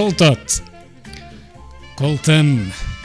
Resolt 0.00 0.16
tot. 0.16 0.62
Escolta'm, 1.92 2.54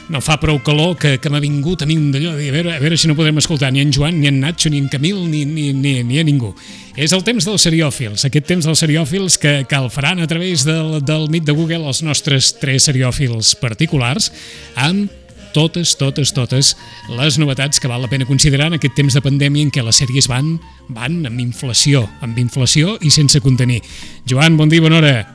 no 0.07 0.21
fa 0.23 0.37
prou 0.39 0.61
calor 0.63 0.93
que, 0.95 1.17
que 1.19 1.27
m'ha 1.27 1.41
vingut 1.43 1.81
a 1.83 1.87
mi 1.89 1.97
un 1.99 2.05
d'allò. 2.13 2.31
A 2.31 2.53
veure, 2.53 2.71
a 2.71 2.79
veure 2.79 2.95
si 2.95 3.09
no 3.11 3.17
podrem 3.17 3.41
escoltar 3.41 3.67
ni 3.75 3.81
en 3.83 3.91
Joan, 3.91 4.21
ni 4.21 4.29
en 4.29 4.39
Nacho, 4.39 4.71
ni 4.71 4.79
en 4.79 4.87
Camil, 4.87 5.17
ni, 5.27 5.41
ni, 5.43 5.73
ni, 5.75 5.97
ni 6.07 6.21
a 6.21 6.23
ningú. 6.23 6.53
És 6.95 7.11
el 7.11 7.25
temps 7.27 7.43
dels 7.43 7.67
seriòfils, 7.67 8.23
aquest 8.23 8.47
temps 8.47 8.63
dels 8.63 8.79
seriòfils 8.79 9.35
que, 9.43 9.53
que 9.67 9.75
el 9.81 9.91
faran 9.91 10.23
a 10.23 10.29
través 10.31 10.63
del, 10.63 11.01
del 11.03 11.27
mit 11.35 11.43
de 11.43 11.57
Google 11.59 11.83
els 11.83 11.99
nostres 12.07 12.53
tres 12.63 12.87
seriòfils 12.87 13.57
particulars 13.59 14.31
amb 14.79 15.11
totes, 15.51 15.97
totes, 15.99 16.31
totes 16.31 16.77
les 17.11 17.43
novetats 17.43 17.83
que 17.83 17.91
val 17.91 18.07
la 18.07 18.11
pena 18.11 18.23
considerar 18.23 18.71
en 18.71 18.79
aquest 18.79 18.95
temps 18.95 19.19
de 19.19 19.27
pandèmia 19.27 19.67
en 19.67 19.75
què 19.75 19.83
les 19.83 19.99
sèries 19.99 20.31
van, 20.31 20.61
van 20.87 21.25
amb 21.27 21.43
inflació, 21.43 22.07
amb 22.23 22.39
inflació 22.39 22.95
i 23.03 23.11
sense 23.11 23.43
contenir. 23.43 23.83
Joan, 24.23 24.55
bon 24.55 24.71
dia, 24.71 24.87
bona 24.87 25.03
hora. 25.03 25.34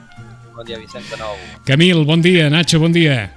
Bon 0.61 0.67
dia, 0.69 0.77
Vicent, 0.77 1.07
de 1.09 1.17
nou. 1.17 1.39
Camil, 1.65 2.03
bon 2.05 2.21
dia. 2.21 2.51
Nacho, 2.53 2.77
bon 2.83 2.93
dia. 2.93 3.31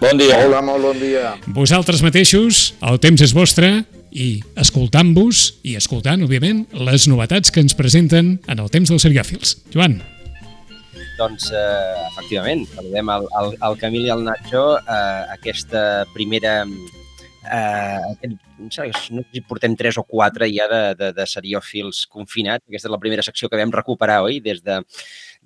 Bon 0.00 0.18
dia. 0.18 0.40
Hola, 0.42 0.58
molt 0.66 0.82
bon 0.82 0.96
dia. 0.98 1.36
Vosaltres 1.54 2.00
mateixos, 2.02 2.72
el 2.82 2.98
temps 2.98 3.22
és 3.22 3.30
vostre 3.30 3.68
i 4.10 4.40
escoltant-vos 4.58 5.44
i 5.62 5.76
escoltant, 5.78 6.24
òbviament, 6.26 6.64
les 6.88 7.06
novetats 7.06 7.54
que 7.54 7.62
ens 7.62 7.78
presenten 7.78 8.32
en 8.50 8.62
el 8.64 8.72
temps 8.74 8.90
dels 8.90 9.06
seriòfils. 9.06 9.54
Joan. 9.76 10.00
Doncs, 11.20 11.52
eh, 11.54 12.02
efectivament, 12.08 12.66
saludem 12.72 13.14
el, 13.14 13.30
el, 13.38 13.54
el 13.68 13.78
Camil 13.84 14.08
i 14.08 14.12
el 14.16 14.26
Nacho 14.26 14.64
eh, 14.80 15.22
aquesta 15.36 16.02
primera... 16.16 16.64
Eh, 17.44 17.98
aquest, 18.10 18.34
no 18.58 18.70
sé 18.72 18.88
si 18.96 19.42
portem 19.44 19.74
tres 19.78 20.00
o 20.00 20.02
quatre 20.02 20.48
ja 20.50 20.66
de, 20.66 20.82
de, 20.98 21.12
de 21.14 21.28
seriòfils 21.30 22.08
confinats. 22.10 22.66
Aquesta 22.66 22.88
és 22.88 22.96
la 22.96 22.98
primera 22.98 23.22
secció 23.22 23.46
que 23.52 23.60
vam 23.60 23.70
recuperar, 23.70 24.24
oi? 24.26 24.40
Des, 24.42 24.64
de, 24.64 24.80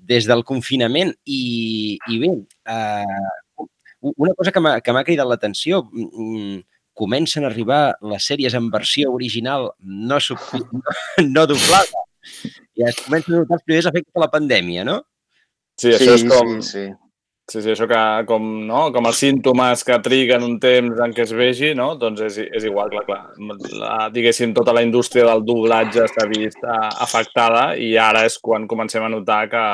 des 0.09 0.29
del 0.29 0.45
confinament. 0.47 1.13
I, 1.25 1.99
i 2.09 2.19
bé, 2.23 2.33
eh, 2.75 3.67
una 4.15 4.35
cosa 4.39 4.53
que 4.55 4.63
m'ha 4.63 5.05
cridat 5.07 5.29
l'atenció, 5.29 5.83
mm, 5.93 6.61
comencen 6.99 7.45
a 7.45 7.51
arribar 7.53 7.97
les 8.11 8.27
sèries 8.27 8.55
en 8.59 8.71
versió 8.75 9.13
original 9.15 9.71
no, 9.79 10.19
sub, 10.21 10.39
no, 10.73 10.97
no 11.27 11.47
doblada. 11.47 12.07
I 12.79 12.89
es 12.89 12.99
comencen 13.05 13.37
a 13.37 13.43
notar 13.43 13.59
els 13.59 13.67
primers 13.67 13.91
efectes 13.91 14.15
de 14.15 14.25
la 14.25 14.31
pandèmia, 14.33 14.85
no? 14.87 15.03
Sí, 15.79 15.93
això 15.95 16.17
sí, 16.17 16.17
és 16.19 16.27
com... 16.31 16.57
Sí, 16.59 16.73
sí. 16.73 16.87
Sí, 17.49 17.63
sí, 17.65 17.71
això 17.73 17.87
que, 17.89 18.01
com, 18.29 18.45
no? 18.69 18.81
com 18.93 19.07
els 19.09 19.21
símptomes 19.23 19.81
que 19.89 19.97
triguen 20.05 20.43
un 20.45 20.59
temps 20.61 20.99
en 21.01 21.15
què 21.17 21.25
es 21.25 21.33
vegi, 21.33 21.71
no? 21.79 21.95
doncs 21.97 22.21
és, 22.27 22.37
és 22.45 22.67
igual, 22.69 22.91
clar, 22.93 23.05
clar. 23.07 23.21
La, 23.81 23.95
diguéssim, 24.13 24.53
tota 24.57 24.75
la 24.77 24.83
indústria 24.85 25.25
del 25.31 25.47
doblatge 25.49 26.05
s'ha 26.13 26.27
vist 26.29 26.61
uh, 26.61 26.91
afectada 27.07 27.71
i 27.81 27.95
ara 27.97 28.27
és 28.29 28.37
quan 28.45 28.69
comencem 28.69 29.07
a 29.07 29.09
notar 29.15 29.47
que 29.49 29.65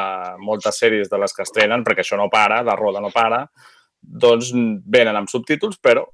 moltes 0.46 0.78
sèries 0.78 1.10
de 1.10 1.18
les 1.18 1.34
que 1.34 1.42
estrenen, 1.42 1.82
perquè 1.82 2.06
això 2.06 2.20
no 2.20 2.30
para, 2.30 2.62
la 2.62 2.78
roda 2.78 3.02
no 3.02 3.10
para, 3.10 3.42
doncs 3.98 4.54
venen 4.54 5.18
amb 5.18 5.32
subtítols, 5.32 5.82
però 5.82 6.06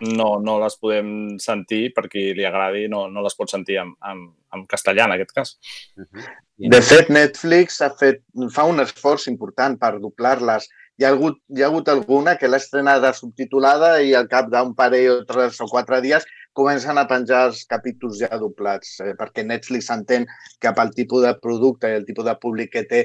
no, 0.00 0.36
no 0.38 0.58
les 0.62 0.76
podem 0.78 1.08
sentir 1.42 1.88
per 1.94 2.06
qui 2.10 2.28
li 2.36 2.46
agradi, 2.46 2.86
no, 2.90 3.08
no 3.10 3.22
les 3.24 3.34
pot 3.34 3.50
sentir 3.50 3.80
en, 3.82 3.94
en, 4.06 4.26
en 4.54 4.66
castellà, 4.70 5.08
en 5.08 5.16
aquest 5.16 5.34
cas. 5.34 5.56
Uh 5.96 6.04
-huh. 6.04 6.28
De 6.58 6.80
fet, 6.82 7.08
Netflix 7.10 7.80
ha 7.80 7.90
fet, 7.90 8.22
fa 8.54 8.64
un 8.64 8.80
esforç 8.80 9.28
important 9.28 9.78
per 9.78 9.98
doblar-les. 9.98 10.68
Hi 10.98 11.06
ha, 11.06 11.12
hagut, 11.14 11.36
hi 11.54 11.62
ha 11.62 11.68
hagut 11.70 11.88
alguna 11.92 12.34
que 12.38 12.48
l'ha 12.50 12.58
estrenada 12.58 13.12
subtitulada 13.14 14.00
i 14.02 14.14
al 14.18 14.26
cap 14.30 14.48
d'un 14.50 14.74
parell 14.74 15.12
o 15.12 15.24
tres 15.28 15.60
o 15.62 15.68
quatre 15.70 16.00
dies 16.02 16.26
comencen 16.58 16.98
a 16.98 17.06
penjar 17.06 17.44
els 17.52 17.60
capítols 17.70 18.18
ja 18.18 18.34
doblats, 18.40 18.96
eh, 19.04 19.12
perquè 19.14 19.44
Netflix 19.46 19.92
entén 19.94 20.26
que 20.58 20.72
pel 20.74 20.90
tipus 20.96 21.22
de 21.22 21.36
producte 21.38 21.86
i 21.92 22.00
el 22.00 22.06
tipus 22.08 22.26
de 22.26 22.34
públic 22.42 22.72
que 22.74 22.82
té 22.90 23.04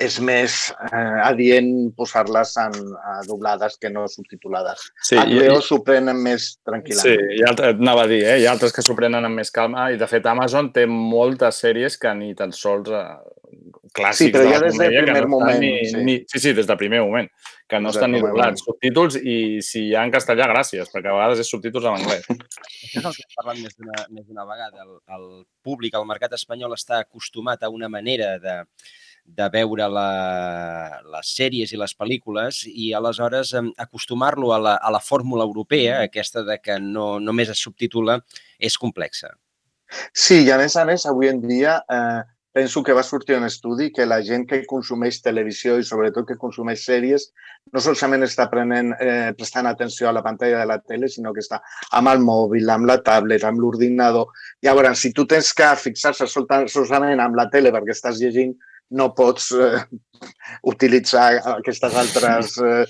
és 0.00 0.16
més 0.20 0.54
eh, 0.92 1.20
adient 1.24 1.68
posar-les 1.96 2.50
en 2.60 2.74
eh, 2.76 3.20
doblades 3.28 3.76
que 3.80 3.88
no 3.92 4.06
subtitulades. 4.12 4.88
Sí, 5.08 5.16
HBO 5.16 5.60
s'ho 5.64 5.78
prenen 5.84 6.18
més 6.24 6.50
tranquil·lament. 6.68 7.20
Sí, 7.20 7.40
ha, 7.44 7.52
altres- 7.52 7.80
anava 7.80 8.04
a 8.04 8.10
dir, 8.10 8.22
eh? 8.24 8.38
hi 8.40 8.48
ha 8.48 8.52
altres 8.56 8.72
que 8.76 8.84
s'ho 8.84 8.96
prenen 8.96 9.24
amb 9.28 9.40
més 9.40 9.52
calma 9.52 9.90
i, 9.92 9.96
de 10.00 10.08
fet, 10.10 10.28
Amazon 10.28 10.68
té 10.72 10.84
moltes 10.88 11.60
sèries 11.64 11.96
que 12.00 12.12
ni 12.16 12.34
tan 12.36 12.52
sols 12.52 12.92
eh, 12.92 13.04
clàssics 13.96 14.28
Sí, 14.28 14.32
però 14.34 14.44
de 14.44 14.50
la 14.50 14.56
ja 14.56 14.62
des 14.66 14.78
del 14.78 14.92
primer 14.94 15.22
no 15.24 15.30
moment, 15.32 15.62
Ni, 15.62 15.70
sí. 15.88 16.02
ni, 16.04 16.16
sí, 16.28 16.42
sí, 16.42 16.52
des 16.56 16.68
del 16.68 16.78
primer 16.80 17.00
moment, 17.04 17.30
que 17.68 17.80
no 17.80 17.90
Des 17.90 17.98
estan 17.98 18.12
ni 18.12 18.20
doblats. 18.22 18.64
Subtítols 18.66 19.16
i 19.22 19.38
si 19.64 19.86
hi 19.88 19.94
ha 19.96 20.04
en 20.06 20.12
castellà, 20.14 20.50
gràcies, 20.52 20.92
perquè 20.92 21.10
a 21.10 21.16
vegades 21.16 21.42
és 21.42 21.50
subtítols 21.52 21.88
en 21.88 21.98
anglès. 21.98 22.28
Això 22.84 23.00
és 23.00 23.08
el 23.08 23.16
que 23.16 23.24
hem 23.24 23.40
parlat 23.40 23.64
més 23.64 24.28
d'una 24.28 24.46
vegada. 24.48 24.84
El, 24.84 24.92
el 25.18 25.26
públic, 25.64 25.96
el 25.96 26.06
mercat 26.08 26.36
espanyol 26.36 26.76
està 26.76 27.00
acostumat 27.02 27.64
a 27.64 27.72
una 27.72 27.88
manera 27.92 28.36
de, 28.42 28.60
de 29.26 29.48
veure 29.52 29.88
la, 29.90 30.10
les 31.16 31.32
sèries 31.38 31.72
i 31.72 31.80
les 31.80 31.96
pel·lícules 31.98 32.62
i 32.70 32.92
aleshores 32.94 33.52
acostumar-lo 33.82 34.52
a 34.54 34.60
la, 34.62 34.76
a 34.76 34.92
la 34.94 35.02
fórmula 35.02 35.44
europea, 35.44 36.02
aquesta 36.04 36.44
de 36.46 36.60
que 36.62 36.78
no 36.80 37.16
només 37.20 37.50
es 37.50 37.62
subtitula, 37.62 38.20
és 38.58 38.78
complexa. 38.78 39.34
Sí, 40.12 40.42
i 40.46 40.50
a 40.50 40.58
més 40.58 40.74
a 40.76 40.84
més, 40.86 41.06
avui 41.06 41.30
en 41.30 41.42
dia 41.42 41.76
eh, 41.90 42.22
penso 42.56 42.82
que 42.82 42.94
va 42.96 43.02
sortir 43.02 43.36
un 43.36 43.44
estudi 43.44 43.90
que 43.92 44.06
la 44.08 44.16
gent 44.24 44.46
que 44.48 44.62
consumeix 44.64 45.18
televisió 45.20 45.74
i 45.76 45.84
sobretot 45.84 46.24
que 46.30 46.38
consumeix 46.40 46.86
sèries 46.88 47.26
no 47.74 47.82
solament 47.84 48.24
està 48.24 48.46
prenent, 48.48 48.94
eh, 48.96 49.34
prestant 49.36 49.68
atenció 49.68 50.08
a 50.08 50.14
la 50.16 50.22
pantalla 50.24 50.62
de 50.62 50.70
la 50.70 50.78
tele, 50.80 51.10
sinó 51.12 51.34
que 51.36 51.44
està 51.44 51.58
amb 52.00 52.08
el 52.14 52.24
mòbil, 52.24 52.72
amb 52.72 52.88
la 52.88 52.96
tablet, 53.04 53.44
amb 53.44 53.60
l'ordinador. 53.60 54.32
Llavors, 54.64 55.02
si 55.04 55.12
tu 55.12 55.26
tens 55.28 55.52
que 55.52 55.68
fixar-se 55.82 56.30
solament 56.32 57.20
amb 57.20 57.36
la 57.36 57.50
tele 57.52 57.74
perquè 57.76 57.92
estàs 57.92 58.24
llegint, 58.24 58.56
no 58.90 59.08
pots 59.14 59.50
eh, 59.56 59.80
utilitzar 60.70 61.40
aquestes 61.56 61.96
altres 61.98 62.52
eh, 62.62 62.84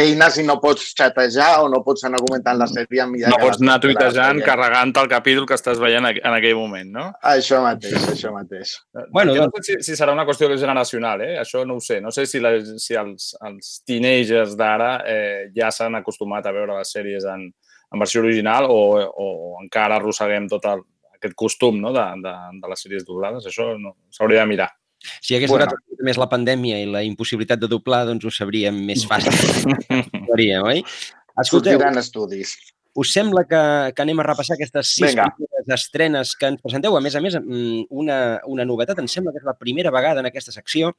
eines 0.00 0.38
i 0.40 0.44
no 0.46 0.56
pots 0.62 0.90
xatejar 0.98 1.62
o 1.62 1.68
no 1.72 1.82
pots 1.86 2.04
anar 2.08 2.20
comentant 2.24 2.58
la 2.58 2.66
sèrie 2.70 3.04
amb 3.04 3.18
No 3.30 3.38
pots 3.40 3.62
anar 3.62 3.78
tuitejant, 3.82 4.42
carregant 4.46 4.94
el 5.02 5.10
capítol 5.12 5.46
que 5.48 5.56
estàs 5.58 5.80
veient 5.82 6.08
en 6.10 6.34
aquell 6.34 6.58
moment, 6.58 6.90
no? 6.96 7.06
Això 7.32 7.62
mateix, 7.64 8.08
això 8.14 8.34
mateix. 8.34 8.76
Bueno, 9.14 9.36
Perquè 9.36 9.46
no 9.46 9.50
sé 9.54 9.66
si, 9.68 9.78
si 9.90 9.98
serà 9.98 10.14
una 10.16 10.26
qüestió 10.28 10.50
generacional, 10.50 11.24
eh? 11.26 11.32
això 11.40 11.64
no 11.66 11.78
ho 11.78 11.84
sé. 11.84 12.00
No 12.02 12.12
sé 12.14 12.26
si, 12.26 12.42
la, 12.42 12.56
si 12.60 12.98
els, 12.98 13.32
els 13.46 13.72
teenagers 13.86 14.56
d'ara 14.58 14.92
eh, 15.06 15.50
ja 15.56 15.70
s'han 15.74 16.00
acostumat 16.00 16.46
a 16.46 16.54
veure 16.56 16.80
les 16.80 16.94
sèries 16.96 17.26
en, 17.30 17.46
en 17.90 18.02
versió 18.02 18.24
original 18.24 18.66
o, 18.70 18.80
o 18.98 19.28
encara 19.62 20.00
arrosseguem 20.00 20.50
tot 20.50 20.66
el, 20.70 20.84
aquest 21.20 21.36
costum 21.38 21.80
no? 21.82 21.94
de, 21.94 22.04
de, 22.24 22.36
de 22.60 22.72
les 22.72 22.86
sèries 22.86 23.06
doblades. 23.06 23.46
Això 23.46 23.72
no, 23.78 23.94
s'hauria 24.10 24.42
de 24.44 24.52
mirar. 24.54 24.70
Si 25.20 25.34
hagués 25.36 25.50
Bueno. 25.50 25.66
durat 25.66 26.02
més 26.04 26.16
la 26.20 26.28
pandèmia 26.28 26.78
i 26.82 26.86
la 26.88 27.02
impossibilitat 27.04 27.58
de 27.60 27.68
doblar, 27.68 28.04
doncs 28.08 28.24
ho 28.24 28.30
sabríem 28.30 28.76
més 28.86 29.06
fàcil. 29.08 29.32
Faríem, 30.30 30.62
oi? 30.64 30.84
Escolteu, 31.40 31.78
Sortiran 31.78 31.98
estudis. 31.98 32.54
us 33.00 33.12
sembla 33.14 33.44
que, 33.48 33.60
que 33.96 34.02
anem 34.02 34.18
a 34.20 34.24
repassar 34.26 34.56
aquestes 34.56 34.94
sis 34.96 35.06
Vinga. 35.14 35.28
estrenes 35.72 36.34
que 36.36 36.46
ens 36.50 36.60
presenteu? 36.60 36.96
A 36.96 37.00
més 37.00 37.14
a 37.16 37.20
més, 37.20 37.36
mm, 37.38 37.84
una, 37.90 38.40
una 38.46 38.64
novetat, 38.66 38.98
em 38.98 39.08
sembla 39.08 39.32
que 39.32 39.38
és 39.38 39.46
la 39.46 39.54
primera 39.56 39.90
vegada 39.94 40.20
en 40.20 40.26
aquesta 40.26 40.52
secció 40.52 40.92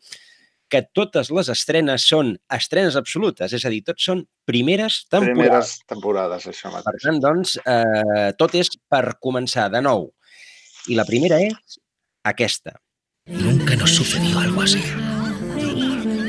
que 0.72 0.86
totes 0.96 1.28
les 1.36 1.50
estrenes 1.52 2.06
són 2.08 2.30
estrenes 2.50 2.96
absolutes, 2.96 3.52
és 3.54 3.66
a 3.68 3.70
dir, 3.74 3.82
tots 3.84 4.06
són 4.08 4.22
primeres 4.48 5.02
temporades. 5.12 5.36
Primeres 5.36 5.74
temporades, 5.86 6.46
això 6.48 6.70
Per 6.72 6.78
mateix. 6.80 7.02
tant, 7.04 7.20
doncs, 7.20 7.58
eh, 7.66 8.32
tot 8.40 8.56
és 8.56 8.70
per 8.88 9.18
començar 9.20 9.70
de 9.70 9.82
nou. 9.84 10.14
I 10.88 10.96
la 10.96 11.04
primera 11.04 11.42
és 11.44 11.76
aquesta. 12.24 12.78
Nunca 13.32 13.76
nos 13.76 13.92
sucedió 13.92 14.40
algo 14.40 14.62
así. 14.62 14.82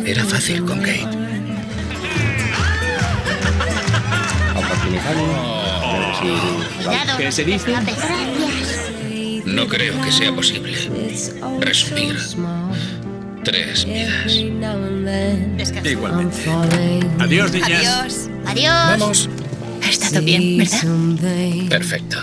Era 0.06 0.24
fácil 0.24 0.64
con 0.64 0.80
Kate. 0.80 1.08
¿Qué 7.18 7.32
se 7.32 7.44
dice? 7.44 7.70
Gracias. 7.70 7.98
No 9.44 9.66
creo 9.68 10.00
que 10.02 10.12
sea 10.12 10.32
posible. 10.34 10.76
Respira. 11.60 12.18
Tres 13.44 13.84
vidas. 13.84 14.26
Igualmente. 15.84 16.36
Adiós, 17.18 17.52
niñas. 17.52 17.86
Adiós. 17.86 18.30
Adiós. 18.46 18.98
Vamos. 18.98 19.28
Ha 19.84 19.88
estado 19.88 20.22
bien, 20.22 20.58
¿verdad? 20.58 21.68
Perfecto. 21.68 22.18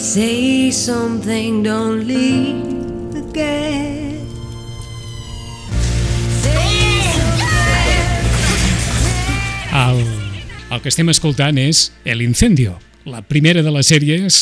Say 0.00 0.70
something, 0.70 1.62
don't 1.62 2.06
leave 2.06 3.14
again. 3.14 4.24
El, 9.74 10.00
el 10.72 10.80
que 10.80 10.88
estem 10.88 11.12
escoltant 11.12 11.60
és 11.60 11.90
El 12.08 12.24
Incendio, 12.24 12.78
la 13.04 13.20
primera 13.20 13.60
de 13.60 13.74
les 13.76 13.92
sèries. 13.92 14.40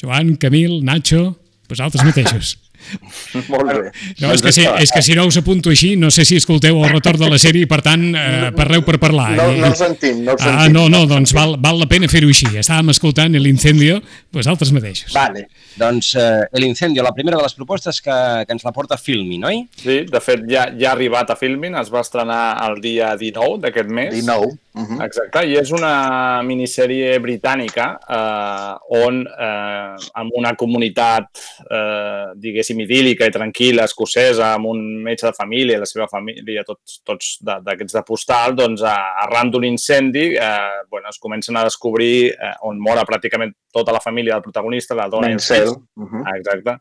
Joan, 0.00 0.32
Camil, 0.40 0.80
Nacho, 0.80 1.36
vosaltres 1.68 2.00
mateixos. 2.00 2.56
Molt 3.52 3.70
bé. 3.72 3.90
No, 4.20 4.32
és 4.32 4.42
que, 4.42 4.52
si, 4.52 4.64
és 4.66 4.92
que 4.92 5.02
si 5.02 5.14
no 5.18 5.26
us 5.26 5.36
apunto 5.40 5.70
així, 5.70 5.94
no 5.96 6.10
sé 6.14 6.24
si 6.28 6.36
escolteu 6.40 6.78
el 6.84 6.90
retorn 6.92 7.20
de 7.24 7.30
la 7.30 7.38
sèrie 7.42 7.66
i, 7.66 7.70
per 7.70 7.80
tant, 7.86 8.04
eh, 8.14 8.50
parleu 8.56 8.84
per 8.86 8.98
parlar. 9.02 9.30
No, 9.36 9.50
I- 9.52 9.60
no 9.60 9.66
el 9.72 9.76
sentim, 9.78 10.22
no 10.24 10.32
el 10.36 10.38
sentim. 10.38 10.58
Ah, 10.58 10.68
no, 10.72 10.88
no, 10.92 11.04
doncs 11.10 11.34
val, 11.36 11.56
val 11.62 11.78
la 11.82 11.88
pena 11.90 12.08
fer-ho 12.08 12.28
així. 12.32 12.48
Estàvem 12.62 12.90
escoltant 12.94 13.36
l'incendio 13.36 14.00
vosaltres 14.32 14.72
mateixos. 14.72 15.12
Vale. 15.16 15.46
Doncs 15.76 16.14
eh, 16.16 16.46
El 16.52 16.64
Incendio, 16.64 17.02
la 17.02 17.12
primera 17.12 17.36
de 17.36 17.42
les 17.44 17.54
propostes 17.54 18.00
que, 18.00 18.16
que 18.46 18.52
ens 18.56 18.64
la 18.64 18.72
porta 18.72 18.96
Filmin, 18.96 19.44
oi? 19.44 19.62
Sí, 19.76 20.02
de 20.08 20.20
fet, 20.24 20.44
ja, 20.48 20.66
ja 20.78 20.90
ha 20.90 20.94
arribat 20.96 21.30
a 21.32 21.36
Filmin, 21.36 21.76
es 21.76 21.90
va 21.92 22.00
estrenar 22.04 22.56
el 22.68 22.80
dia 22.80 23.14
19 23.16 23.60
d'aquest 23.64 23.90
mes. 23.92 24.14
19. 24.14 24.54
Uh 24.76 24.82
-huh. 24.84 25.04
Exacte, 25.06 25.40
i 25.48 25.54
és 25.56 25.70
una 25.72 26.42
minissèrie 26.44 27.18
britànica 27.18 27.98
eh, 28.08 29.04
on, 29.06 29.22
eh, 29.26 29.96
amb 30.14 30.30
una 30.36 30.54
comunitat, 30.54 31.24
eh, 31.70 32.26
diguéssim, 32.36 32.75
idíl·lica 32.84 33.28
i 33.28 33.34
tranquil·la, 33.34 33.86
escocesa, 33.88 34.52
amb 34.54 34.70
un 34.72 34.82
metge 35.04 35.26
de 35.28 35.34
família 35.36 35.80
la 35.80 35.88
seva 35.88 36.06
família, 36.10 36.64
tots, 36.66 37.00
tots 37.06 37.32
d'aquests 37.42 37.96
de, 37.98 38.04
postal, 38.06 38.54
doncs, 38.58 38.84
arran 38.86 39.50
d'un 39.50 39.66
incendi, 39.68 40.28
eh, 40.34 40.84
bueno, 40.90 41.08
es 41.10 41.18
comencen 41.22 41.56
a 41.56 41.64
descobrir 41.64 42.30
eh, 42.32 42.54
on 42.68 42.80
mora 42.82 43.06
pràcticament 43.08 43.54
tota 43.72 43.94
la 43.94 44.02
família 44.04 44.34
del 44.36 44.46
protagonista, 44.46 44.94
la 44.94 45.08
dona 45.08 45.32
fills. 45.38 45.76
Uh 45.96 46.06
-huh. 46.06 46.24
Exacte. 46.36 46.78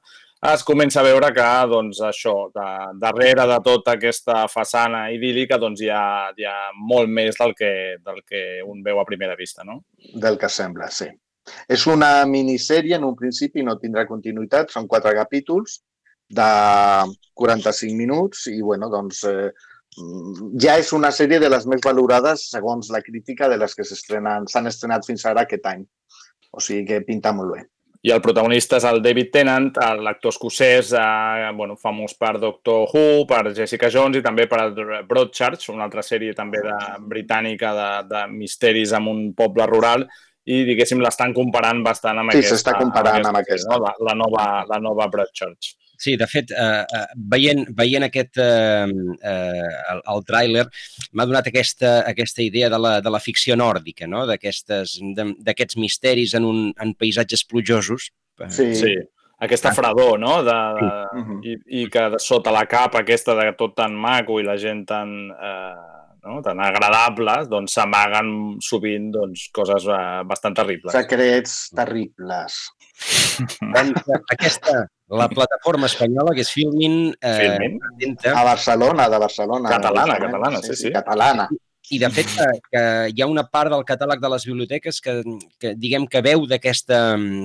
Es 0.53 0.63
comença 0.63 0.99
a 0.99 1.03
veure 1.03 1.31
que, 1.33 1.45
doncs, 1.71 1.99
això, 2.05 2.33
de, 2.53 2.67
darrere 3.01 3.47
de 3.47 3.59
tota 3.65 3.95
aquesta 3.95 4.47
façana 4.47 5.09
idíl·lica, 5.09 5.57
doncs, 5.57 5.81
hi 5.81 5.89
ha, 5.89 6.31
hi 6.37 6.45
ha 6.45 6.71
molt 6.75 7.09
més 7.09 7.35
del 7.39 7.55
que, 7.55 7.97
del 8.03 8.21
que 8.23 8.61
un 8.63 8.83
veu 8.83 8.99
a 8.99 9.05
primera 9.05 9.35
vista, 9.35 9.63
no? 9.63 9.85
Del 10.13 10.37
que 10.37 10.49
sembla, 10.49 10.89
sí. 10.89 11.07
És 11.69 11.85
una 11.87 12.25
minissèrie, 12.29 12.95
en 12.97 13.05
un 13.07 13.15
principi 13.17 13.63
no 13.63 13.77
tindrà 13.81 14.05
continuïtat, 14.09 14.73
són 14.73 14.87
quatre 14.89 15.13
capítols 15.17 15.79
de 16.29 16.49
45 17.37 17.93
minuts 17.95 18.47
i, 18.49 18.59
bueno, 18.61 18.89
doncs, 18.89 19.21
eh, 19.29 19.51
ja 20.61 20.75
és 20.81 20.91
una 20.97 21.11
sèrie 21.13 21.39
de 21.39 21.51
les 21.51 21.67
més 21.69 21.83
valorades, 21.85 22.49
segons 22.51 22.89
la 22.91 23.03
crítica, 23.05 23.49
de 23.51 23.59
les 23.61 23.77
que 23.77 23.85
s'han 23.85 24.67
estrenat 24.71 25.07
fins 25.07 25.25
ara 25.25 25.45
aquest 25.45 25.71
any. 25.71 25.85
O 26.51 26.63
sigui 26.63 26.85
que 26.87 27.05
pinta 27.05 27.33
molt 27.35 27.55
bé. 27.55 27.63
I 28.05 28.11
el 28.13 28.21
protagonista 28.21 28.77
és 28.77 28.85
el 28.85 28.99
David 29.01 29.31
Tennant, 29.33 29.71
l'actor 30.05 30.29
escocès, 30.29 30.91
eh, 30.93 31.47
bueno, 31.57 31.73
famós 31.81 32.13
per 32.19 32.35
Doctor 32.37 32.85
Who, 32.91 33.25
per 33.25 33.55
Jessica 33.57 33.89
Jones 33.89 34.19
i 34.19 34.21
també 34.25 34.45
per 34.51 34.67
Broadchurch, 35.09 35.71
una 35.73 35.87
altra 35.87 36.03
sèrie 36.05 36.35
també 36.37 36.61
de, 36.61 36.75
britànica 37.09 37.73
de, 37.73 37.89
de 38.11 38.21
misteris 38.35 38.93
en 38.93 39.09
un 39.09 39.23
poble 39.33 39.65
rural, 39.71 40.05
i, 40.45 40.63
diguéssim, 40.67 40.99
l'estan 41.01 41.33
comparant 41.33 41.81
bastant 41.83 42.19
amb 42.21 42.31
Sí, 42.31 42.37
aquesta. 42.43 42.55
s'està 42.55 42.77
comparant 42.77 43.25
amb 43.25 43.37
sèrie, 43.41 43.63
No? 43.69 43.79
La, 43.81 43.93
la, 44.09 44.13
nova, 44.13 44.45
la 44.69 44.79
nova 44.79 45.07
Broadchurch. 45.09 45.73
Sí, 45.97 46.17
de 46.19 46.27
fet, 46.27 46.51
eh, 46.51 46.83
eh, 46.83 47.05
veient, 47.15 47.63
veient 47.73 48.03
aquest, 48.03 48.37
eh, 48.37 48.85
eh, 48.85 49.69
el, 49.93 50.01
el 50.13 50.23
tràiler, 50.27 50.65
m'ha 51.13 51.25
donat 51.25 51.47
aquesta, 51.47 52.01
aquesta 52.05 52.43
idea 52.43 52.69
de 52.69 52.77
la, 52.77 52.97
de 53.01 53.09
la 53.09 53.21
ficció 53.23 53.55
nòrdica, 53.55 54.05
no? 54.05 54.25
d'aquests 54.27 55.77
misteris 55.79 56.33
en, 56.35 56.45
un, 56.45 56.73
en 56.81 56.93
paisatges 56.99 57.45
plujosos. 57.47 58.11
Eh, 58.39 58.49
Sí. 58.51 58.67
Sí, 58.75 58.93
aquesta 59.39 59.71
fredor, 59.73 60.19
no? 60.19 60.43
De, 60.43 60.51
de, 60.51 60.91
Mhm. 61.21 61.39
i, 61.43 61.55
I 61.83 61.89
que 61.89 62.19
sota 62.19 62.51
la 62.51 62.65
capa 62.67 62.99
aquesta 62.99 63.33
de 63.35 63.53
tot 63.57 63.73
tan 63.75 63.95
maco 63.95 64.39
i 64.39 64.43
la 64.43 64.57
gent 64.57 64.85
tan, 64.87 65.31
eh, 65.31 65.94
no? 66.25 66.41
tan 66.45 66.59
agradable, 66.63 67.37
doncs 67.51 67.77
s'amaguen 67.77 68.31
sovint 68.63 69.11
doncs, 69.13 69.47
coses 69.55 69.87
eh, 69.87 70.23
bastant 70.27 70.57
terribles. 70.57 70.95
Secrets 70.95 71.55
terribles. 71.75 72.57
Doncs, 73.61 74.01
eh, 74.15 74.21
aquesta, 74.35 74.85
la 75.21 75.29
plataforma 75.29 75.89
espanyola, 75.91 76.33
que 76.33 76.41
és 76.45 76.51
Filmin, 76.51 77.13
eh, 77.21 77.37
Filmin. 77.43 77.77
presenta 77.83 78.33
A 78.39 78.43
Barcelona, 78.43 79.07
de 79.09 79.21
Barcelona. 79.21 79.69
Catalana, 79.69 80.15
justament. 80.15 80.31
catalana, 80.31 80.61
sí, 80.65 80.75
sí. 80.75 80.91
Catalana. 80.91 81.47
I, 81.93 81.99
de 82.01 82.09
fet, 82.09 82.31
que, 82.33 82.45
que 82.73 82.83
hi 83.13 83.21
ha 83.21 83.27
una 83.29 83.43
part 83.45 83.69
del 83.69 83.83
catàleg 83.85 84.21
de 84.21 84.29
les 84.33 84.45
biblioteques 84.49 84.97
que, 85.05 85.19
que 85.61 85.75
diguem 85.77 86.07
que 86.09 86.23
veu 86.25 86.47
d'aquesta 86.49 87.01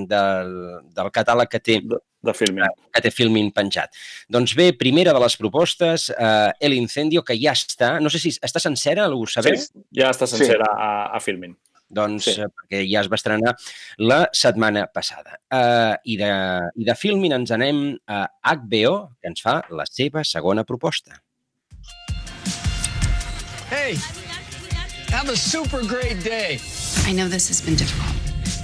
del, 0.09 0.55
del 0.97 1.11
catàleg 1.13 1.51
que 1.53 1.61
té, 1.61 1.77
de 2.23 2.35
filming. 2.35 2.65
que 2.93 3.01
té 3.01 3.11
Filmin 3.11 3.51
penjat. 3.55 3.91
Doncs 4.29 4.55
bé, 4.55 4.73
primera 4.77 5.13
de 5.13 5.21
les 5.23 5.37
propostes, 5.37 6.11
eh, 6.11 6.53
El 6.61 6.75
Incendio, 6.75 7.23
que 7.25 7.37
ja 7.41 7.53
està, 7.53 8.01
no 8.01 8.11
sé 8.11 8.19
si 8.19 8.31
està 8.43 8.61
sencera, 8.61 9.09
ho 9.09 9.27
sabeu? 9.27 9.57
Sí, 9.57 9.71
ja 9.97 10.11
està 10.11 10.27
sencera 10.27 10.67
a, 10.77 11.17
a 11.17 11.21
filming. 11.21 11.57
Doncs 11.91 12.25
Sí. 12.25 12.35
sí. 12.35 12.43
perquè 12.43 12.85
ja 12.87 13.01
es 13.01 13.09
va 13.11 13.17
estrenar 13.19 13.57
la 13.99 14.29
setmana 14.33 14.85
passada. 14.87 15.41
Uh, 15.51 15.97
i, 16.05 16.17
de, 16.17 16.29
I 16.77 16.85
de 16.87 16.95
Filmin 16.95 17.33
ens 17.33 17.51
anem 17.51 17.97
a 18.07 18.29
HBO, 18.45 19.17
que 19.21 19.27
ens 19.33 19.43
fa 19.43 19.57
la 19.75 19.87
seva 19.91 20.23
segona 20.23 20.63
proposta. 20.63 21.19
Hey, 23.71 23.97
have 25.11 25.29
a 25.31 25.37
super 25.37 25.83
great 25.85 26.23
day. 26.23 26.59
I 27.07 27.13
know 27.13 27.29
this 27.29 27.49
has 27.49 27.61
been 27.61 27.77
difficult. 27.77 28.15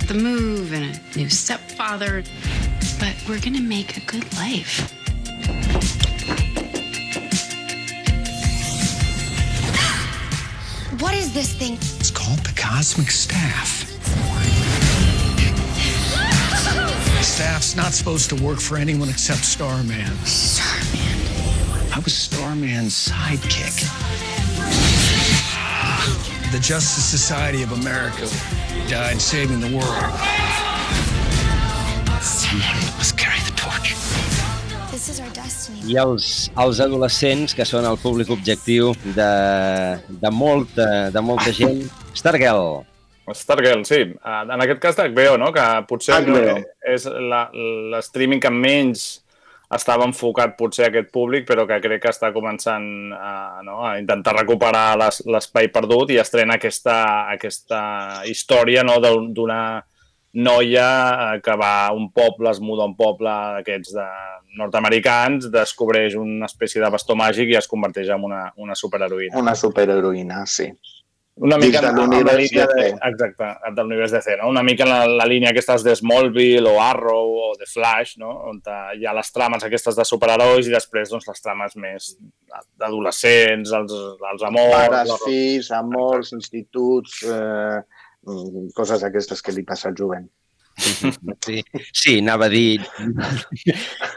The 0.07 0.14
move 0.14 0.73
and 0.73 0.95
a 0.95 1.19
new 1.19 1.28
stepfather, 1.31 2.23
but 2.99 3.15
we're 3.29 3.41
gonna 3.41 3.61
make 3.61 3.97
a 3.97 4.00
good 4.00 4.25
life. 4.37 4.93
What 11.00 11.15
is 11.15 11.33
this 11.35 11.53
thing? 11.55 11.75
It's 11.75 12.11
called 12.11 12.38
the 12.38 12.53
Cosmic 12.57 13.11
Staff. 13.11 13.93
Staff's 17.23 17.76
not 17.76 17.93
supposed 17.93 18.31
to 18.31 18.37
work 18.43 18.61
for 18.61 18.79
anyone 18.79 19.09
except 19.09 19.45
Starman. 19.45 20.07
Starman. 20.25 21.93
I 21.95 22.00
was 22.03 22.15
Starman's 22.15 23.09
sidekick. 23.09 23.83
The 26.53 26.61
Justice 26.61 27.05
Society 27.05 27.62
of 27.62 27.73
America 27.73 28.29
died 28.88 29.21
saving 29.21 29.61
the 29.61 29.76
world. 29.76 30.65
I 35.87 35.97
els, 36.00 36.26
els 36.59 36.80
adolescents, 36.83 37.54
que 37.54 37.64
són 37.68 37.85
el 37.87 37.99
públic 38.02 38.30
objectiu 38.35 38.92
de, 39.14 39.28
de, 40.09 40.30
molta, 40.33 40.87
de 41.14 41.23
molta 41.23 41.52
gent. 41.54 41.85
Stargirl, 42.16 42.80
Stargirl, 43.35 43.85
sí. 43.87 44.00
Eh, 44.14 44.40
En 44.54 44.61
aquest 44.64 44.80
cas 44.83 44.97
d'HBO, 44.99 45.37
no? 45.38 45.52
que 45.54 45.66
potser 45.88 46.14
HBO. 46.25 46.56
és 46.95 47.06
la- 47.06 47.50
l'streaming 47.92 48.40
que 48.40 48.50
menys 48.50 49.06
estava 49.75 50.06
enfocat 50.06 50.56
potser 50.56 50.87
a 50.87 50.88
aquest 50.92 51.11
públic, 51.11 51.47
però 51.49 51.66
que 51.66 51.80
crec 51.83 52.02
que 52.02 52.09
està 52.14 52.33
començant 52.33 52.87
a, 53.14 53.61
no? 53.66 53.80
a 53.87 53.99
intentar 53.99 54.37
recuperar 54.38 54.97
les- 54.99 55.23
l'espai 55.26 55.68
perdut 55.75 56.11
i 56.14 56.18
estrena 56.23 56.54
aquesta, 56.54 57.28
aquesta 57.35 58.23
història 58.30 58.83
no? 58.87 58.99
d'un- 59.02 59.33
d'una 59.35 59.85
noia 60.37 60.88
eh, 61.37 61.40
que 61.40 61.55
va 61.57 61.87
a 61.87 61.93
un 61.97 62.11
poble, 62.12 62.50
es 62.50 62.61
muda 62.61 62.85
a 62.85 62.90
un 62.90 62.97
poble 62.97 63.33
d'aquests 63.57 63.95
de 63.97 64.09
nord-americans, 64.61 65.49
descobreix 65.52 66.16
una 66.21 66.49
espècie 66.50 66.83
de 66.83 66.90
bastó 66.93 67.16
màgic 67.16 67.55
i 67.55 67.59
es 67.61 67.69
converteix 67.71 68.12
en 68.12 68.28
una, 68.28 68.45
una 68.61 68.76
superheroïna. 68.76 69.37
Una 69.40 69.57
superheroïna, 69.57 70.45
sí. 70.50 70.71
Una 71.37 71.59
mica 71.61 71.83
Dins 71.83 71.93
de 71.93 72.00
l'univers 72.00 72.49
de, 72.49 72.62
DC. 72.64 72.85
exacte, 73.05 73.49
de 73.76 73.83
l'univers 73.83 74.12
DC, 74.14 74.38
no? 74.40 74.49
Una 74.49 74.62
mica 74.64 74.87
en 74.87 74.90
la, 74.93 75.00
la 75.21 75.26
línia 75.28 75.50
aquestes 75.52 75.83
de 75.85 75.93
Smallville 75.99 76.64
o 76.71 76.78
Arrow 76.81 77.35
o 77.50 77.50
de 77.61 77.69
Flash, 77.69 78.14
no? 78.23 78.31
On 78.49 78.62
hi 78.97 79.05
ha 79.05 79.12
les 79.16 79.33
trames 79.35 79.66
aquestes 79.66 79.99
de 79.99 80.07
superherois 80.09 80.64
i 80.64 80.73
després 80.73 81.12
doncs, 81.12 81.28
les 81.28 81.45
trames 81.45 81.76
més 81.76 82.14
d'adolescents, 82.81 83.75
els, 83.81 83.99
els 84.33 84.47
amors... 84.49 84.73
Pares, 84.78 85.12
fills, 85.26 85.69
amors, 85.76 86.33
instituts, 86.38 87.21
eh, 87.28 87.85
coses 88.75 89.04
aquestes 89.06 89.42
que 89.42 89.54
li 89.54 89.64
passa 89.66 89.88
al 89.90 89.97
jovent. 89.99 90.26
Sí, 90.76 91.62
sí 91.92 92.18
anava 92.21 92.47
a 92.47 92.52
dir... 92.52 92.80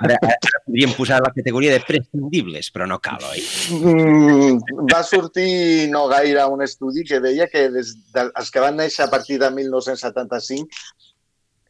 Ara, 0.03 0.15
ara 0.19 0.59
podríem 0.65 0.91
posar 0.95 1.21
la 1.23 1.31
categoria 1.35 1.71
de 1.71 1.79
prescindibles, 1.87 2.69
però 2.75 2.87
no 2.89 2.99
cal, 3.03 3.23
oi? 3.31 3.43
Mm, 3.77 4.87
va 4.91 5.01
sortir 5.07 5.87
no 5.93 6.05
gaire 6.11 6.45
un 6.51 6.63
estudi 6.65 7.05
que 7.07 7.21
deia 7.23 7.47
que 7.51 7.69
des 7.73 7.93
de, 8.13 8.27
els 8.29 8.51
que 8.51 8.63
van 8.63 8.79
néixer 8.79 9.05
a 9.05 9.11
partir 9.11 9.39
de 9.41 9.49
1975 9.55 10.67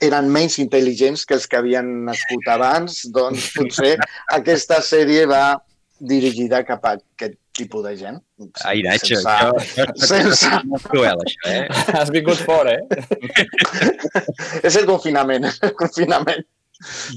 eren 0.10 0.29
menys 0.31 0.58
intel·ligents 0.63 1.25
que 1.27 1.36
els 1.36 1.48
que 1.50 1.60
havien 1.60 1.88
nascut 2.08 2.48
abans, 2.50 3.01
doncs 3.13 3.50
potser 3.58 3.98
aquesta 4.36 4.79
sèrie 4.86 5.25
va 5.29 5.60
dirigida 6.00 6.63
cap 6.63 6.86
a 6.88 6.96
aquest 6.96 7.36
tipus 7.60 7.84
de 7.86 7.94
gent. 8.00 8.22
Ai, 8.66 8.82
Nacho, 8.88 9.20
Sense- 9.20 9.28
això, 9.36 9.86
sense- 10.08 10.54
és 10.80 10.88
cruel, 10.88 11.22
això, 11.25 11.51
eh? 11.51 11.68
Has 12.00 12.10
vingut 12.16 12.39
fora, 12.48 12.78
eh? 12.80 13.60
És 14.68 14.75
el 14.80 14.88
confinament, 14.89 15.46
és 15.50 15.60
el 15.68 15.75
confinament. 15.80 16.46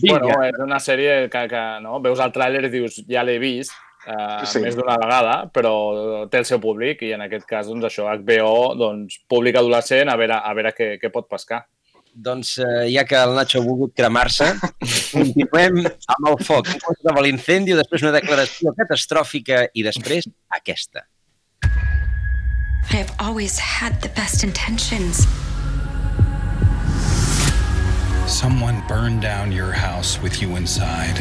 Bueno, 0.03 0.33
és 0.43 0.57
una 0.59 0.81
sèrie 0.83 1.29
que, 1.31 1.45
que 1.51 1.63
no? 1.85 2.01
veus 2.03 2.19
el 2.25 2.33
tràiler 2.35 2.65
i 2.67 2.71
dius, 2.73 3.01
ja 3.09 3.23
l'he 3.27 3.39
vist, 3.43 3.75
Sí. 4.03 4.47
sí. 4.51 4.61
més 4.65 4.75
d'una 4.75 4.97
vegada, 4.99 5.35
però 5.55 6.25
té 6.27 6.41
el 6.41 6.47
seu 6.49 6.59
públic 6.59 7.05
i 7.07 7.13
en 7.15 7.21
aquest 7.23 7.45
cas, 7.47 7.69
doncs 7.71 7.85
això, 7.87 8.09
HBO, 8.11 8.73
doncs, 8.75 9.21
públic 9.31 9.55
adolescent, 9.61 10.11
a 10.11 10.17
veure, 10.19 10.41
a 10.43 10.51
veure 10.59 10.73
què, 10.75 10.89
què 10.99 11.11
pot 11.15 11.29
pescar. 11.31 11.61
Doncs 12.14 12.59
eh, 12.59 12.92
ja 12.92 13.04
que 13.09 13.16
el 13.16 13.33
Nacho 13.35 13.61
ha 13.61 13.64
volgut 13.64 13.95
cremar-se, 13.97 14.50
continuem 15.14 15.78
amb 15.87 16.26
el 16.28 16.37
foc. 16.45 16.69
Un 16.69 16.83
contra 16.85 17.14
de 17.16 17.23
l'incendi, 17.25 17.73
després 17.78 18.04
una 18.04 18.12
declaració 18.12 18.75
catastròfica 18.76 19.64
i 19.73 19.85
després 19.87 20.28
aquesta. 20.52 21.07
I 21.64 22.97
have 22.97 23.12
always 23.19 23.59
had 23.59 24.02
the 24.02 24.11
best 24.11 24.45
intentions. 24.45 25.26
Someone 28.26 28.83
burned 28.87 29.23
down 29.23 29.50
your 29.50 29.73
house 29.73 30.21
with 30.21 30.42
you 30.42 30.57
inside. 30.57 31.16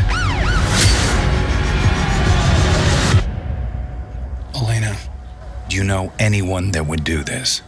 Elena, 4.54 4.98
do 5.70 5.78
you 5.78 5.86
know 5.86 6.12
anyone 6.20 6.72
that 6.72 6.86
would 6.86 7.06
do 7.06 7.24
this? 7.24 7.62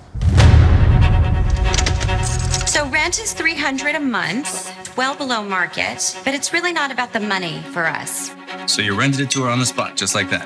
So 2.73 2.89
rent 2.89 3.19
is 3.19 3.33
300 3.33 3.93
a 3.93 3.99
month, 3.99 4.97
well 4.97 5.15
below 5.15 5.43
market, 5.43 6.19
but 6.25 6.33
it's 6.33 6.51
really 6.53 6.73
not 6.73 6.89
about 6.89 7.13
the 7.13 7.19
money 7.19 7.61
for 7.71 7.85
us. 7.85 8.33
So 8.65 8.81
you 8.81 8.97
rented 8.97 9.19
it 9.19 9.29
to 9.33 9.43
her 9.43 9.49
on 9.51 9.59
the 9.59 9.65
spot, 9.67 9.95
just 9.95 10.15
like 10.15 10.31
that. 10.31 10.41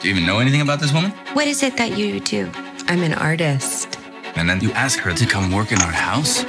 Do 0.00 0.08
you 0.08 0.14
even 0.14 0.26
know 0.26 0.38
anything 0.38 0.62
about 0.62 0.80
this 0.80 0.94
woman? 0.94 1.10
What 1.34 1.46
is 1.46 1.62
it 1.62 1.76
that 1.76 1.98
you 1.98 2.20
do? 2.20 2.50
I'm 2.86 3.02
an 3.02 3.12
artist. 3.12 3.98
And 4.34 4.48
then 4.48 4.62
you 4.62 4.72
ask 4.72 4.98
her 5.00 5.12
to 5.12 5.26
come 5.26 5.52
work 5.52 5.70
in 5.70 5.76
our 5.82 5.92
house? 5.92 6.42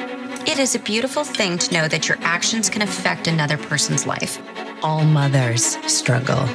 It 0.47 0.57
is 0.57 0.73
a 0.75 0.79
beautiful 0.79 1.25
thing 1.25 1.57
to 1.57 1.73
know 1.73 1.89
that 1.89 2.07
your 2.07 2.17
actions 2.21 2.69
can 2.69 2.81
affect 2.81 3.27
another 3.27 3.57
person's 3.57 4.07
life. 4.07 4.39
All 4.81 5.03
mothers 5.03 5.75
struggle. 5.85 6.45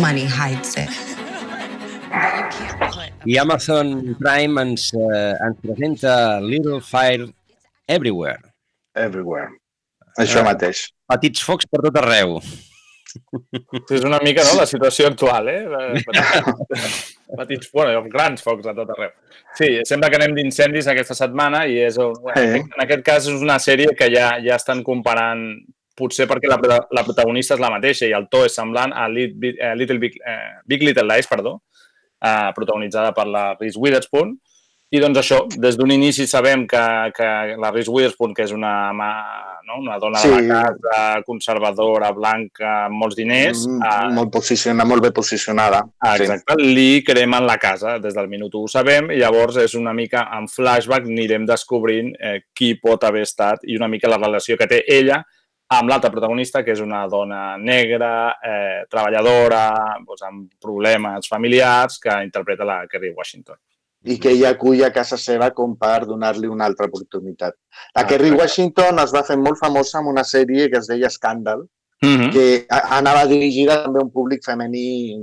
Money 0.00 0.24
hides 0.24 0.76
it. 0.78 0.88
I 3.28 3.36
Amazon 3.38 4.14
Prime 4.14 4.56
ens, 4.56 4.94
eh, 4.94 5.34
ens 5.44 5.56
presenta 5.60 6.40
Little 6.40 6.80
Fire 6.80 7.26
Everywhere. 7.88 8.40
Everywhere. 8.96 9.50
Això 10.18 10.42
mateix. 10.46 10.86
Petits 11.12 11.42
focs 11.44 11.68
per 11.70 11.82
tot 11.86 11.98
arreu. 12.00 12.38
És 13.92 14.02
una 14.04 14.18
mica 14.24 14.42
no, 14.44 14.56
la 14.58 14.66
situació 14.68 15.06
actual, 15.08 15.46
eh? 15.48 15.62
Petits, 16.04 17.14
petits 17.38 17.70
bueno, 17.72 18.02
grans 18.12 18.42
focs 18.44 18.66
a 18.68 18.74
tot 18.76 18.90
arreu. 18.96 19.12
Sí, 19.56 19.68
sembla 19.88 20.10
que 20.12 20.18
anem 20.20 20.34
d'incendis 20.36 20.88
aquesta 20.92 21.14
setmana 21.16 21.62
i 21.70 21.78
és, 21.86 21.96
un- 22.02 22.16
bueno, 22.20 22.42
Eh. 22.42 22.60
en 22.64 22.82
aquest 22.84 23.04
cas 23.06 23.28
és 23.30 23.40
una 23.40 23.58
sèrie 23.62 23.94
que 23.96 24.10
ja, 24.12 24.34
ja 24.44 24.56
estan 24.56 24.82
comparant 24.84 25.46
potser 25.96 26.26
perquè 26.28 26.48
la, 26.50 26.58
la 26.92 27.04
protagonista 27.06 27.54
és 27.56 27.60
la 27.62 27.70
mateixa 27.72 28.04
i 28.08 28.12
el 28.12 28.26
to 28.28 28.42
és 28.44 28.54
semblant 28.54 28.92
a 28.92 29.06
eh, 29.08 29.72
Little 29.76 29.98
Big, 30.02 30.18
eh, 30.20 30.60
Big 30.66 30.82
Little 30.84 31.06
Lies, 31.08 31.26
perdó, 31.30 31.62
eh, 32.20 32.50
protagonitzada 32.54 33.14
per 33.16 33.26
la 33.26 33.46
Reese 33.60 33.78
Witherspoon. 33.80 34.34
I 34.94 35.00
doncs 35.02 35.18
això, 35.18 35.40
des 35.58 35.74
d'un 35.76 35.90
inici 35.90 36.28
sabem 36.30 36.62
que, 36.70 36.82
que 37.16 37.26
la 37.58 37.72
Reese 37.72 37.90
Witherspoon, 37.90 38.32
que 38.36 38.44
és 38.46 38.52
una, 38.54 38.92
no? 39.66 39.80
una 39.80 39.96
dona 39.98 40.20
Sí. 40.22 40.28
de 40.30 40.42
la 40.46 40.60
casa, 40.62 41.22
conservadora, 41.26 42.12
blanca, 42.14 42.84
amb 42.84 42.94
molts 42.94 43.16
diners, 43.18 43.66
Mm, 43.66 43.82
eh, 43.82 44.14
molt, 44.14 44.30
posicionada, 44.30 44.86
molt 44.88 45.02
bé 45.02 45.10
posicionada. 45.10 45.82
Ah, 45.98 46.14
exacte, 46.16 46.54
li 46.62 47.02
cremen 47.02 47.44
la 47.46 47.58
casa, 47.58 47.98
des 47.98 48.14
del 48.14 48.28
minut 48.28 48.54
1 48.54 48.62
ho 48.62 48.68
sabem, 48.68 49.10
i 49.10 49.18
llavors 49.18 49.56
és 49.56 49.74
una 49.74 49.92
mica 49.92 50.28
en 50.38 50.46
flashback 50.46 51.04
anirem 51.10 51.44
descobrint 51.46 52.14
eh, 52.20 52.42
qui 52.54 52.76
pot 52.78 53.02
haver 53.02 53.22
estat 53.22 53.64
i 53.64 53.76
una 53.76 53.88
mica 53.88 54.08
la 54.08 54.18
relació 54.22 54.56
que 54.56 54.68
té 54.68 54.84
ella 54.86 55.24
amb 55.68 55.88
l'altra 55.90 56.12
protagonista, 56.12 56.62
que 56.62 56.70
és 56.70 56.80
una 56.80 57.08
dona 57.08 57.56
negra, 57.58 58.36
eh, 58.40 58.84
treballadora, 58.88 59.98
doncs, 60.06 60.22
amb 60.22 60.48
problemes 60.62 61.26
familiars, 61.26 61.98
que 61.98 62.22
interpreta 62.22 62.64
la 62.64 62.86
Kerry 62.86 63.10
Washington. 63.10 63.56
I 64.06 64.18
que 64.18 64.30
ella 64.30 64.50
acull 64.54 64.82
a 64.84 64.92
casa 64.92 65.16
seva 65.18 65.50
com 65.52 65.76
per 65.76 66.06
donar-li 66.06 66.46
una 66.46 66.64
altra 66.66 66.86
oportunitat. 66.86 67.54
La 67.94 68.02
Ah, 68.02 68.06
Kerry. 68.06 68.30
Washington 68.30 68.98
es 69.02 69.12
va 69.14 69.22
fer 69.24 69.36
molt 69.36 69.58
famosa 69.58 69.98
amb 69.98 70.08
una 70.08 70.22
sèrie 70.24 70.70
que 70.70 70.78
es 70.78 70.86
deia 70.86 71.10
Scandal, 71.10 71.66
Mm 72.02 72.16
-hmm. 72.16 72.32
que 72.32 72.66
a- 72.68 72.98
anava 72.98 73.24
dirigida 73.26 73.82
també 73.82 73.98
a 74.00 74.02
un 74.04 74.10
públic 74.12 74.44
femení 74.44 75.14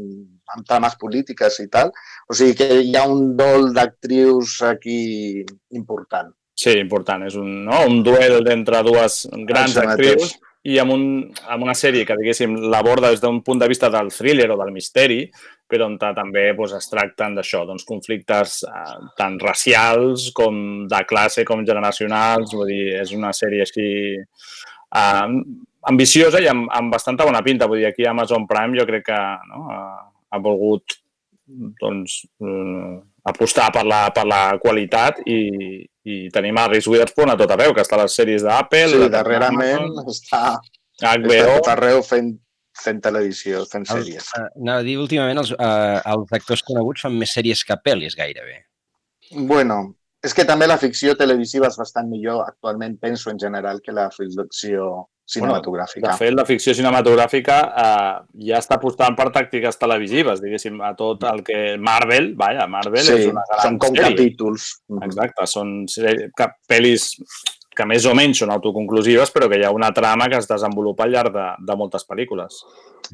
amb 0.56 0.66
trames 0.66 0.96
polítiques 0.96 1.60
i 1.60 1.68
tal. 1.70 1.92
O 2.28 2.34
sigui 2.34 2.56
que 2.56 2.82
hi 2.82 2.96
ha 2.96 3.06
un 3.08 3.36
dol 3.38 3.72
d'actrius 3.74 4.60
aquí 4.63 5.46
important. 5.70 6.34
Sí, 6.56 6.72
important. 6.80 7.24
És 7.28 7.36
un, 7.36 7.66
no? 7.66 7.86
un 7.88 8.02
duel 8.04 8.48
entre 8.52 8.82
dues 8.84 9.28
grans 9.46 9.78
actrius 9.78 10.13
mateix. 10.13 10.40
I 10.63 10.77
amb, 10.79 10.93
un, 10.96 11.03
amb 11.51 11.65
una 11.65 11.75
sèrie 11.75 12.05
que, 12.08 12.15
diguéssim, 12.15 12.55
l'aborda 12.72 13.10
des 13.12 13.20
d'un 13.20 13.41
punt 13.43 13.60
de 13.60 13.67
vista 13.67 13.89
del 13.91 14.12
thriller 14.15 14.48
o 14.53 14.58
del 14.62 14.72
misteri, 14.72 15.25
però 15.67 15.89
on 15.89 15.98
també 16.00 16.46
doncs, 16.55 16.77
es 16.77 16.88
tracten 16.91 17.36
d'això, 17.36 17.65
doncs, 17.67 17.84
conflictes 17.88 18.62
eh, 18.70 18.96
tant 19.17 19.36
racials 19.43 20.29
com 20.38 20.88
de 20.88 21.03
classe 21.10 21.43
com 21.43 21.65
generacionals. 21.67 22.55
Vull 22.55 22.72
dir, 22.72 22.84
és 23.01 23.12
una 23.17 23.34
sèrie 23.36 23.65
així 23.65 23.88
eh, 24.15 25.27
ambiciosa 25.91 26.39
i 26.39 26.48
amb, 26.48 26.70
amb 26.72 26.96
bastanta 26.96 27.27
bona 27.27 27.43
pinta. 27.43 27.67
Vull 27.67 27.84
dir, 27.84 27.89
aquí 27.91 28.08
a 28.08 28.13
Amazon 28.15 28.48
Prime 28.48 28.79
jo 28.79 28.88
crec 28.88 29.10
que 29.12 29.22
no, 29.50 29.65
ha, 29.74 29.82
ha 30.32 30.43
volgut 30.43 30.96
doncs, 31.82 32.22
eh, 32.39 33.01
apostar 33.24 33.70
per 33.72 33.86
la, 33.88 34.06
per 34.15 34.25
la 34.27 34.42
qualitat 34.60 35.22
i, 35.30 35.39
i 36.03 36.15
tenim 36.34 36.58
a 36.60 36.68
Reese 36.68 36.92
Witherspoon 36.92 37.32
a 37.32 37.38
tot 37.39 37.51
arreu, 37.56 37.74
que 37.75 37.84
està 37.86 37.96
a 37.96 38.03
les 38.03 38.15
sèries 38.20 38.44
d'Apple, 38.44 38.89
Sí, 38.92 39.00
de 39.06 39.10
darrerament 39.13 39.86
Amazon, 39.86 40.12
està, 40.12 40.42
està 40.98 41.13
HBO... 41.22 41.38
tot 41.56 41.70
arreu 41.74 42.03
fent, 42.03 42.34
fent 42.84 43.00
televisió, 43.06 43.63
fent 43.72 43.88
El, 43.88 44.03
sèries. 44.03 44.30
anava 44.42 44.84
a 44.84 44.88
dir, 44.88 44.98
últimament 45.00 45.39
els, 45.44 45.53
eh, 45.56 46.00
els 46.15 46.36
actors 46.39 46.63
coneguts 46.68 47.06
fan 47.08 47.15
més 47.20 47.32
sèries 47.38 47.63
que 47.68 47.80
pel·lis 47.86 48.18
gairebé. 48.20 48.60
Bueno, 49.34 49.96
és 50.24 50.34
que 50.34 50.46
també 50.48 50.68
la 50.68 50.77
ficció 50.80 51.15
televisiva 51.20 51.68
és 51.68 51.75
bastant 51.77 52.08
millor 52.10 52.46
actualment, 52.48 52.96
penso 53.01 53.30
en 53.30 53.39
general, 53.39 53.82
que 53.84 53.92
la 53.92 54.10
ficció 54.12 55.10
cinematogràfica. 55.25 56.01
Bueno, 56.03 56.18
de 56.18 56.20
fet, 56.25 56.34
la 56.36 56.46
ficció 56.46 56.74
cinematogràfica 56.75 57.58
eh, 57.84 58.15
ja 58.50 58.58
està 58.60 58.75
apostant 58.75 59.15
per 59.15 59.30
tàctiques 59.36 59.77
televisives, 59.80 60.42
diguéssim, 60.44 60.82
a 60.84 60.94
tot 61.00 61.24
el 61.30 61.44
que 61.48 61.62
Marvel, 61.80 62.34
vaja, 62.39 62.68
Marvel 62.68 63.03
sí, 63.08 63.13
és 63.22 63.30
una 63.32 63.44
gran 63.50 63.62
són 63.68 63.80
com 63.80 63.96
sèrie. 63.96 64.10
capítols. 64.12 64.70
Exacte, 65.08 65.48
són 65.48 65.74
sèrie- 65.92 66.30
cap- 66.36 66.58
pel·lis 66.68 67.13
que 67.75 67.86
més 67.89 68.06
o 68.06 68.13
menys 68.18 68.42
són 68.44 68.51
autoconclusives, 68.53 69.32
però 69.34 69.50
que 69.50 69.60
hi 69.60 69.65
ha 69.68 69.74
una 69.74 69.92
trama 69.96 70.30
que 70.30 70.39
es 70.39 70.50
desenvolupa 70.50 71.06
al 71.06 71.13
llarg 71.15 71.34
de, 71.36 71.46
de 71.68 71.77
moltes 71.80 72.06
pel·lícules. 72.10 72.62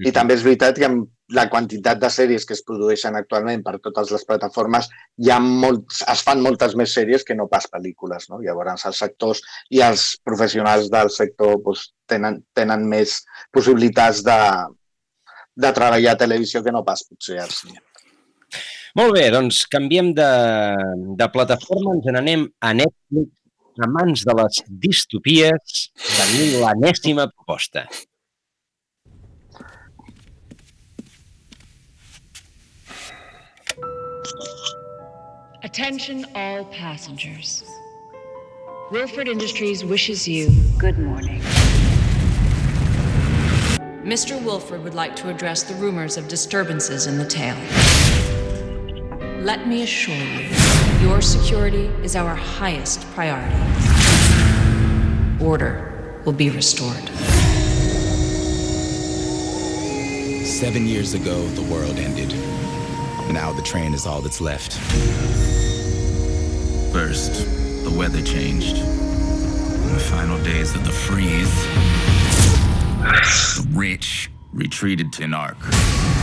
I 0.06 0.14
també 0.16 0.36
és 0.38 0.44
veritat 0.46 0.78
que 0.80 0.88
amb 0.88 1.08
la 1.36 1.48
quantitat 1.52 2.00
de 2.00 2.10
sèries 2.14 2.46
que 2.48 2.56
es 2.56 2.64
produeixen 2.66 3.18
actualment 3.18 3.64
per 3.66 3.78
totes 3.84 4.12
les 4.14 4.24
plataformes, 4.28 4.88
hi 5.20 5.32
ha 5.34 5.40
molts, 5.44 6.04
es 6.14 6.24
fan 6.26 6.44
moltes 6.46 6.76
més 6.80 6.94
sèries 6.96 7.26
que 7.28 7.36
no 7.36 7.50
pas 7.52 7.68
pel·lícules. 7.72 8.30
No? 8.32 8.40
Llavors, 8.44 8.86
els 8.90 9.02
sectors 9.04 9.44
i 9.76 9.84
els 9.86 10.12
professionals 10.26 10.90
del 10.94 11.12
sector 11.14 11.58
doncs, 11.66 11.90
tenen, 12.10 12.40
tenen 12.56 12.88
més 12.90 13.20
possibilitats 13.54 14.24
de, 14.26 14.40
de 15.60 15.76
treballar 15.76 16.16
a 16.16 16.24
televisió 16.24 16.64
que 16.64 16.74
no 16.76 16.86
pas 16.88 17.04
potser 17.08 17.42
al 17.44 17.54
cine. 17.54 17.84
Molt 18.98 19.14
bé, 19.14 19.28
doncs 19.34 19.66
canviem 19.70 20.14
de, 20.18 20.30
de 21.20 21.28
plataforma, 21.34 21.94
ens 21.98 22.08
n'anem 22.10 22.48
a 22.66 22.72
Netflix 22.74 23.30
amants 23.86 24.24
de 24.26 24.36
les 24.42 24.62
distopies, 24.70 25.90
teniu 26.16 26.60
l'anèsima 26.64 27.28
proposta. 27.32 27.88
Attention 35.64 36.26
all 36.36 36.66
passengers. 36.66 37.64
Wilford 38.92 39.28
Industries 39.28 39.86
wishes 39.86 40.28
you 40.28 40.50
good 40.80 40.98
morning. 40.98 41.42
Mr. 44.04 44.42
Wilford 44.44 44.84
would 44.84 44.96
like 44.96 45.16
to 45.18 45.30
address 45.30 45.62
the 45.62 45.76
rumors 45.76 46.18
of 46.18 46.28
disturbances 46.28 47.06
in 47.06 47.18
the 47.18 47.26
tail. 47.26 47.56
Let 49.44 49.68
me 49.68 49.84
assure 49.84 50.16
you, 50.16 50.50
your 51.02 51.22
security 51.22 51.86
is 52.04 52.16
our 52.16 52.36
highest 52.36 53.02
priority. 53.12 53.56
Order 55.44 56.22
will 56.26 56.34
be 56.34 56.50
restored. 56.50 57.08
Seven 60.46 60.86
years 60.86 61.14
ago, 61.14 61.46
the 61.50 61.62
world 61.74 61.98
ended. 61.98 62.30
Now 63.34 63.54
the 63.54 63.62
train 63.62 63.94
is 63.94 64.06
all 64.06 64.22
that's 64.22 64.42
left. 64.42 64.74
First, 66.92 67.46
the 67.86 67.96
weather 67.98 68.22
changed. 68.22 68.78
In 68.78 69.94
the 69.94 70.00
final 70.00 70.42
days 70.44 70.76
of 70.76 70.84
the 70.84 70.92
freeze, 70.92 71.64
the 73.56 73.68
rich 73.72 74.30
retreated 74.52 75.14
to 75.14 75.24
Narc. 75.24 76.19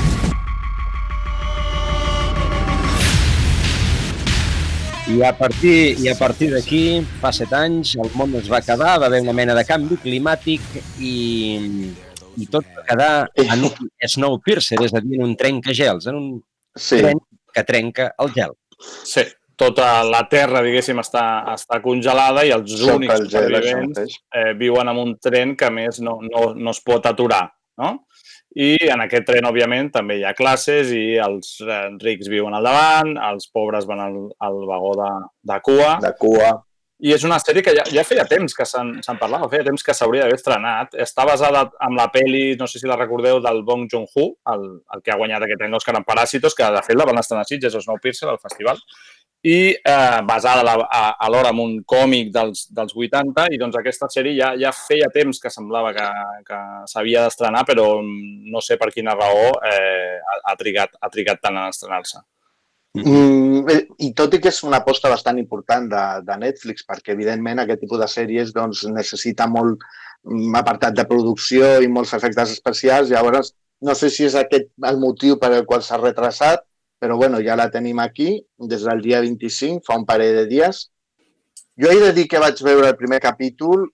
I 5.07 5.23
a 5.23 5.33
partir, 5.39 5.95
i 6.03 6.09
a 6.11 6.17
partir 6.19 6.49
d'aquí, 6.51 6.81
fa 7.21 7.31
set 7.35 7.53
anys, 7.55 7.95
el 8.03 8.11
món 8.19 8.35
es 8.41 8.49
va 8.51 8.59
quedar, 8.65 8.97
va 8.99 9.07
haver 9.07 9.21
una 9.23 9.35
mena 9.37 9.55
de 9.55 9.63
canvi 9.65 10.01
climàtic 10.03 10.65
i, 10.99 11.13
i 12.43 12.47
tot 12.51 12.67
va 12.75 12.83
quedar 12.89 13.11
en 13.39 13.69
un 13.69 13.91
Snowpiercer, 14.03 14.81
és 14.83 14.95
a 14.95 15.03
dir, 15.05 15.21
en 15.21 15.29
un 15.29 15.37
trencagels, 15.39 16.09
en 16.11 16.19
un 16.19 16.31
Sí. 16.77 16.99
tren 17.01 17.17
que 17.55 17.63
trenca 17.65 18.11
el 18.21 18.33
gel. 18.35 18.51
Sí, 19.07 19.23
tota 19.57 20.03
la 20.05 20.27
Terra, 20.29 20.61
diguéssim, 20.61 20.99
està, 21.01 21.23
està 21.55 21.79
congelada 21.81 22.45
i 22.45 22.51
els 22.53 22.75
Sota 22.75 22.99
únics 22.99 23.15
el 23.15 23.31
gel, 23.31 23.47
supervivents 23.47 24.19
eh, 24.35 24.53
viuen 24.59 24.91
en 24.93 24.99
un 25.01 25.15
tren 25.23 25.55
que, 25.57 25.71
a 25.71 25.71
més, 25.71 26.03
no, 26.05 26.19
no, 26.21 26.51
no 26.53 26.75
es 26.75 26.83
pot 26.85 27.07
aturar, 27.07 27.47
no? 27.79 28.06
I 28.57 28.77
en 28.93 29.03
aquest 29.05 29.27
tren, 29.29 29.49
òbviament, 29.49 29.91
també 29.93 30.21
hi 30.21 30.25
ha 30.25 30.37
classes 30.37 30.93
i 30.95 31.19
els 31.21 31.59
eh, 31.61 31.81
rics 32.01 32.31
viuen 32.33 32.55
al 32.57 32.65
davant, 32.65 33.17
els 33.33 33.51
pobres 33.53 33.89
van 33.89 34.01
al, 34.01 34.17
al 34.47 34.63
vagó 34.69 34.95
de, 35.01 35.11
de 35.53 35.59
cua. 35.67 35.91
De 36.05 36.15
cua. 36.21 36.55
I 37.05 37.13
és 37.13 37.27
una 37.29 37.37
sèrie 37.37 37.61
que 37.61 37.75
ja, 37.77 37.83
ja 37.93 38.07
feia 38.09 38.25
temps 38.25 38.55
que 38.57 38.65
se'n 38.65 39.19
parlava, 39.21 39.51
feia 39.53 39.67
temps 39.67 39.83
que 39.85 39.93
s'hauria 39.93 40.23
d'haver 40.25 40.39
estrenat. 40.39 40.95
Està 41.05 41.27
basada 41.29 41.67
en 41.85 41.99
la 41.99 42.07
peli, 42.15 42.55
no 42.57 42.65
sé 42.71 42.81
si 42.81 42.89
la 42.89 42.97
recordeu, 42.97 43.43
del 43.45 43.61
Bong 43.69 43.85
Joon-ho, 43.93 44.25
el, 44.55 44.65
el 44.95 45.05
que 45.05 45.13
ha 45.13 45.19
guanyat 45.21 45.45
aquest 45.45 45.67
any 45.67 45.77
l'Òscar 45.77 45.99
en 45.99 46.07
Paràsitos, 46.09 46.57
que 46.57 46.71
de 46.73 46.83
fet 46.87 46.97
la 46.97 47.05
van 47.05 47.21
estrenar 47.21 47.45
a 47.45 47.51
Sitges, 47.51 47.77
a 47.77 47.85
Snowpiercer, 47.85 48.31
al 48.33 48.41
festival, 48.41 48.81
i 49.45 49.77
eh, 49.77 50.21
basada 50.27 50.63
a 50.73 50.87
a- 50.91 51.17
alhora 51.27 51.51
en 51.51 51.61
un 51.61 51.75
còmic 51.85 52.33
dels, 52.35 52.67
dels 52.75 52.95
80, 52.97 53.47
i 53.53 53.59
doncs 53.59 53.77
aquesta 53.79 54.09
sèrie 54.11 54.35
ja, 54.39 54.55
ja 54.59 54.73
feia 54.73 55.09
temps 55.15 55.39
que 55.43 55.51
semblava 55.51 55.93
que, 55.95 56.07
que 56.47 56.61
s'havia 56.91 57.27
d'estrenar, 57.27 57.65
però 57.69 58.01
no 58.03 58.61
sé 58.65 58.77
per 58.77 58.91
quina 58.95 59.15
raó 59.15 59.53
eh, 59.71 60.17
ha, 60.19 60.41
ha, 60.51 60.57
trigat, 60.57 60.97
ha 61.01 61.11
trigat 61.13 61.41
tant 61.43 61.57
en 61.61 61.69
estrenar-se. 61.69 62.25
Mm, 62.97 63.69
eh, 63.69 63.83
I 64.09 64.13
tot 64.17 64.35
i 64.35 64.41
que 64.41 64.49
és 64.49 64.63
una 64.65 64.81
aposta 64.81 65.11
bastant 65.13 65.39
important 65.39 65.87
de, 65.93 66.05
de 66.27 66.37
Netflix, 66.41 66.87
perquè 66.89 67.13
evidentment 67.13 67.61
aquest 67.63 67.83
tipus 67.85 68.01
de 68.01 68.09
sèries 68.09 68.55
doncs, 68.57 68.87
necessita 68.89 69.47
molt 69.47 69.83
mm, 70.25 70.55
apartat 70.63 70.97
de 70.97 71.05
producció 71.05 71.77
i 71.85 71.91
molts 71.93 72.15
efectes 72.17 72.55
especials. 72.57 73.13
Llavors, 73.13 73.53
no 73.85 73.95
sé 73.95 74.09
si 74.11 74.25
és 74.25 74.35
aquest 74.35 74.73
el 74.89 74.99
motiu 74.99 75.37
per 75.39 75.53
al 75.53 75.67
qual 75.69 75.85
s'ha 75.85 76.01
retrasat, 76.01 76.65
però 76.99 77.17
bueno, 77.17 77.41
ja 77.45 77.57
la 77.59 77.71
tenim 77.71 78.01
aquí 78.01 78.41
des 78.57 78.85
del 78.87 79.03
dia 79.05 79.21
25, 79.21 79.85
fa 79.87 79.99
un 79.99 80.07
parell 80.09 80.43
de 80.43 80.47
dies. 80.51 80.87
Jo 81.77 81.93
he 81.93 82.01
de 82.01 82.13
dir 82.17 82.27
que 82.29 82.41
vaig 82.41 82.63
veure 82.65 82.89
el 82.89 82.97
primer 82.97 83.21
capítol 83.21 83.85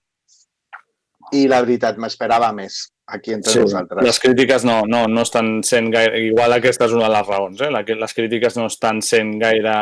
i 1.33 1.47
la 1.49 1.61
veritat, 1.65 1.97
m'esperava 1.99 2.51
més 2.55 2.93
aquí 3.13 3.33
entre 3.35 3.59
nosaltres. 3.59 4.05
les 4.05 4.19
crítiques 4.19 4.63
no, 4.63 4.83
no, 4.87 5.05
no 5.11 5.23
estan 5.25 5.57
sent 5.67 5.89
gaire... 5.91 6.21
Igual 6.29 6.55
aquesta 6.55 6.87
és 6.87 6.95
una 6.95 7.09
de 7.09 7.13
les 7.17 7.27
raons, 7.27 7.63
eh? 7.65 7.71
Les 7.73 8.15
crítiques 8.15 8.55
no 8.59 8.67
estan 8.71 9.01
sent 9.03 9.35
gaire 9.41 9.75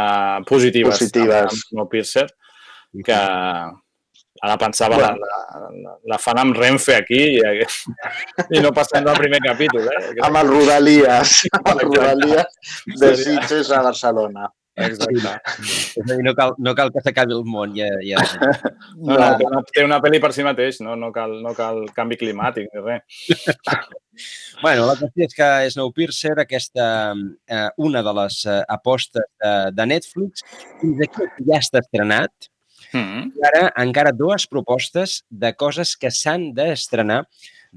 positives. 0.50 0.98
Positives. 0.98 1.52
Amb 1.52 1.68
Snowpiercer, 1.68 2.28
que 3.06 3.20
ara 4.42 4.58
pensava 4.62 4.98
la, 4.98 5.12
la, 5.18 5.42
la, 5.84 5.98
la 6.14 6.18
fan 6.22 6.40
amb 6.42 6.58
Renfe 6.58 6.96
aquí 6.98 7.20
i, 7.38 7.68
i 8.58 8.64
no 8.64 8.74
passem 8.76 9.06
del 9.06 9.20
primer 9.20 9.42
capítol. 9.46 9.86
Eh? 9.86 10.16
Amb 10.26 10.42
el 10.42 10.50
Rodalies, 10.50 11.44
amb 11.60 11.76
el. 11.76 11.86
Rodalies 11.92 12.82
de 12.98 13.14
Sitges 13.20 13.72
a 13.72 13.84
Barcelona. 13.86 14.50
Exacte. 14.76 16.02
Dir, 16.08 16.22
no 16.24 16.34
cal, 16.36 16.54
no 16.58 16.74
cal 16.76 16.92
que 16.96 17.04
s'acabi 17.04 17.36
el 17.36 17.44
món. 17.46 17.74
Ja, 17.76 17.90
ja. 18.06 18.22
No, 18.96 19.18
no, 19.18 19.28
té, 19.38 19.48
una, 19.48 19.62
té 19.68 19.84
una 19.86 20.00
pel·li 20.04 20.22
per 20.24 20.32
si 20.36 20.46
mateix, 20.48 20.80
no, 20.86 20.96
no, 21.00 21.12
cal, 21.16 21.36
no 21.44 21.52
cal 21.58 21.84
canvi 21.96 22.20
climàtic 22.22 22.72
ni 22.72 22.86
res. 22.88 23.20
Bueno, 24.62 24.84
la 24.86 24.94
qüestió 25.00 25.26
és 25.26 25.32
que 25.34 25.46
Snowpiercer, 25.74 26.36
aquesta, 26.44 26.86
eh, 27.50 27.70
una 27.82 28.04
de 28.06 28.12
les 28.20 28.36
eh, 28.46 28.60
apostes 28.70 29.24
de, 29.42 29.54
de 29.74 29.86
Netflix, 29.90 30.44
fins 30.82 31.02
aquí 31.08 31.26
ja 31.48 31.58
està 31.58 31.82
estrenat. 31.82 32.51
Mm. 32.94 33.32
I 33.40 33.48
ara 33.54 33.72
encara 33.84 34.12
dues 34.12 34.46
propostes 34.48 35.22
de 35.30 35.54
coses 35.54 35.96
que 35.96 36.12
s'han 36.12 36.50
d'estrenar 36.54 37.24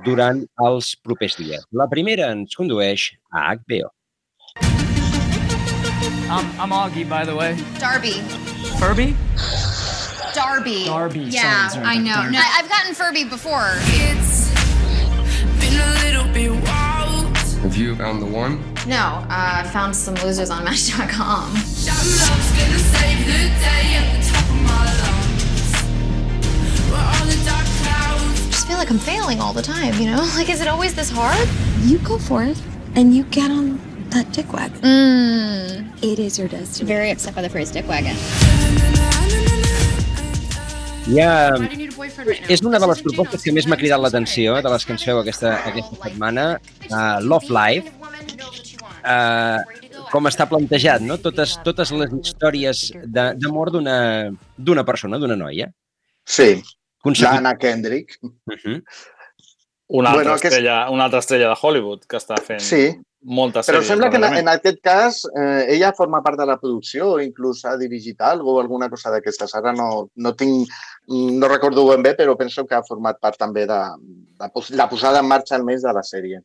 durant 0.05 0.41
els 0.67 0.95
propers 1.07 1.37
dies. 1.39 1.63
La 1.73 1.87
primera 1.91 2.31
ens 2.35 2.57
condueix 2.59 3.13
a 3.33 3.55
HBO. 3.55 3.91
I'm, 6.27 6.47
I'm 6.59 6.73
Augie, 6.73 7.05
by 7.09 7.25
the 7.25 7.37
way. 7.37 7.55
Darby. 7.79 8.23
Furby? 8.81 9.15
Darby. 10.35 10.85
Darby, 10.87 11.21
Yeah, 11.31 11.69
sorry, 11.69 11.85
sorry, 11.85 11.97
I 11.97 11.99
know. 11.99 12.15
Darby. 12.15 12.33
No, 12.33 12.41
I've 12.43 12.69
gotten 12.69 12.95
Furby 12.95 13.25
before. 13.25 13.71
It's 14.03 14.51
been 15.61 15.79
a 15.79 15.93
little 16.03 16.27
bit 16.33 16.51
wild. 16.51 17.37
Have 17.63 17.77
you 17.77 17.95
found 17.95 18.21
the 18.21 18.27
one? 18.27 18.59
No, 18.87 19.23
uh, 19.31 19.63
I 19.63 19.71
found 19.73 19.95
some 19.95 20.17
losers 20.17 20.51
on 20.51 20.65
Match.com. 20.65 21.55
That 21.55 22.03
love's 22.03 22.51
gonna 22.59 22.79
save 22.79 23.27
the 23.27 23.49
day 23.63 24.14
just 28.65 28.73
feel 28.73 28.79
like 28.79 28.91
I'm 28.91 28.99
failing 28.99 29.41
all 29.41 29.53
the 29.53 29.63
time, 29.63 29.93
you 30.01 30.07
know? 30.11 30.23
Like, 30.37 30.49
is 30.49 30.61
it 30.61 30.69
always 30.69 30.95
this 30.95 31.11
hard? 31.11 31.49
You 31.85 31.99
go 31.99 32.17
for 32.19 32.43
it, 32.43 32.57
and 32.97 33.15
you 33.15 33.25
get 33.25 33.51
on 33.51 33.79
that 34.11 34.33
dick 34.33 34.53
wagon. 34.53 34.81
Mmm. 34.81 36.03
It 36.03 36.19
is 36.19 36.39
your 36.39 36.49
destiny. 36.49 36.89
Very 36.89 37.11
upset 37.11 37.35
by 37.35 37.43
the 37.43 37.51
phrase 37.51 37.71
dick 37.71 37.87
wagon. 37.89 38.17
Ja, 41.07 41.53
I 41.57 41.77
need 41.77 41.93
a 41.93 41.97
boyfriend 41.97 42.31
right 42.31 42.41
now. 42.41 42.49
és 42.49 42.63
una 42.65 42.79
de 42.81 42.87
les 42.89 43.03
propostes 43.05 43.43
que 43.45 43.53
més 43.53 43.67
m'ha 43.69 43.77
cridat 43.77 44.01
l'atenció, 44.01 44.55
de 44.65 44.71
les 44.73 44.85
que 44.87 44.93
ens 44.95 45.03
feu 45.05 45.19
aquesta, 45.21 45.51
aquesta 45.69 45.99
setmana, 46.01 46.45
uh, 46.89 47.19
Love 47.21 47.51
Live, 47.53 47.93
uh, 49.05 49.61
com 50.09 50.25
està 50.31 50.47
plantejat, 50.49 51.05
no? 51.05 51.19
Totes, 51.21 51.59
totes 51.67 51.93
les 51.93 52.09
històries 52.23 52.87
de- 53.05 53.35
d'amor 53.37 53.71
d'una 53.75 53.99
d'una 54.57 54.85
persona, 54.89 55.19
d'una 55.21 55.37
noia. 55.37 55.69
Sí, 56.25 56.63
Concebit- 57.05 57.35
l'Anna 57.35 57.57
Kendrick. 57.59 58.19
Uh 58.23 58.31
-huh. 58.49 58.83
Una 59.89 60.09
altra, 60.11 60.23
Bueno, 60.23 60.35
aquest- 60.35 60.45
estrella, 60.53 60.91
una 60.91 61.05
altra 61.05 61.19
estrella 61.21 61.49
de 61.51 61.57
Hollywood 61.61 62.01
que 62.09 62.17
està 62.17 62.37
fent 62.41 62.61
Sí. 62.61 62.99
moltes 63.23 63.67
Però 63.69 63.79
sèries. 63.81 63.87
sembla 63.87 64.09
que 64.11 64.17
en, 64.17 64.25
en 64.25 64.49
aquest 64.49 64.81
cas 64.83 65.25
eh, 65.39 65.67
ella 65.69 65.93
forma 65.93 66.23
part 66.23 66.39
de 66.39 66.47
la 66.47 66.59
producció 66.59 67.13
o 67.13 67.21
inclús 67.21 67.65
ha 67.67 67.77
dirigit 67.77 68.21
alguna 68.21 68.53
o 68.57 68.61
alguna 68.61 68.89
cosa 68.91 69.11
d'aquestes. 69.11 69.55
Ara 69.55 69.73
no, 69.73 70.11
no 70.15 70.35
tinc, 70.35 70.69
no 71.09 71.49
recordo 71.49 71.87
ben 71.89 72.03
bé, 72.03 72.15
però 72.17 72.35
penso 72.37 72.67
que 72.67 72.75
ha 72.75 72.83
format 72.83 73.19
part 73.21 73.37
també 73.39 73.67
de, 73.67 73.81
de 74.41 74.49
pos- 74.53 74.71
la 74.71 74.89
posada 74.89 75.21
en 75.21 75.27
marxa 75.29 75.55
almenys 75.57 75.83
de 75.83 75.93
la 75.93 76.03
sèrie. 76.03 76.41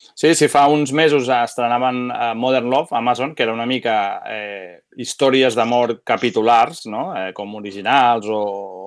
Sí, 0.00 0.34
sí, 0.34 0.48
fa 0.48 0.62
uns 0.72 0.94
mesos 0.96 1.28
estrenaven 1.28 2.06
eh, 2.10 2.32
Modern 2.34 2.70
Love 2.72 2.96
Amazon, 2.96 3.34
que 3.34 3.42
era 3.42 3.52
una 3.52 3.66
mica 3.68 4.22
eh, 4.24 4.80
històries 4.96 5.56
d'amor 5.56 5.98
capitulars, 6.08 6.86
no? 6.88 7.10
eh, 7.16 7.32
com 7.36 7.54
originals 7.58 8.28
o, 8.32 8.40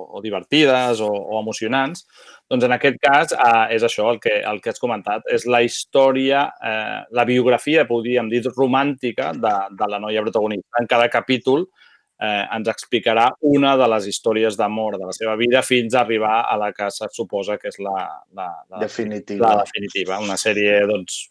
o 0.10 0.21
divertides 0.26 1.04
o, 1.06 1.12
o 1.13 1.39
emocionants. 1.39 2.08
Doncs 2.49 2.65
en 2.65 2.76
aquest 2.76 2.97
cas 3.02 3.34
eh, 3.38 3.76
és 3.78 3.86
això 3.86 4.10
el 4.10 4.19
que, 4.23 4.39
el 4.41 4.62
que 4.62 4.73
has 4.73 4.82
comentat. 4.82 5.26
És 5.30 5.45
la 5.45 5.62
història, 5.65 6.47
eh, 6.65 6.99
la 7.13 7.26
biografia, 7.30 7.86
podríem 7.89 8.34
dir, 8.34 8.43
romàntica 8.49 9.32
de, 9.38 9.56
de 9.78 9.89
la 9.93 10.02
noia 10.02 10.26
protagonista. 10.26 10.82
En 10.82 10.89
cada 10.89 11.10
capítol 11.13 11.67
eh, 11.67 11.83
ens 12.23 12.69
explicarà 12.71 13.27
una 13.49 13.73
de 13.79 13.88
les 13.95 14.07
històries 14.07 14.57
d'amor 14.59 14.97
de 14.99 15.09
la 15.09 15.15
seva 15.15 15.36
vida 15.39 15.63
fins 15.65 15.95
a 15.95 16.03
arribar 16.03 16.43
a 16.47 16.57
la 16.59 16.71
que 16.75 16.89
se 16.91 17.09
suposa 17.12 17.57
que 17.59 17.71
és 17.71 17.79
la, 17.83 18.07
la, 18.31 18.49
la 18.71 18.83
Definitiva. 18.86 19.49
la 19.49 19.63
definitiva. 19.65 20.19
Una 20.23 20.38
sèrie 20.39 20.79
doncs, 20.89 21.25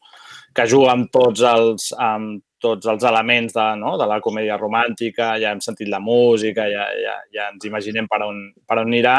que 0.53 0.67
juga 0.69 0.93
amb 0.93 1.09
tots 1.13 1.45
els, 1.49 1.89
amb 1.97 2.43
tots 2.63 2.87
els 2.93 3.05
elements 3.09 3.57
de, 3.57 3.67
no? 3.81 3.97
de 3.99 4.07
la 4.07 4.21
comèdia 4.23 4.59
romàntica, 4.61 5.33
ja 5.43 5.51
hem 5.53 5.63
sentit 5.65 5.91
la 5.91 6.01
música, 6.03 6.69
ja, 6.71 6.87
ja, 7.01 7.17
ja 7.35 7.49
ens 7.51 7.67
imaginem 7.67 8.07
per 8.11 8.23
on, 8.29 8.45
per 8.69 8.79
on 8.83 8.93
anirà, 8.93 9.17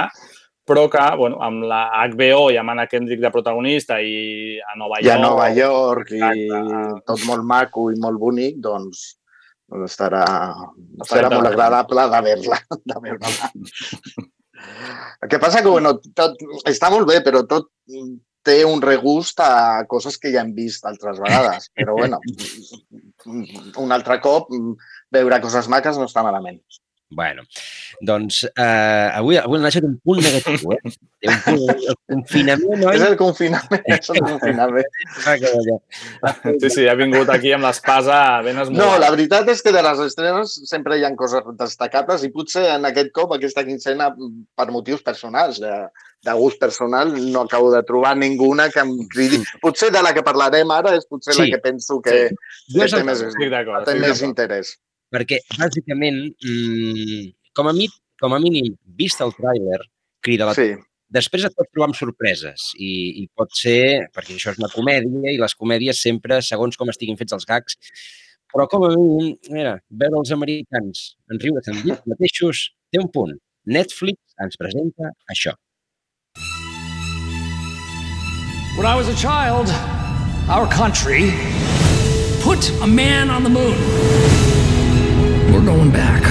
però 0.63 0.85
que 0.87 1.03
bueno, 1.19 1.41
amb 1.43 1.65
la 1.67 1.81
HBO 2.07 2.47
i 2.53 2.59
amb 2.59 2.71
Anna 2.71 2.85
Kendrick 2.87 3.19
de 3.23 3.33
protagonista 3.33 3.99
i 3.99 4.55
a 4.61 4.77
Nova 4.79 5.01
I 5.01 5.09
York... 5.09 5.17
a 5.17 5.25
Nova 5.25 5.49
York 5.51 6.13
i 6.15 6.21
Exacte. 6.21 7.01
tot 7.09 7.25
molt 7.27 7.43
maco 7.49 7.89
i 7.91 7.99
molt 7.99 8.21
bonic, 8.21 8.61
doncs, 8.63 9.03
doncs 9.73 9.95
estarà, 9.95 10.23
serà 11.09 11.31
molt 11.33 11.49
agradable 11.49 12.05
de 12.13 12.21
veure-la. 12.27 12.59
De 12.91 12.99
veure 13.01 13.33
El 15.23 15.31
que 15.31 15.39
passa 15.41 15.63
que, 15.63 15.71
bueno, 15.71 15.97
tot, 16.15 16.37
està 16.69 16.91
molt 16.93 17.09
bé, 17.09 17.19
però 17.25 17.41
tot 17.49 17.71
té 18.43 18.57
un 18.67 18.81
regust 18.83 19.39
a 19.43 19.83
coses 19.89 20.17
que 20.19 20.31
ja 20.33 20.43
hem 20.43 20.51
vist 20.55 20.85
altres 20.85 21.19
vegades. 21.23 21.69
Però, 21.75 21.95
bueno, 21.97 22.19
un 23.83 23.95
altre 23.95 24.19
cop 24.23 24.51
veure 25.15 25.41
coses 25.43 25.69
maques 25.71 25.99
no 25.99 26.09
està 26.09 26.25
malament. 26.25 26.59
Bueno, 27.15 27.43
doncs 28.01 28.43
eh, 28.49 29.09
avui, 29.19 29.37
avui 29.37 29.59
Nacho 29.61 29.81
té 29.83 29.87
un 29.89 29.97
punt 30.03 30.21
negatiu, 30.23 30.71
eh? 30.73 30.93
Té 31.23 31.29
un 31.29 31.41
punt, 31.45 31.73
el 31.91 31.97
confinament, 32.09 32.85
oi? 32.89 32.95
És 32.97 33.03
el 33.07 33.17
confinament, 33.19 33.83
és 33.97 34.09
el 34.15 34.21
confinament. 34.25 34.87
Sí, 36.61 36.69
sí, 36.69 36.87
ha 36.87 36.95
vingut 36.99 37.29
aquí 37.33 37.51
amb 37.55 37.65
l'espasa 37.67 38.17
ben 38.45 38.55
No, 38.57 38.63
esmolada. 38.65 38.99
la 39.05 39.11
veritat 39.13 39.49
és 39.53 39.61
que 39.63 39.71
de 39.75 39.81
les 39.85 39.99
estrenes 40.07 40.53
sempre 40.69 40.97
hi 40.99 41.03
ha 41.05 41.11
coses 41.19 41.45
destacables 41.59 42.23
i 42.27 42.31
potser 42.33 42.65
en 42.75 42.85
aquest 42.89 43.11
cop, 43.15 43.33
aquesta 43.35 43.63
quincena, 43.67 44.09
per 44.55 44.67
motius 44.71 45.03
personals, 45.05 45.59
de, 45.63 45.71
de 46.23 46.35
gust 46.39 46.59
personal, 46.61 47.11
no 47.31 47.41
acabo 47.47 47.71
de 47.73 47.83
trobar 47.87 48.15
ninguna 48.17 48.69
que 48.73 48.79
em 48.83 48.93
cridi. 49.11 49.41
Potser 49.61 49.91
de 49.93 50.01
la 50.03 50.13
que 50.15 50.23
parlarem 50.25 50.71
ara 50.71 50.95
és 50.97 51.05
potser 51.09 51.33
Sí. 51.33 51.45
la 51.45 51.55
que 51.55 51.61
penso 51.69 52.01
que, 52.01 52.29
Jo 52.73 52.81
que 52.81 52.89
té 52.97 53.03
més, 53.03 53.23
té 53.85 53.95
més 53.99 54.21
interès. 54.21 54.77
Perquè, 55.13 55.39
bàsicament, 55.59 56.23
mmm, 56.41 57.27
com, 57.53 57.69
a 57.69 57.73
mi, 57.77 57.85
com 58.21 58.33
a 58.33 58.41
mínim, 58.41 58.73
vist 58.97 59.21
el 59.21 59.33
tràiler, 59.37 59.83
crida 60.25 60.49
la... 60.49 60.57
Sí. 60.57 60.73
Després 61.13 61.43
et 61.45 61.53
pots 61.53 61.69
trobar 61.69 61.91
amb 61.91 61.97
sorpreses 61.97 62.71
i, 62.81 63.21
i 63.21 63.27
pot 63.37 63.51
ser, 63.53 64.07
perquè 64.15 64.33
això 64.33 64.49
és 64.55 64.57
una 64.57 64.71
comèdia 64.73 65.29
i 65.29 65.37
les 65.37 65.53
comèdies 65.53 66.01
sempre, 66.01 66.39
segons 66.41 66.79
com 66.79 66.89
estiguin 66.89 67.19
fets 67.19 67.35
els 67.37 67.45
gags, 67.45 67.77
però 68.53 68.65
com 68.69 68.87
a 68.87 68.89
mínim, 68.95 69.35
mira, 69.53 69.75
veure 69.89 70.17
els 70.23 70.33
americans 70.33 71.03
en 71.29 71.41
riure 71.43 71.61
amb 71.69 71.85
ells 71.85 72.01
mateixos 72.09 72.63
té 72.89 73.01
un 73.01 73.11
punt. 73.13 73.37
Netflix 73.65 74.17
ens 74.41 74.57
presenta 74.57 75.13
això. 75.29 75.53
When 78.75 78.87
I 78.87 78.95
was 78.97 79.07
a 79.07 79.15
child, 79.15 79.69
our 80.49 80.67
country 80.67 81.29
put 82.41 82.71
a 82.81 82.87
man 82.87 83.29
on 83.29 83.43
the 83.43 83.49
moon. 83.49 83.77
We're 85.53 85.63
going 85.63 85.91
back. 85.91 86.23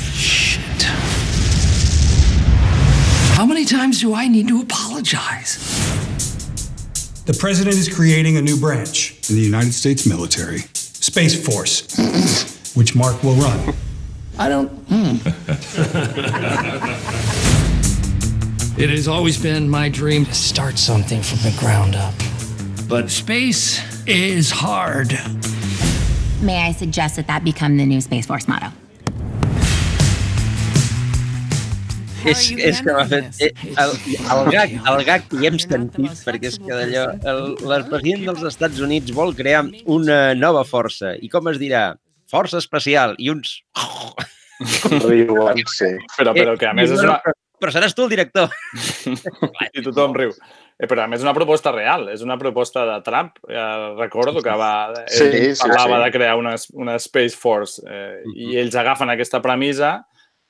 Shit. 0.00 0.82
How 3.34 3.44
many 3.44 3.66
times 3.66 4.00
do 4.00 4.14
I 4.14 4.26
need 4.26 4.48
to 4.48 4.62
apologize? 4.62 5.58
The 7.26 7.34
president 7.38 7.76
is 7.76 7.94
creating 7.94 8.38
a 8.38 8.42
new 8.42 8.56
branch 8.58 9.28
in 9.28 9.36
the 9.36 9.42
United 9.42 9.74
States 9.74 10.06
military, 10.06 10.60
Space 10.72 11.46
Force, 11.46 11.94
which 12.74 12.96
Mark 12.96 13.22
will 13.22 13.34
run. 13.34 13.74
I 14.38 14.48
don't. 14.48 14.68
Hmm. 14.88 15.16
it 18.80 18.88
has 18.88 19.06
always 19.08 19.36
been 19.36 19.68
my 19.68 19.90
dream 19.90 20.24
to 20.24 20.34
start 20.34 20.78
something 20.78 21.20
from 21.20 21.40
the 21.40 21.54
ground 21.60 21.96
up. 21.96 22.14
But 22.92 23.08
space 23.08 23.80
is 24.06 24.50
hard. 24.50 25.16
May 26.42 26.58
I 26.68 26.72
suggest 26.72 27.16
that 27.16 27.26
that 27.26 27.42
become 27.42 27.78
the 27.78 27.86
new 27.86 28.02
Space 28.02 28.26
Force 28.26 28.46
motto? 28.46 28.68
És, 32.28 32.50
és 32.52 32.82
que 32.84 32.92
m'ha 32.92 33.06
fet... 33.08 33.40
eh, 33.40 33.48
El, 33.80 33.94
el, 33.96 34.50
gag, 34.52 34.74
el 34.92 35.04
gag 35.08 35.24
que 35.30 35.40
hi 35.40 35.48
hem 35.48 35.56
sentit, 35.62 36.20
perquè 36.26 36.50
és 36.52 36.58
que 36.60 36.68
d'allò... 36.68 37.06
El, 37.32 37.40
el 37.78 37.86
president 37.88 38.26
dels 38.28 38.44
Estats 38.52 38.84
Units 38.84 39.16
vol 39.16 39.32
crear 39.40 39.64
una 39.96 40.18
nova 40.36 40.60
força. 40.68 41.14
I 41.16 41.32
com 41.32 41.48
es 41.48 41.56
dirà? 41.62 41.94
Força 42.28 42.60
especial. 42.60 43.16
I 43.16 43.32
uns... 43.32 43.62
Riuen, 45.08 45.64
sí. 45.78 45.94
Però, 46.18 46.36
però 46.36 46.58
que 46.60 46.68
a 46.68 46.76
més 46.76 46.92
és 46.92 47.00
una... 47.00 47.22
Però, 47.24 47.40
però 47.62 47.72
seràs 47.72 47.96
tu 47.96 48.04
el 48.04 48.12
director. 48.12 48.52
I 49.78 49.80
tothom 49.80 50.12
riu. 50.20 50.36
Eh, 50.82 50.88
però 50.90 51.04
a 51.04 51.06
més 51.06 51.20
és 51.20 51.26
una 51.28 51.34
proposta 51.36 51.70
real, 51.70 52.08
és 52.10 52.22
una 52.26 52.34
proposta 52.40 52.82
de 52.88 52.96
Trump. 53.06 53.36
Eh, 53.48 53.94
recordo 54.00 54.42
que 54.42 54.50
va, 54.58 54.72
Sí, 55.06 55.28
ell 55.30 55.52
sí, 55.54 55.62
parlava 55.62 56.00
sí. 56.00 56.04
de 56.04 56.10
crear 56.16 56.36
una, 56.40 56.56
una 56.74 56.96
Space 56.98 57.36
Force 57.38 57.82
eh, 57.86 58.22
i 58.34 58.56
ells 58.58 58.74
agafen 58.74 59.12
aquesta 59.14 59.38
premissa 59.44 60.00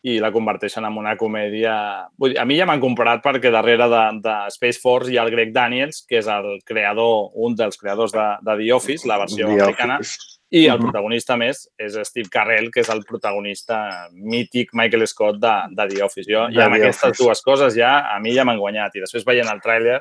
i 0.02 0.16
la 0.18 0.32
converteixen 0.34 0.82
en 0.88 0.96
una 0.98 1.12
comèdia... 1.20 1.74
Vull 2.18 2.32
dir, 2.32 2.38
a 2.40 2.46
mi 2.48 2.56
ja 2.58 2.64
m'han 2.66 2.80
comparat 2.82 3.20
perquè 3.22 3.52
darrere 3.54 3.86
de, 3.92 4.00
de 4.24 4.32
Space 4.56 4.80
Force 4.82 5.12
hi 5.12 5.18
ha 5.20 5.22
el 5.22 5.30
Greg 5.30 5.52
Daniels, 5.54 6.00
que 6.08 6.18
és 6.18 6.26
el 6.32 6.56
creador, 6.66 7.28
un 7.38 7.54
dels 7.54 7.76
creadors 7.78 8.10
de, 8.16 8.24
de 8.42 8.56
The 8.64 8.72
Office, 8.74 9.06
la 9.06 9.20
versió 9.20 9.46
The 9.46 9.60
americana, 9.60 10.00
Office. 10.00 10.38
i 10.50 10.64
el 10.72 10.80
protagonista 10.82 11.36
més 11.38 11.62
és 11.80 11.94
Steve 12.08 12.32
Carell, 12.34 12.66
que 12.74 12.82
és 12.82 12.90
el 12.90 13.04
protagonista 13.06 13.78
mític 14.10 14.72
Michael 14.74 15.06
Scott 15.06 15.38
de, 15.44 15.54
de 15.76 15.86
The 15.94 16.02
Office. 16.08 16.26
Jo, 16.26 16.48
De 16.50 16.56
ja 16.58 16.66
amb 16.66 16.74
The 16.74 16.82
aquestes 16.82 17.10
Office. 17.12 17.22
dues 17.22 17.44
coses 17.46 17.76
ja 17.78 17.92
a 18.10 18.18
mi 18.24 18.34
ja 18.34 18.48
m'han 18.48 18.58
guanyat. 18.58 18.96
I 18.98 19.04
després 19.06 19.24
veient 19.28 19.48
el 19.54 19.62
tràiler, 19.62 20.00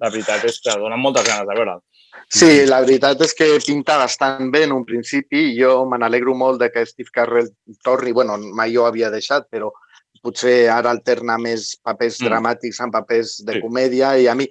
la 0.00 0.10
veritat 0.10 0.44
és 0.44 0.60
que 0.60 0.74
donen 0.78 1.00
moltes 1.00 1.24
ganes 1.26 1.46
de 1.48 1.54
veure'l. 1.54 1.80
Sí, 2.28 2.66
la 2.66 2.80
veritat 2.80 3.20
és 3.22 3.34
que 3.34 3.46
pinta 3.66 3.96
bastant 4.00 4.50
bé 4.50 4.64
en 4.64 4.72
un 4.72 4.84
principi. 4.84 5.54
Jo 5.58 5.84
me 5.86 5.98
n'alegro 5.98 6.34
molt 6.34 6.60
de 6.60 6.70
que 6.72 6.84
Steve 6.86 7.10
Carell 7.12 7.50
torni. 7.84 8.12
bueno, 8.12 8.36
mai 8.38 8.74
jo 8.74 8.86
havia 8.86 9.10
deixat, 9.10 9.46
però 9.50 9.70
potser 10.22 10.68
ara 10.68 10.90
alterna 10.90 11.38
més 11.38 11.76
papers 11.82 12.20
Mm. 12.20 12.26
dramàtics 12.26 12.80
amb 12.80 12.92
papers 12.92 13.44
de 13.44 13.52
Sí. 13.54 13.60
comèdia 13.60 14.18
i 14.18 14.26
a 14.26 14.34
mi, 14.34 14.48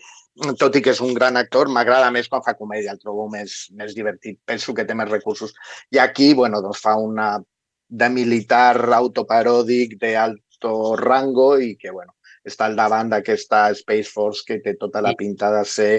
tot 0.58 0.76
i 0.76 0.82
que 0.82 0.92
és 0.92 1.02
un 1.02 1.14
gran 1.14 1.36
actor, 1.38 1.68
m'agrada 1.68 2.12
més 2.12 2.28
quan 2.30 2.42
fa 2.44 2.54
comèdia, 2.54 2.92
el 2.92 3.00
trobo 3.00 3.28
més, 3.30 3.70
més 3.72 3.94
divertit. 3.94 4.40
Penso 4.46 4.74
que 4.74 4.86
té 4.86 4.94
més 4.96 5.10
recursos. 5.10 5.54
I 5.92 5.98
aquí, 5.98 6.34
bueno, 6.34 6.62
doncs 6.62 6.80
fa 6.80 6.96
una 6.96 7.42
de 7.90 8.10
militar 8.10 8.78
autoparòdic 8.94 9.98
d'alto 10.00 10.96
rango 10.96 11.58
i 11.60 11.76
que, 11.78 11.92
bueno, 11.92 12.15
està 12.46 12.68
al 12.70 12.78
davant 12.78 13.10
d'aquesta 13.10 13.66
Space 13.80 14.12
Force 14.14 14.46
que 14.48 14.60
té 14.64 14.76
tota 14.80 15.02
la 15.02 15.16
pinta 15.18 15.50
de 15.54 15.64
ser 15.66 15.92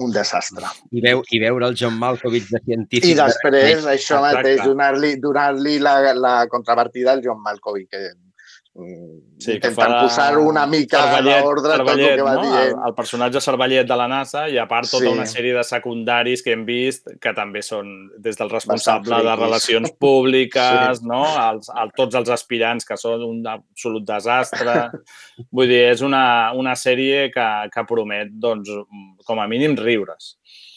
un 0.00 0.12
desastre. 0.14 0.70
I, 0.90 1.02
veu, 1.04 1.22
I 1.30 1.40
veure 1.44 1.68
el 1.70 1.78
John 1.78 1.98
Malkovich 2.00 2.48
de 2.50 2.62
científic. 2.64 3.10
I 3.12 3.18
després, 3.20 3.84
això 3.84 4.20
Exacte. 4.20 4.40
mateix, 4.40 4.62
donar-li 4.64 5.14
donar 5.20 5.48
la, 5.60 5.96
la 6.16 6.36
contrapartida 6.52 7.12
al 7.12 7.24
John 7.24 7.42
Malkovich, 7.44 7.90
que 7.92 8.06
Sí, 8.74 9.52
intentant 9.54 9.76
fa 9.76 10.00
posar 10.02 10.32
una 10.42 10.64
mica 10.66 10.98
l'ordre 11.22 11.76
tot 11.78 11.90
el 11.92 12.00
que 12.16 12.22
va 12.26 12.32
no? 12.34 12.42
El, 12.42 12.48
dient. 12.48 12.80
el 12.88 12.94
personatge 12.98 13.38
Cervellet 13.44 13.86
de 13.86 13.98
la 14.00 14.08
NASA 14.10 14.48
i 14.50 14.58
a 14.58 14.64
part 14.66 14.90
tota 14.90 15.04
Sí. 15.04 15.12
una 15.12 15.26
sèrie 15.30 15.54
de 15.54 15.62
secundaris 15.62 16.42
que 16.42 16.50
hem 16.56 16.64
vist 16.66 17.06
que 17.22 17.32
també 17.36 17.62
són 17.62 17.92
des 18.18 18.34
del 18.36 18.50
responsable 18.50 19.20
de 19.22 19.36
relacions 19.38 19.92
públiques, 20.04 20.98
Sí. 20.98 21.06
no? 21.06 21.22
Els, 21.44 21.70
el, 21.70 21.92
tots 21.94 22.18
els 22.18 22.28
aspirants 22.34 22.84
que 22.84 22.96
són 22.98 23.22
un 23.22 23.46
absolut 23.46 24.04
desastre. 24.04 24.90
Vull 25.52 25.68
dir, 25.70 25.84
és 25.94 26.02
una, 26.02 26.52
una 26.58 26.74
sèrie 26.74 27.30
que, 27.30 27.48
que 27.70 27.84
promet, 27.86 28.34
doncs, 28.34 28.68
com 29.24 29.38
a 29.38 29.46
mínim, 29.46 29.76
riures. 29.78 30.34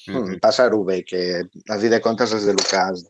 Mm, 0.08 0.38
Passar-ho 0.40 0.84
bé, 0.86 1.02
que 1.04 1.24
a 1.68 1.80
fi 1.82 1.90
de 1.90 2.00
comptes 2.00 2.32
és 2.32 2.46
de 2.46 2.54
lo 2.54 2.62
que 2.64 2.78
es 2.94 3.08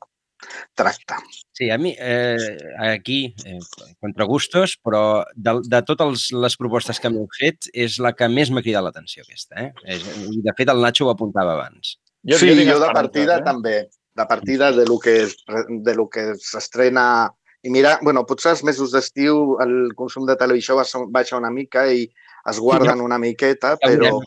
tracta. 0.75 1.17
Sí, 1.51 1.69
a 1.69 1.77
mi, 1.77 1.95
eh, 1.97 2.57
aquí, 2.89 3.33
eh, 3.45 3.59
contra 3.99 4.25
gustos, 4.25 4.77
però 4.83 5.25
de, 5.33 5.57
de 5.65 5.81
totes 5.83 6.29
les 6.33 6.57
propostes 6.59 7.01
que 7.01 7.11
m'heu 7.13 7.27
fet, 7.39 7.69
és 7.73 7.97
la 8.03 8.13
que 8.13 8.29
més 8.29 8.51
m'ha 8.53 8.63
cridat 8.65 8.85
l'atenció, 8.85 9.25
aquesta. 9.25 9.57
Eh? 9.63 9.71
És, 9.95 10.05
I, 10.27 10.41
de 10.45 10.53
fet, 10.57 10.69
el 10.73 10.83
Nacho 10.83 11.07
ho 11.07 11.13
apuntava 11.13 11.57
abans. 11.57 11.97
Jo, 12.27 12.37
sí, 12.37 12.51
jo, 12.53 12.67
jo 12.73 12.79
de 12.83 12.93
partida 12.93 13.39
eh? 13.39 13.45
també. 13.45 13.75
De 14.17 14.25
partida 14.25 14.71
de 14.73 14.85
lo 14.89 14.99
que, 14.99 15.25
de 15.69 15.97
lo 15.97 16.07
que 16.09 16.33
s'estrena... 16.41 17.29
I 17.65 17.71
mira, 17.73 17.97
bueno, 18.05 18.21
potser 18.29 18.51
els 18.53 18.61
mesos 18.63 18.93
d'estiu 18.93 19.57
el 19.63 19.91
consum 19.97 20.27
de 20.29 20.35
televisió 20.39 20.77
baixa 21.11 21.39
una 21.39 21.49
mica 21.51 21.87
i 21.89 22.05
es 22.49 22.59
guarden 22.63 23.01
una 23.03 23.17
miqueta, 23.19 23.75
però... 23.81 24.17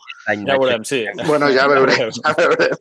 Ja 0.45 0.57
veurem, 0.59 0.83
sí. 0.85 1.03
Bueno, 1.25 1.49
ja 1.53 1.67
veurem, 1.71 2.11
ja 2.17 2.33
veurem. 2.37 2.75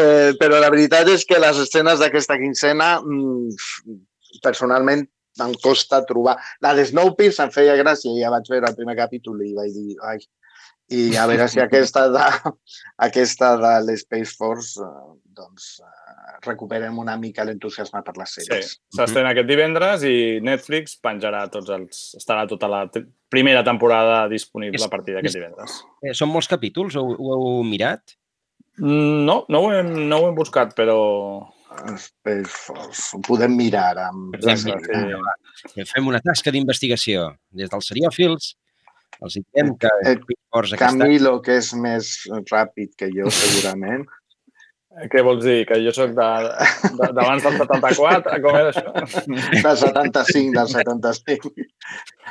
Eh, 0.00 0.30
però 0.40 0.60
la 0.62 0.70
veritat 0.72 1.10
és 1.12 1.26
que 1.28 1.40
les 1.42 1.60
escenes 1.66 2.00
d'aquesta 2.00 2.38
quincena, 2.40 2.94
mm, 3.02 3.98
personalment, 4.44 5.04
em 5.44 5.52
costa 5.62 6.00
trobar... 6.08 6.38
La 6.64 6.72
de 6.78 6.86
Snowpiercer 6.88 7.48
em 7.48 7.52
feia 7.54 7.76
gràcia, 7.80 8.14
ja 8.16 8.32
vaig 8.32 8.48
veure 8.50 8.70
el 8.70 8.78
primer 8.78 8.96
capítol 8.98 9.42
i 9.44 9.52
vaig 9.56 9.74
dir, 9.74 9.98
ai, 10.06 10.22
i 10.92 11.14
a 11.16 11.26
veure 11.26 11.46
si 11.48 11.60
aquesta 11.62 12.06
de, 12.12 12.24
aquesta 13.08 13.54
de 13.60 13.72
l'Space 13.86 14.36
Force 14.36 14.80
eh, 14.84 15.12
doncs, 15.34 15.80
eh, 15.84 16.38
recuperem 16.46 16.96
una 16.98 17.16
mica 17.20 17.44
l'entusiasme 17.44 18.02
per 18.06 18.16
les 18.16 18.34
Sí, 18.34 18.44
sèries. 18.46 18.74
s'estrena 18.94 19.30
aquest 19.34 19.48
divendres 19.48 20.04
i 20.08 20.40
Netflix 20.42 20.96
penjarà 21.02 21.44
tots 21.50 21.70
els... 21.74 22.02
estarà 22.18 22.46
tota 22.48 22.68
la 22.70 22.84
primera 23.28 23.62
temporada 23.66 24.28
disponible 24.28 24.82
a 24.84 24.88
partir 24.88 25.14
d'aquest 25.14 25.34
divendres. 25.34 25.80
Eh, 26.02 26.14
són 26.14 26.30
molts 26.32 26.48
capítols? 26.48 26.96
Ho, 26.96 27.04
ho 27.18 27.34
heu 27.36 27.62
mirat? 27.64 28.16
Mm, 28.78 29.24
No, 29.26 29.44
no 29.48 29.60
ho 29.60 29.72
hem, 29.72 29.92
no 30.08 30.18
ho 30.22 30.28
hem 30.30 30.34
buscat, 30.34 30.74
però... 30.74 30.98
Ho 31.74 33.20
podem 33.26 33.56
mirar 33.56 33.96
amb... 33.98 34.34
Exacte, 34.38 34.78
sí. 35.74 35.84
Fem 35.90 36.06
una 36.06 36.20
tasca 36.22 36.52
d'investigació. 36.54 37.32
Des 37.50 37.70
dels 37.72 37.88
seriòfils 37.90 38.52
els 39.22 39.38
diem 39.40 39.72
que 39.78 39.90
Eh. 40.04 40.16
Camilo, 40.78 41.40
que 41.42 41.56
és 41.58 41.72
més 41.74 42.12
ràpid 42.50 42.94
que 42.98 43.08
jo, 43.14 43.30
segurament. 43.30 44.04
Què 45.10 45.22
vols 45.26 45.42
dir? 45.42 45.64
Que 45.66 45.80
jo 45.82 45.90
sóc 45.94 46.12
de- 46.14 46.90
de- 46.98 47.08
d'abans 47.16 47.42
del 47.42 47.56
74? 47.58 48.36
Com 48.44 48.56
era 48.58 48.70
això? 48.70 48.92
Del 49.64 49.76
75, 49.80 50.52
del 50.58 50.68
75. 50.70 51.50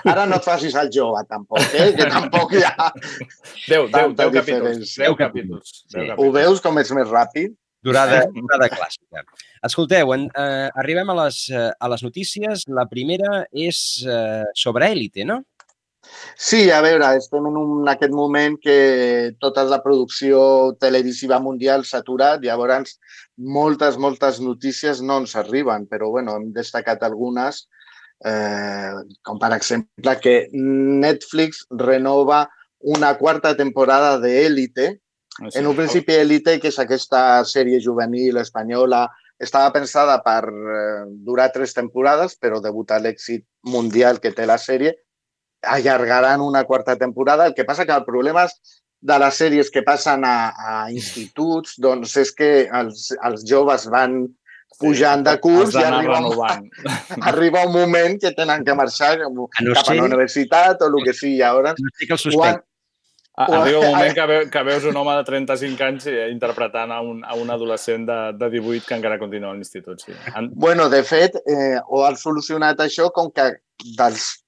Ara 0.05 0.25
no 0.29 0.37
et 0.39 0.45
facis 0.47 0.75
el 0.79 0.89
jove, 0.93 1.25
tampoc, 1.29 1.59
eh? 1.75 1.89
que 1.97 2.07
tampoc 2.11 2.53
hi 2.55 2.63
ha 2.63 2.87
10, 2.93 3.67
10, 3.67 3.91
tanta 3.91 4.29
10 4.29 4.31
capítols. 4.39 4.45
diferència. 4.47 5.03
10 5.09 5.17
capítols. 5.19 5.73
Sí. 5.91 6.07
Ho 6.17 6.31
veus 6.35 6.61
com 6.63 6.79
ets 6.79 6.91
més 6.95 7.11
ràpid? 7.11 7.53
Durada, 7.83 8.21
durada 8.31 8.69
clàssica. 8.71 9.25
Escolteu, 9.67 10.13
en, 10.15 10.29
eh, 10.39 10.69
arribem 10.79 11.09
a 11.11 11.15
les, 11.25 11.49
eh, 11.51 11.65
a 11.77 11.89
les 11.91 12.03
notícies. 12.05 12.63
La 12.71 12.85
primera 12.87 13.41
és 13.51 14.05
eh, 14.07 14.45
sobre 14.55 14.87
Élite, 14.93 15.25
no? 15.27 15.41
Sí, 16.35 16.69
a 16.71 16.81
veure, 16.81 17.07
estem 17.17 17.45
en, 17.49 17.57
un, 17.59 17.73
en 17.83 17.91
aquest 17.93 18.13
moment 18.13 18.57
que 18.61 19.33
tota 19.41 19.63
la 19.69 19.81
producció 19.83 20.73
televisiva 20.81 21.39
mundial 21.43 21.85
s'ha 21.85 22.01
aturat, 22.03 22.41
llavors 22.43 22.97
moltes, 23.37 23.97
moltes 23.97 24.41
notícies 24.41 25.01
no 25.01 25.21
ens 25.23 25.35
arriben, 25.39 25.87
però 25.89 26.09
bueno, 26.13 26.35
hem 26.37 26.51
destacat 26.55 27.03
algunes, 27.05 27.67
eh, 28.25 28.93
com 29.23 29.39
per 29.39 29.53
exemple 29.57 30.17
que 30.23 30.35
Netflix 30.53 31.65
renova 31.69 32.45
una 32.83 33.15
quarta 33.17 33.55
temporada 33.55 34.17
d'Élite. 34.19 34.99
Sí. 35.39 35.57
En 35.59 35.67
un 35.67 35.75
principi, 35.75 36.13
Élite, 36.13 36.59
que 36.61 36.69
és 36.69 36.79
aquesta 36.79 37.43
sèrie 37.49 37.79
juvenil 37.81 38.37
espanyola, 38.37 39.07
estava 39.39 39.71
pensada 39.73 40.19
per 40.23 40.43
eh, 40.49 41.05
durar 41.25 41.49
tres 41.51 41.73
temporades, 41.73 42.37
però 42.39 42.61
degut 42.61 42.91
a 42.91 42.99
l'èxit 43.01 43.45
mundial 43.65 44.19
que 44.21 44.33
té 44.35 44.45
la 44.45 44.59
sèrie, 44.61 44.93
allargaran 45.63 46.41
una 46.41 46.63
quarta 46.65 46.95
temporada. 46.97 47.45
El 47.47 47.53
que 47.53 47.65
passa 47.65 47.85
que 47.85 47.91
el 47.95 48.03
problema 48.05 48.45
és 48.45 48.55
de 49.03 49.17
les 49.19 49.35
sèries 49.35 49.69
que 49.71 49.81
passen 49.83 50.23
a, 50.23 50.53
a 50.55 50.91
instituts, 50.91 51.75
doncs 51.81 52.15
és 52.21 52.31
que 52.35 52.51
els, 52.71 53.09
els 53.23 53.43
joves 53.49 53.87
van 53.91 54.21
pujant 54.79 55.21
de 55.23 55.33
curs 55.39 55.75
i 55.75 55.83
arriba, 55.83 56.17
un- 56.19 56.29
renovant. 56.31 56.69
arriba 57.31 57.65
un 57.67 57.73
moment 57.73 58.15
que 58.19 58.31
tenen 58.35 58.63
que 58.65 58.73
marxar 58.75 59.17
cap 59.19 59.31
no 59.35 59.47
a 59.75 59.83
ser- 59.83 59.97
la 59.99 60.05
universitat 60.07 60.81
o 60.81 60.87
el 60.91 61.03
que 61.05 61.13
sigui. 61.13 61.37
Llavors, 61.41 61.75
No 61.79 61.91
sé 61.99 62.07
que 62.07 62.13
el 62.13 62.35
quan. 62.35 62.61
A- 63.35 63.45
Arriba 63.61 63.79
un 63.79 63.91
moment 63.95 64.13
que, 64.13 64.25
veu, 64.29 64.49
que 64.49 64.61
veus 64.63 64.83
un 64.85 64.95
home 64.97 65.15
de 65.17 65.23
35 65.25 65.83
anys 65.83 66.05
eh, 66.07 66.27
interpretant 66.29 66.91
a 66.93 66.99
un, 67.01 67.23
a 67.25 67.33
un 67.33 67.49
adolescent 67.49 68.05
de, 68.05 68.17
de 68.37 68.49
18 68.59 68.85
que 68.87 68.93
encara 68.99 69.17
continua 69.17 69.49
a 69.51 69.55
l'institut. 69.57 69.99
Sí. 70.05 70.13
En, 70.35 70.51
Bueno, 70.53 70.87
de 70.89 71.01
fet, 71.03 71.35
eh, 71.49 71.79
ho 71.87 72.03
han 72.05 72.15
solucionat 72.15 72.79
això 72.85 73.09
com 73.11 73.31
que 73.33 73.47
dels 73.97 74.42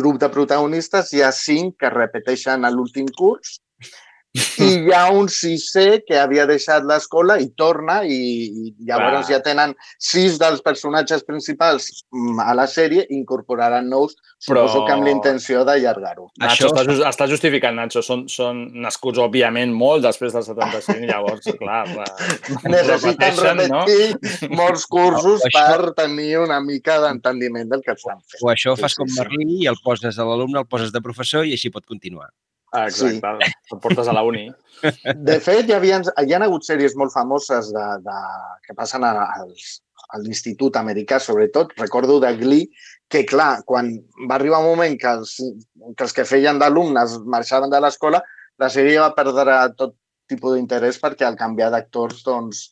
grup 0.00 0.18
de 0.22 0.28
protagonistes 0.34 1.12
hi 1.14 1.24
ha 1.24 1.32
cinc 1.38 1.78
que 1.82 1.94
repeteixen 1.94 2.64
a 2.64 2.72
l'últim 2.74 3.10
curs 3.22 3.56
i 4.34 4.66
hi 4.84 4.92
ha 4.92 5.06
un 5.10 5.26
sisè 5.32 6.02
que 6.06 6.18
havia 6.20 6.44
deixat 6.46 6.84
l'escola 6.86 7.38
i 7.40 7.46
torna 7.56 8.02
i, 8.04 8.18
i 8.68 8.74
llavors 8.86 9.26
Clar. 9.26 9.38
ja 9.38 9.38
tenen 9.42 9.72
sis 9.98 10.36
dels 10.38 10.60
personatges 10.62 11.24
principals 11.24 11.86
mm, 12.12 12.38
a 12.44 12.52
la 12.54 12.66
sèrie 12.68 13.06
i 13.08 13.16
incorporaran 13.16 13.88
nous, 13.88 14.14
suposo 14.38 14.82
Però- 14.82 14.86
que 14.86 14.92
amb 14.92 15.06
l'intenció 15.08 15.64
d'allargar-ho. 15.64 16.28
Nacho 16.38 16.68
està, 16.68 16.84
just- 16.86 17.06
està 17.08 17.26
justificant, 17.30 17.74
Nacho. 17.80 18.02
Són, 18.04 18.26
són 18.28 18.60
nascuts, 18.84 19.18
òbviament, 19.18 19.72
molt 19.74 20.04
després 20.04 20.36
del 20.36 20.44
75, 20.44 21.06
llavors, 21.12 21.48
clar, 21.58 21.86
Necessiten 22.68 23.38
repeteixen, 23.38 23.62
no? 23.72 23.84
repetir 23.86 24.50
molts 24.54 24.84
cursos 24.86 25.40
O 25.42 25.48
això- 25.48 25.64
per 25.64 25.94
tenir 26.04 26.36
una 26.44 26.60
mica 26.60 26.98
d'entendiment 27.02 27.68
del 27.72 27.82
que 27.82 27.96
estan 27.96 28.20
fent. 28.20 28.42
O 28.44 28.52
això 28.52 28.76
Sí, 28.76 28.82
fas 28.84 28.92
sí, 28.92 29.00
com 29.02 29.08
sí. 29.08 29.18
Merlí 29.22 29.62
i 29.64 29.66
el 29.72 29.80
poses 29.82 30.18
a 30.18 30.24
l'alumne, 30.28 30.60
el 30.60 30.66
poses 30.68 30.92
de 30.92 31.00
professor 31.00 31.46
i 31.48 31.56
així 31.56 31.70
pot 31.74 31.86
continuar. 31.86 32.28
Ah, 32.72 32.86
Exacte, 32.86 33.46
sí. 33.46 33.52
el 33.72 33.80
portes 33.80 34.08
a 34.08 34.12
la 34.12 34.22
uni. 34.22 34.46
De 35.28 35.38
fet, 35.40 35.68
hi, 35.68 35.74
havia, 35.76 36.00
hi 36.04 36.34
ha 36.34 36.40
hagut 36.44 36.66
sèries 36.66 36.94
molt 37.00 37.14
famoses 37.14 37.70
de, 37.74 37.84
de, 38.04 38.16
que 38.66 38.76
passen 38.76 39.06
a, 39.08 39.12
als, 39.40 39.78
a 40.12 40.20
l'Institut 40.22 40.76
Americà, 40.76 41.18
sobretot. 41.20 41.72
Recordo 41.80 42.18
de 42.20 42.34
Glee, 42.36 42.68
que, 43.08 43.24
clar, 43.28 43.62
quan 43.68 43.90
va 44.28 44.36
arribar 44.36 44.60
un 44.62 44.68
moment 44.72 44.98
que 45.00 45.14
els 45.20 45.34
que, 45.38 46.04
els 46.04 46.14
que 46.16 46.26
feien 46.28 46.60
d'alumnes 46.60 47.18
marxaven 47.24 47.72
de 47.72 47.80
l'escola, 47.80 48.22
la 48.60 48.70
sèrie 48.72 49.00
va 49.00 49.14
perdre 49.16 49.56
tot 49.78 49.96
tipus 50.28 50.54
d'interès 50.54 51.00
perquè 51.00 51.24
al 51.26 51.38
canviar 51.40 51.70
d'actors, 51.72 52.20
doncs, 52.26 52.64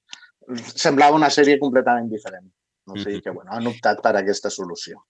semblava 0.77 1.17
una 1.17 1.33
sèrie 1.33 1.61
completament 1.63 2.11
diferent. 2.13 2.47
O 2.87 2.95
sigui 3.01 3.23
que, 3.23 3.33
bueno, 3.35 3.51
han 3.51 3.67
optat 3.67 4.03
per 4.05 4.15
aquesta 4.15 4.53
solució. 4.53 5.01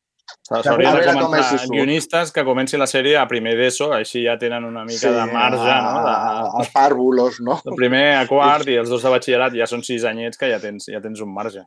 S'hauria 0.47 0.93
de 0.95 1.05
com 1.07 1.25
començar 1.27 1.59
surt. 1.59 1.73
guionistes 1.73 2.33
que 2.35 2.45
comenci 2.47 2.79
la 2.79 2.87
sèrie 2.91 3.17
a 3.19 3.27
primer 3.31 3.57
d'ESO, 3.59 3.91
així 3.97 4.25
ja 4.25 4.37
tenen 4.39 4.67
una 4.67 4.85
mica 4.87 5.11
de 5.15 5.25
marge, 5.33 5.71
a, 5.71 5.81
no? 5.83 6.05
a, 6.11 6.63
a 6.63 6.67
pàrvulos, 6.75 7.41
no? 7.43 7.59
De, 7.65 7.73
de 7.73 7.79
primer 7.79 8.05
a 8.21 8.25
quart 8.31 8.71
i 8.71 8.79
els 8.83 8.91
dos 8.93 9.03
de 9.07 9.13
batxillerat 9.15 9.57
ja 9.59 9.67
són 9.71 9.83
sis 9.87 10.07
anyets 10.07 10.39
que 10.39 10.51
ja 10.51 10.61
tens, 10.63 10.91
ja 10.93 11.03
tens 11.03 11.23
un 11.25 11.35
marge. 11.35 11.67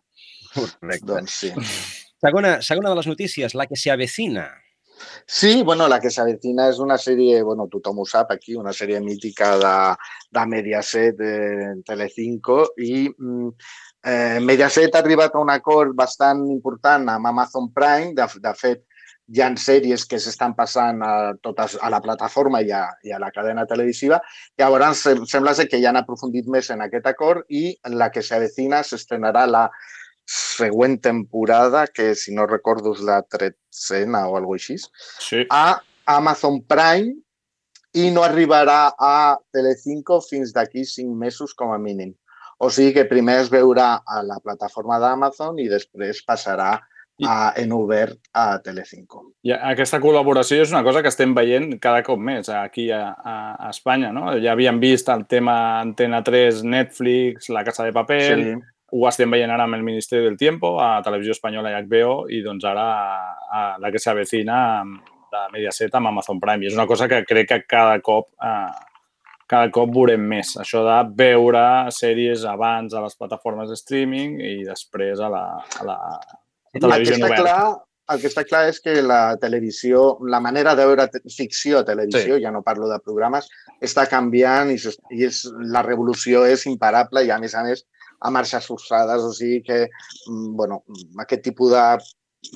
Correcte. 0.54 1.06
Doncs 1.12 1.42
sí. 1.44 1.54
Segona, 2.24 2.58
segona 2.60 2.90
de 2.92 2.98
les 3.00 3.08
notícies, 3.08 3.54
la 3.56 3.66
que 3.68 3.78
se 3.80 3.92
avecina. 3.92 4.50
Sí, 5.26 5.64
bueno, 5.64 5.88
La 5.88 6.00
que 6.04 6.10
s'avecina 6.12 6.66
és 6.68 6.80
una 6.84 6.98
sèrie, 7.00 7.38
bueno, 7.48 7.70
tothom 7.72 8.02
ho 8.02 8.06
sap 8.06 8.34
aquí, 8.34 8.58
una 8.60 8.74
sèrie 8.76 9.00
mítica 9.00 9.54
de, 9.62 9.76
de 10.36 10.46
Mediaset, 10.52 11.16
de 11.16 11.36
Telecinco, 11.88 12.58
i 12.76 13.08
mm, 13.08 13.54
eh, 14.06 14.40
Mediaset 14.42 14.96
ha 14.96 15.00
arribat 15.04 15.36
a 15.36 15.40
un 15.44 15.50
acord 15.50 15.96
bastant 15.96 16.46
important 16.52 17.10
amb 17.10 17.28
Amazon 17.28 17.72
Prime. 17.74 18.14
De, 18.16 18.28
de 18.40 18.54
fet, 18.56 18.84
hi 19.30 19.42
ha 19.46 19.50
sèries 19.62 20.06
que 20.10 20.18
s'estan 20.18 20.56
passant 20.58 21.04
a, 21.06 21.34
totes, 21.44 21.78
a 21.82 21.90
la 21.94 22.00
plataforma 22.02 22.62
i 22.66 22.72
a, 22.74 22.88
i 23.06 23.12
a 23.14 23.20
la 23.22 23.30
cadena 23.32 23.66
televisiva. 23.70 24.18
Llavors, 24.58 25.04
sem- 25.06 25.26
sembla 25.30 25.54
ser 25.54 25.68
que 25.70 25.78
ja 25.82 25.92
han 25.92 26.00
aprofundit 26.02 26.48
més 26.50 26.72
en 26.74 26.82
aquest 26.82 27.06
acord 27.12 27.46
i 27.50 27.76
La 27.94 28.10
que 28.10 28.24
s'avecina 28.26 28.82
s'estrenarà 28.84 29.46
la 29.48 29.68
següent 30.30 31.00
temporada, 31.02 31.88
que 31.88 32.16
si 32.16 32.34
no 32.34 32.46
recordo 32.46 32.94
és 32.94 33.00
la 33.02 33.22
tretzena 33.26 34.28
o 34.30 34.36
alguna 34.38 34.58
així, 34.58 34.76
Sí. 35.20 35.46
a 35.50 35.80
Amazon 36.06 36.62
Prime 36.66 37.16
i 37.94 38.12
no 38.14 38.22
arribarà 38.24 38.94
a 38.98 39.38
Telecinco 39.52 40.20
fins 40.22 40.54
d'aquí 40.54 40.86
cinc 40.86 41.16
mesos 41.18 41.54
com 41.54 41.72
a 41.74 41.78
mínim. 41.82 42.14
O 42.60 42.70
sigui 42.70 42.94
que 42.96 43.08
primer 43.08 43.40
es 43.46 43.50
veurà 43.52 44.02
a 44.04 44.22
la 44.28 44.40
plataforma 44.44 45.00
d'Amazon 45.00 45.60
i 45.64 45.70
després 45.72 46.24
passarà 46.28 46.74
a, 47.26 47.54
en 47.56 47.72
obert 47.76 48.18
a 48.36 48.60
Telecinco. 48.64 49.24
I 49.44 49.54
aquesta 49.56 50.00
col·laboració 50.04 50.64
és 50.64 50.74
una 50.74 50.84
cosa 50.84 51.02
que 51.04 51.12
estem 51.12 51.34
veient 51.36 51.72
cada 51.84 52.04
cop 52.04 52.20
més 52.20 52.50
aquí 52.52 52.90
a, 52.96 53.14
a, 53.16 53.70
Espanya. 53.70 54.12
No? 54.16 54.30
Ja 54.44 54.54
havíem 54.56 54.80
vist 54.80 55.10
el 55.12 55.26
tema 55.28 55.56
Antena 55.80 56.24
3, 56.24 56.64
Netflix, 56.64 57.50
La 57.50 57.64
Casa 57.68 57.88
de 57.88 57.96
Papel, 57.96 58.44
Sí. 58.44 58.58
ho 58.92 59.08
estem 59.08 59.32
veient 59.32 59.52
ara 59.52 59.68
amb 59.68 59.78
el 59.78 59.84
Ministeri 59.86 60.26
del 60.26 60.38
Tiempo, 60.38 60.80
a 60.82 61.02
Televisió 61.06 61.36
Espanyola 61.36 61.72
i 61.72 61.80
HBO, 61.84 62.14
i 62.32 62.42
doncs 62.44 62.66
ara 62.66 62.86
a, 62.90 63.34
a 63.52 63.64
la 63.80 63.92
que 63.92 64.00
s'avecina 64.02 64.60
de 65.30 65.42
Mediaset 65.54 65.94
amb 65.96 66.10
Amazon 66.10 66.40
Prime. 66.42 66.64
I 66.66 66.72
és 66.72 66.78
una 66.78 66.88
cosa 66.90 67.08
que 67.08 67.24
crec 67.28 67.52
que 67.52 67.64
cada 67.70 68.00
cop 68.02 68.32
eh, 68.42 68.89
cada 69.50 69.72
cop 69.74 69.90
veurem 69.96 70.22
més. 70.30 70.54
Això 70.62 70.84
de 70.86 70.98
veure 71.18 71.64
sèries 71.96 72.46
abans 72.46 72.94
a 72.94 73.02
les 73.02 73.16
plataformes 73.18 73.70
de 73.72 73.78
streaming 73.80 74.38
i 74.46 74.64
després 74.68 75.20
a 75.20 75.30
la, 75.34 75.44
a 75.82 75.86
la, 75.88 75.98
El 76.76 76.84
televisió 76.86 77.16
està 77.18 77.30
oberta. 77.32 77.44
clar, 77.44 77.64
el 78.14 78.22
que 78.22 78.30
està 78.30 78.44
clar 78.46 78.64
és 78.70 78.80
que 78.82 78.96
la 79.06 79.36
televisió, 79.42 80.18
la 80.26 80.40
manera 80.42 80.76
de 80.78 80.86
veure 80.86 81.08
ficció 81.36 81.80
a 81.80 81.86
televisió, 81.86 82.38
Sí. 82.38 82.44
ja 82.44 82.52
no 82.54 82.64
parlo 82.66 82.88
de 82.90 83.00
programes, 83.06 83.50
està 83.82 84.08
canviant 84.10 84.70
i, 84.74 84.78
i 85.18 85.26
és, 85.26 85.44
la 85.74 85.82
revolució 85.86 86.46
és 86.46 86.66
imparable 86.70 87.26
i, 87.26 87.30
a 87.34 87.38
més 87.42 87.54
a 87.56 87.64
més, 87.64 87.86
a 88.22 88.30
marxes 88.34 88.66
forçades. 88.68 89.22
O 89.24 89.32
sigui 89.34 89.62
que, 89.64 89.88
mm, 90.30 90.56
bueno, 90.58 90.84
aquest 91.22 91.44
tipus 91.44 91.72
de 91.72 91.84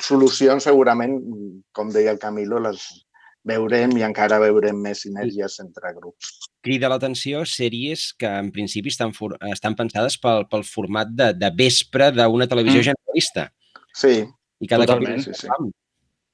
solucions 0.02 0.64
segurament, 0.64 1.18
mm, 1.22 1.62
com 1.74 1.90
deia 1.90 2.12
el 2.12 2.20
Camilo, 2.20 2.60
les 2.60 3.06
veurem 3.46 3.92
i 4.00 4.04
encara 4.06 4.40
veurem 4.40 4.78
més 4.82 5.02
sinergies 5.04 5.60
entre 5.64 5.92
grups. 5.98 6.34
Crida 6.64 6.90
l'atenció 6.92 7.44
sèries 7.50 8.14
que 8.16 8.28
en 8.28 8.52
principi 8.56 8.90
estan, 8.94 9.12
for, 9.14 9.36
estan 9.52 9.76
pensades 9.76 10.16
pel, 10.18 10.46
pel 10.52 10.64
format 10.64 11.12
de, 11.12 11.32
de 11.36 11.50
vespre 11.58 12.12
d'una 12.16 12.48
televisió 12.48 12.80
Mm. 12.80 12.88
generalista. 12.92 13.50
Sí, 13.94 14.24
I 14.64 14.68
cada 14.68 14.86
totalment, 14.88 15.20
cop 15.26 15.36
sí, 15.36 15.48
sí. 15.48 15.72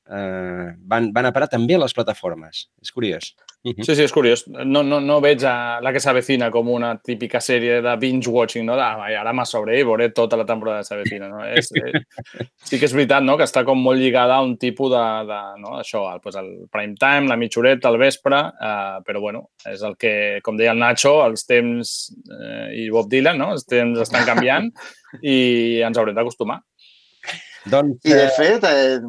eh, 0.09 0.67
van, 0.93 1.11
van 1.13 1.25
a 1.25 1.33
parar 1.33 1.49
també 1.49 1.75
a 1.75 1.81
les 1.81 1.93
plataformes. 1.97 2.67
És 2.81 2.91
curiós. 2.93 3.33
Sí, 3.59 3.75
sí, 3.83 4.03
és 4.05 4.13
curiós. 4.15 4.45
No, 4.47 4.85
no, 4.87 5.01
no 5.03 5.17
veig 5.19 5.43
a 5.43 5.81
la 5.83 5.91
que 5.91 5.99
s'avecina 5.99 6.47
com 6.51 6.69
una 6.71 6.93
típica 7.03 7.41
sèrie 7.43 7.81
de 7.83 7.95
binge-watching, 7.99 8.63
no? 8.63 8.77
De, 8.79 8.85
"Ai, 8.85 9.17
ara 9.19 9.33
m'ha 9.35 9.43
sobre 9.45 9.75
i 9.75 9.83
veuré 9.83 10.09
tota 10.15 10.37
la 10.39 10.45
temporada 10.47 10.79
de 10.79 10.87
s'avecina, 10.87 11.27
no? 11.27 11.43
És, 11.43 11.67
és, 11.75 12.47
sí 12.63 12.79
que 12.79 12.87
és 12.87 12.95
veritat, 12.95 13.23
no?, 13.23 13.35
que 13.35 13.43
està 13.43 13.65
com 13.67 13.81
molt 13.83 13.99
lligada 13.99 14.37
a 14.37 14.45
un 14.47 14.55
tipus 14.57 14.93
de, 14.93 15.03
de 15.27 15.41
no? 15.59 15.75
això, 15.81 16.05
el, 16.13 16.21
pues 16.23 16.37
el 16.39 16.69
prime 16.71 16.95
time, 16.95 17.27
la 17.27 17.35
mitjoreta, 17.35 17.91
el 17.91 17.99
vespre, 17.99 18.39
eh, 18.39 19.03
però 19.03 19.19
bueno, 19.19 19.49
és 19.67 19.83
el 19.83 19.97
que, 19.99 20.39
com 20.41 20.55
deia 20.55 20.71
el 20.71 20.79
Nacho, 20.79 21.17
els 21.25 21.43
temps, 21.45 22.15
eh, 22.31 22.69
i 22.79 22.89
Bob 22.89 23.11
Dylan, 23.11 23.37
no?, 23.37 23.51
els 23.57 23.67
temps 23.67 23.99
estan 23.99 24.23
canviant 24.23 24.71
i 25.21 25.81
ens 25.83 25.99
haurem 25.99 26.15
d'acostumar. 26.15 26.61
Doncs, 27.69 27.99
I 28.07 28.15
de 28.15 28.29
fet, 28.37 28.63
eh, 28.63 28.99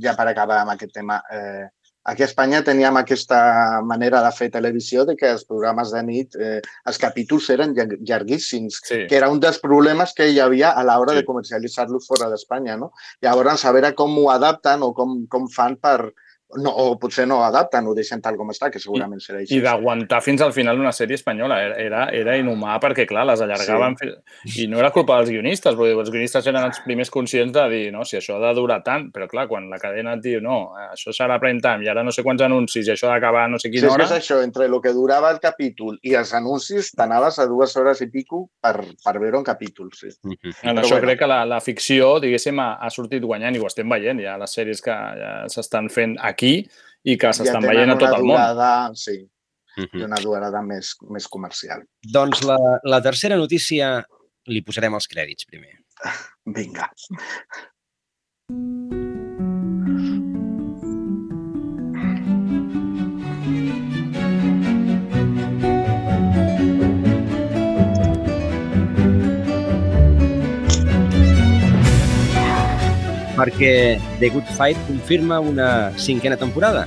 ja 0.00 0.14
per 0.14 0.28
acabar 0.30 0.60
amb 0.62 0.76
aquest 0.76 0.94
tema, 0.94 1.18
eh, 1.26 1.66
aquí 2.06 2.22
a 2.22 2.26
Espanya 2.30 2.62
teníem 2.64 2.96
aquesta 3.00 3.82
manera 3.82 4.22
de 4.22 4.30
fer 4.32 4.48
televisió 4.54 5.04
de 5.04 5.16
que 5.18 5.28
els 5.34 5.44
programes 5.44 5.90
de 5.90 6.02
nit, 6.06 6.36
eh, 6.38 6.60
els 6.86 6.98
capítols 7.02 7.48
eren 7.50 7.74
llar- 7.74 7.98
llarguíssims, 8.00 8.80
Sí. 8.84 9.06
que 9.08 9.16
era 9.16 9.28
un 9.28 9.40
dels 9.40 9.58
problemes 9.58 10.12
que 10.14 10.28
hi 10.30 10.38
havia 10.40 10.70
a 10.70 10.84
l'hora 10.84 11.12
Sí. 11.12 11.18
de 11.20 11.24
comercialitzar-los 11.26 12.06
fora 12.06 12.30
d'Espanya. 12.30 12.76
No? 12.76 12.92
Llavors, 13.20 13.64
a 13.64 13.72
veure 13.72 13.94
com 13.94 14.16
ho 14.18 14.30
adapten 14.30 14.82
o 14.82 14.92
com, 14.94 15.26
com 15.26 15.48
fan 15.48 15.76
per... 15.76 16.12
No, 16.62 16.70
o 16.70 16.94
potser 17.02 17.26
no 17.26 17.40
adapten, 17.42 17.88
ho 17.90 17.94
deixen 17.94 18.20
tal 18.22 18.36
com 18.38 18.52
està, 18.52 18.68
que 18.70 18.78
segurament 18.78 19.18
serà 19.20 19.40
així. 19.42 19.56
I 19.56 19.62
d'aguantar 19.64 20.20
fins 20.22 20.44
al 20.46 20.52
final 20.54 20.78
una 20.78 20.92
sèrie 20.94 21.18
espanyola. 21.18 21.58
Era, 21.64 21.78
era, 21.82 22.02
era 22.14 22.36
inhumà 22.38 22.76
perquè, 22.82 23.02
clar, 23.10 23.24
les 23.26 23.42
allargaven. 23.42 23.96
Sí. 23.98 24.62
I 24.62 24.66
no 24.70 24.78
era 24.78 24.92
culpa 24.94 25.16
dels 25.18 25.32
guionistes, 25.34 25.74
perquè 25.74 25.96
els 25.98 26.12
guionistes 26.14 26.46
eren 26.46 26.68
els 26.68 26.78
primers 26.84 27.10
conscients 27.10 27.50
de 27.56 27.64
dir, 27.72 27.82
no, 27.90 28.04
si 28.06 28.20
això 28.20 28.38
ha 28.38 28.44
de 28.44 28.52
durar 28.60 28.78
tant, 28.86 29.08
però 29.10 29.26
clar, 29.26 29.48
quan 29.50 29.66
la 29.72 29.80
cadena 29.82 30.14
et 30.14 30.22
diu, 30.22 30.38
no, 30.44 30.60
això 30.86 31.10
serà 31.16 31.40
prime 31.42 31.58
time 31.64 31.82
i 31.82 31.90
ara 31.90 32.06
no 32.06 32.14
sé 32.14 32.22
quants 32.22 32.46
anuncis 32.46 32.86
i 32.86 32.94
això 32.94 33.10
ha 33.10 33.16
d'acabar 33.16 33.48
a 33.48 33.50
no 33.50 33.58
sé 33.58 33.66
Sí, 33.66 33.74
quina 33.74 33.88
és 33.88 33.90
que 33.90 33.94
hora... 33.96 34.06
és 34.06 34.14
això, 34.14 34.38
entre 34.46 34.68
el 34.70 34.78
que 34.84 34.94
durava 34.94 35.32
el 35.34 35.42
capítol 35.42 35.98
i 36.06 36.14
els 36.14 36.30
anuncis, 36.38 36.92
t'anaves 36.94 37.40
a 37.42 37.48
dues 37.50 37.74
hores 37.76 38.04
i 38.06 38.10
pico 38.12 38.44
per, 38.62 38.76
per 39.02 39.16
veure 39.18 39.40
un 39.42 39.46
capítol, 39.46 39.90
sí. 39.98 40.12
En 40.22 40.38
Però 40.38 40.84
això 40.84 40.94
bueno. 40.94 41.08
crec 41.08 41.20
que 41.24 41.30
la, 41.30 41.42
la 41.48 41.58
ficció, 41.64 42.20
diguéssim, 42.22 42.62
ha, 42.62 42.76
ha 42.78 42.92
sortit 42.94 43.26
guanyant 43.26 43.58
i 43.58 43.62
ho 43.62 43.66
estem 43.66 43.90
veient 43.90 44.22
ja, 44.22 44.38
les 44.38 44.54
sèries 44.54 44.84
que 44.84 44.94
ja 44.94 45.34
s'estan 45.50 45.90
fent 45.90 46.14
aquí 46.22 46.35
i 46.42 47.16
que 47.16 47.32
s'estan 47.32 47.62
tenen 47.62 47.70
veient 47.70 47.90
a 47.90 47.98
tot 47.98 48.08
una 48.08 48.16
el 48.16 48.24
món. 48.24 48.36
durada, 48.36 48.90
Sí, 48.94 49.30
Mhm. 49.76 50.00
i 50.00 50.02
una 50.04 50.16
durada 50.16 50.62
més, 50.62 50.96
més 51.10 51.28
comercial. 51.28 51.82
Doncs 52.02 52.42
la, 52.44 52.56
la 52.84 53.02
tercera 53.02 53.36
notícia 53.36 54.06
li 54.46 54.62
posarem 54.62 54.94
els 54.94 55.06
crèdits 55.06 55.44
primer. 55.46 55.74
Vinga. 56.46 56.90
Perquè 73.36 74.00
The 74.18 74.30
Good 74.32 74.48
Fight 74.56 74.78
confirma 74.86 75.40
una 75.40 75.92
cinquena 75.98 76.36
temporada. 76.40 76.86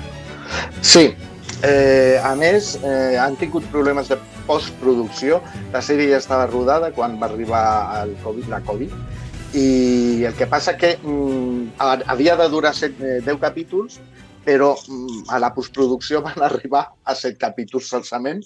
Sí, 0.81 1.13
eh, 1.62 2.19
a 2.23 2.33
més, 2.35 2.79
eh, 2.83 3.17
han 3.21 3.35
tingut 3.38 3.63
problemes 3.69 4.09
de 4.09 4.17
postproducció. 4.47 5.41
La 5.73 5.81
sèrie 5.85 6.09
ja 6.09 6.17
estava 6.17 6.47
rodada 6.49 6.91
quan 6.91 7.19
va 7.21 7.27
arribar 7.29 7.63
el 8.03 8.15
COVID, 8.23 8.47
la 8.49 8.62
Covid. 8.65 8.89
I 9.53 10.23
el 10.29 10.33
que 10.38 10.45
passa 10.45 10.75
que 10.77 10.97
mm, 11.01 11.71
ha- 11.81 12.03
havia 12.13 12.35
de 12.38 12.49
durar 12.49 12.73
set, 12.75 12.99
eh, 13.01 13.19
10 13.25 13.38
capítols, 13.41 13.99
però 14.45 14.71
mm, 14.75 15.28
a 15.30 15.39
la 15.41 15.52
postproducció 15.56 16.21
van 16.28 16.41
arribar 16.45 16.86
a 17.04 17.15
set 17.17 17.38
capítols 17.41 17.89
solament 17.91 18.41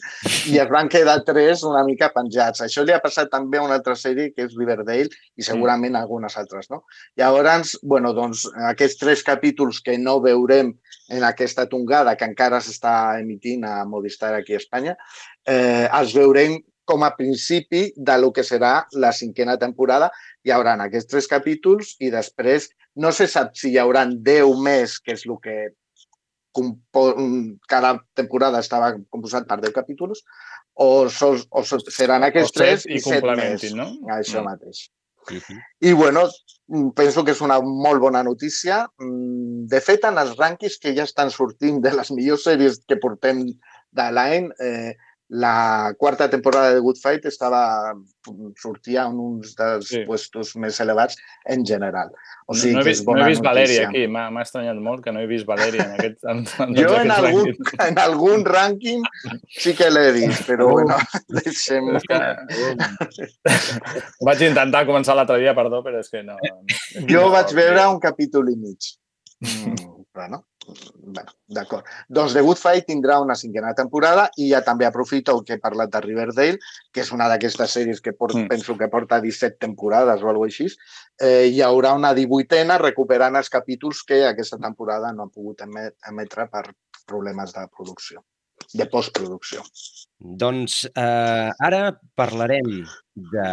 i 0.50 0.58
es 0.62 0.72
van 0.72 0.90
quedar 0.92 1.20
tres 1.28 1.64
una 1.68 1.84
mica 1.88 2.12
penjats. 2.16 2.64
Això 2.66 2.84
li 2.84 2.96
ha 2.96 3.02
passat 3.04 3.32
també 3.32 3.60
a 3.60 3.66
una 3.68 3.78
altra 3.80 3.96
sèrie 4.00 4.32
que 4.34 4.48
és 4.48 4.58
Riverdale 4.58 5.12
i 5.38 5.46
segurament 5.46 5.96
algunes 6.00 6.38
altres. 6.40 6.70
No? 6.72 6.84
Llavors, 7.20 7.78
bueno, 7.84 8.14
doncs, 8.18 8.46
aquests 8.74 9.00
tres 9.02 9.24
capítols 9.24 9.82
que 9.84 9.98
no 9.98 10.20
veurem 10.24 10.74
en 11.14 11.24
aquesta 11.28 11.68
tongada 11.70 12.16
que 12.18 12.28
encara 12.28 12.62
s'està 12.64 13.20
emitint 13.22 13.66
a 13.68 13.82
Movistar 13.86 14.34
aquí 14.36 14.56
a 14.56 14.62
Espanya, 14.62 14.96
eh, 15.46 15.90
els 15.92 16.14
veurem 16.16 16.62
com 16.86 17.04
a 17.04 17.14
principi 17.16 17.94
de 17.96 18.18
lo 18.20 18.32
que 18.34 18.44
serà 18.44 18.84
la 19.00 19.12
cinquena 19.16 19.58
temporada. 19.60 20.10
Hi 20.44 20.52
haurà 20.52 20.76
aquests 20.84 21.12
tres 21.12 21.30
capítols 21.32 21.96
i 22.04 22.12
després 22.12 22.70
no 22.96 23.12
se 23.12 23.28
sap 23.28 23.56
si 23.56 23.72
hi 23.72 23.80
haurà 23.82 24.04
10 24.06 24.60
més, 24.64 25.00
que 25.00 25.16
és 25.16 25.24
el 25.26 25.40
que 25.44 25.56
cada 27.68 27.94
temporada 28.14 28.60
estava 28.60 28.94
composat 29.10 29.48
per 29.50 29.60
10 29.62 29.74
capítols, 29.74 30.24
o, 30.74 31.10
sols, 31.10 31.48
o 31.52 31.64
so- 31.64 31.80
seran 31.90 32.24
aquests 32.24 32.50
O 32.56 32.60
tres 32.60 32.86
i 32.86 32.96
i 32.96 33.00
set 33.00 33.12
més. 33.12 33.22
complementin, 33.22 33.78
no? 33.78 33.88
Això 34.16 34.42
Mm. 34.42 34.46
mateix. 34.46 34.90
I 35.80 35.94
bueno, 35.94 36.26
mm, 36.68 36.90
penso 36.96 37.24
que 37.24 37.32
és 37.32 37.40
una 37.42 37.62
molt 37.62 38.00
bona 38.02 38.24
notícia. 38.24 38.88
Mm, 39.00 39.66
De 39.68 39.80
fet, 39.80 40.04
en 40.04 40.18
els 40.18 40.36
rànquings 40.36 40.78
que 40.82 40.94
ja 40.94 41.04
estan 41.04 41.32
sortint 41.32 41.80
de 41.82 41.92
les 41.94 42.12
millors 42.12 42.44
sèries 42.46 42.82
que 42.86 42.98
portem 42.98 43.46
de 43.92 44.12
l'any, 44.12 44.50
eh, 44.60 44.96
la 45.34 45.96
quarta 45.98 46.30
temporada 46.30 46.74
de 46.74 46.80
Good 46.80 47.00
Fight 47.02 47.26
estava, 47.26 47.96
sortia 48.62 49.08
en 49.10 49.18
uns 49.18 49.56
dels 49.58 49.88
sí. 49.90 50.04
puestos 50.06 50.52
més 50.62 50.78
elevats 50.84 51.18
en 51.50 51.64
general. 51.66 52.12
O 52.46 52.54
sigui 52.54 52.76
no, 52.76 52.82
he 52.82 52.86
que 52.86 52.92
vist, 52.92 53.08
no 53.08 53.18
he 53.24 53.30
vist 53.32 53.42
Valeria 53.42 53.88
notícia. 53.88 54.04
aquí, 54.06 54.12
m'ha 54.14 54.44
estranyat 54.44 54.78
molt 54.86 55.02
que 55.02 55.14
no 55.16 55.24
he 55.24 55.28
vist 55.32 55.48
Valeria 55.50 55.88
en 55.88 55.96
aquest... 55.96 56.20
En, 56.30 56.44
en 56.46 56.76
Jo 56.84 56.94
en 57.00 57.10
algun, 57.16 57.50
rànquings. 57.50 57.74
en 57.88 58.00
algun 58.04 58.46
rànquing 58.46 59.02
sí 59.58 59.74
que 59.80 59.90
l'he 59.90 60.06
vist, 60.20 60.46
però 60.46 60.70
bueno, 60.70 61.00
deixem... 61.40 61.90
És 61.98 62.06
que- 62.06 62.22
Vaig 64.30 64.46
intentar 64.52 64.86
començar 64.86 65.18
l'altre 65.18 65.42
dia, 65.42 65.58
perdó, 65.58 65.82
però 65.82 66.04
és 66.04 66.14
que 66.14 66.22
no... 66.22 66.38
no 66.38 67.08
Jo 67.10 67.26
vaig 67.34 67.58
veure 67.58 67.90
un 67.90 68.00
capítol 68.04 68.54
i 68.54 68.60
mig. 68.60 68.94
Mm, 69.42 69.74
bueno, 70.14 70.14
bueno 70.14 70.44
d'acord. 70.64 71.88
Doncs 72.08 72.34
The 72.34 72.42
Good 72.42 72.60
Fight 72.60 72.88
tindrà 72.88 73.20
una 73.22 73.36
cinquena 73.36 73.74
temporada 73.78 74.30
i 74.40 74.50
ja 74.52 74.62
també 74.66 74.88
aprofito 74.88 75.36
que 75.46 75.58
he 75.58 75.62
parlat 75.62 75.92
de 75.94 76.02
Riverdale, 76.04 76.60
que 76.92 77.04
és 77.04 77.12
una 77.16 77.28
d'aquestes 77.32 77.76
sèries 77.78 78.02
que 78.04 78.16
port, 78.18 78.36
mm. 78.38 78.50
penso 78.52 78.78
que 78.80 78.90
porta 78.92 79.20
17 79.22 79.60
temporades 79.60 80.24
o 80.24 80.32
alguna 80.32 80.52
així. 80.52 80.70
Eh, 81.22 81.50
hi 81.52 81.62
haurà 81.66 81.94
una 81.98 82.14
18ena 82.16 82.80
recuperant 82.82 83.36
els 83.40 83.52
capítols 83.54 84.04
que 84.08 84.24
aquesta 84.28 84.60
temporada 84.62 85.12
no 85.14 85.28
han 85.28 85.34
pogut 85.34 85.64
emet, 85.68 85.98
emetre 86.10 86.48
per 86.52 86.66
problemes 87.08 87.54
de 87.54 87.66
producció, 87.76 88.24
de 88.74 88.88
postproducció. 88.92 89.64
Doncs 90.20 90.84
eh, 90.90 91.50
ara 91.60 91.82
parlarem 92.16 92.84
de 93.34 93.50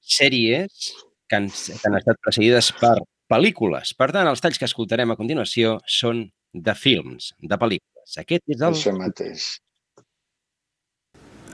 sèries 0.00 0.92
que 1.30 1.38
han, 1.38 1.48
que 1.48 1.88
han 1.88 1.96
estat 2.00 2.20
precedides 2.24 2.72
per 2.80 2.96
pel·lícules. 3.30 3.94
Per 3.94 4.10
tant, 4.14 4.28
els 4.28 4.42
talls 4.42 4.58
que 4.58 4.68
escoltarem 4.68 5.14
a 5.14 5.18
continuació 5.18 5.78
són 5.86 6.26
de 6.52 6.74
films, 6.74 7.32
de 7.38 7.58
pel·lícules. 7.60 8.16
Aquest 8.18 8.42
és 8.50 8.60
el... 8.60 8.74
Això 8.74 8.94
mateix. 8.96 9.50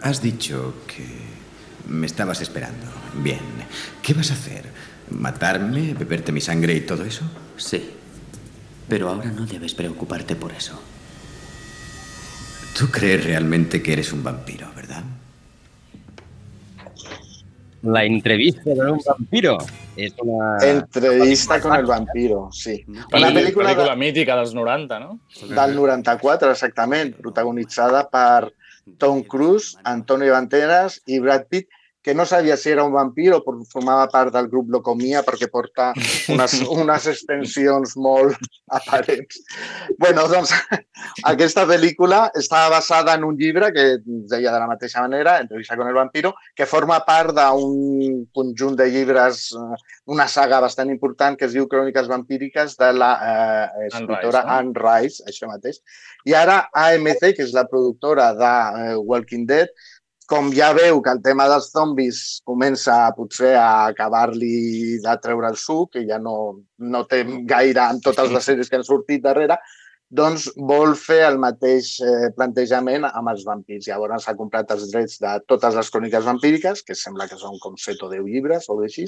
Has 0.03 0.23
dicho 0.23 0.75
que 0.89 1.05
me 1.89 2.07
estabas 2.07 2.41
esperando. 2.41 2.87
Bien. 3.23 3.41
¿Qué 4.03 4.15
vas 4.15 4.31
a 4.31 4.35
hacer? 4.35 4.65
¿Matarme? 5.11 5.95
¿Beberte 5.95 6.33
mi 6.33 6.41
sangre 6.41 6.75
y 6.75 6.81
todo 6.81 7.05
eso? 7.05 7.25
Sí. 7.57 7.91
Pero 8.89 9.09
ahora 9.09 9.31
no 9.31 9.47
debes 9.47 9.75
preocuparte 9.75 10.37
por 10.37 10.53
eso. 10.53 10.81
Tú 12.79 12.89
crees 12.91 13.25
realmente 13.25 13.83
que 13.83 13.95
eres 13.95 14.12
un 14.12 14.23
vampiro, 14.23 14.71
¿verdad? 14.75 15.03
La 17.83 18.05
entrevista 18.05 18.62
con 18.65 18.91
un 18.91 19.01
vampiro. 19.05 19.59
És 19.97 20.15
una... 20.23 20.57
Entrevista 20.67 21.61
con 21.61 21.75
el 21.77 21.87
vampiro, 21.89 22.47
sí. 22.53 22.77
Una 22.87 23.07
Pel·lícula, 23.09 23.33
pel·lícula, 23.33 23.71
pel·lícula 23.73 23.95
de, 23.95 23.97
mítica 24.03 24.37
dels 24.39 24.53
90, 24.57 25.01
no? 25.01 25.19
del 25.49 25.75
94, 25.77 26.53
exactament, 26.53 27.15
protagonitzada 27.23 28.05
per 28.13 28.53
Tom 29.03 29.23
Cruise, 29.25 29.79
Antonio 29.85 30.37
Banderas 30.37 31.01
i 31.07 31.21
Brad 31.25 31.49
Pitt, 31.51 31.69
que 32.07 32.14
no 32.14 32.23
sabia 32.25 32.57
si 32.57 32.71
era 32.71 32.85
un 32.87 32.92
vampir 32.95 33.33
o 33.35 33.40
formava 33.66 34.07
part 34.07 34.31
del 34.31 34.47
grup 34.47 34.71
Locomia 34.71 35.25
perquè 35.27 35.49
porta 35.51 35.88
unes, 36.35 36.55
unes 36.71 37.09
extensions 37.11 37.97
molt 37.99 38.38
aparents. 38.71 39.40
bueno, 39.99 40.29
doncs 40.31 40.53
aquesta 41.33 41.66
pel·lícula 41.66 42.31
estava 42.38 42.77
basada 42.77 43.16
en 43.19 43.27
un 43.27 43.35
llibre 43.35 43.73
que 43.75 43.87
deia 44.05 44.53
de 44.55 44.61
la 44.62 44.71
mateixa 44.71 45.03
manera, 45.03 45.40
Entrevista 45.40 45.77
con 45.77 45.88
el 45.88 45.99
vampiro, 45.99 46.35
que 46.55 46.66
forma 46.66 47.01
part 47.07 47.35
d'un 47.35 48.27
conjunt 48.33 48.79
de 48.79 48.87
llibres, 48.90 49.51
eh, 49.59 49.83
una 50.07 50.29
saga 50.31 50.61
bastant 50.62 50.95
important 50.95 51.35
que 51.35 51.51
es 51.51 51.59
diu 51.59 51.66
Cròniques 51.66 52.07
vampíriques 52.07 52.79
de 52.79 52.92
la 52.95 53.12
eh, 53.19 53.88
escriptora 53.90 54.45
Anne 54.47 54.66
Anne 54.66 54.78
Rice, 54.78 54.97
Rice, 55.07 55.24
això 55.26 55.51
mateix. 55.51 55.81
I 56.26 56.35
ara 56.35 56.68
AMC, 56.74 57.33
que 57.37 57.45
és 57.45 57.55
la 57.55 57.66
productora 57.70 58.33
de 58.39 58.53
eh, 58.83 58.97
Walking 58.97 59.47
Dead, 59.47 59.70
com 60.31 60.51
ja 60.55 60.72
veu 60.77 61.01
que 61.03 61.12
el 61.14 61.22
tema 61.22 61.47
dels 61.51 61.70
zombis 61.72 62.20
comença 62.45 62.99
potser 63.16 63.55
a 63.61 63.87
acabar-li 63.93 64.99
de 65.03 65.16
treure 65.22 65.51
el 65.53 65.59
suc, 65.61 65.93
que 65.95 66.05
ja 66.09 66.18
no, 66.22 66.37
no 66.79 67.03
té 67.11 67.22
gaire 67.49 67.89
en 67.91 68.01
totes 68.05 68.33
les 68.35 68.49
sèries 68.51 68.70
que 68.70 68.81
han 68.81 68.87
sortit 68.87 69.22
darrere, 69.24 69.59
doncs 70.09 70.47
vol 70.70 70.95
fer 70.95 71.22
el 71.27 71.39
mateix 71.43 71.97
eh, 71.99 72.29
plantejament 72.37 73.09
amb 73.09 73.33
els 73.33 73.43
vampirs. 73.47 73.89
Llavors 73.89 74.27
s'ha 74.27 74.37
comprat 74.39 74.70
els 74.74 74.91
drets 74.93 75.18
de 75.22 75.33
totes 75.51 75.74
les 75.74 75.91
cròniques 75.91 76.29
vampíriques, 76.29 76.83
que 76.87 76.95
sembla 76.95 77.27
que 77.31 77.39
són 77.41 77.59
com 77.62 77.74
7 77.87 78.07
o 78.07 78.12
10 78.12 78.29
llibres 78.31 78.68
o 78.70 78.79
així, 78.83 79.07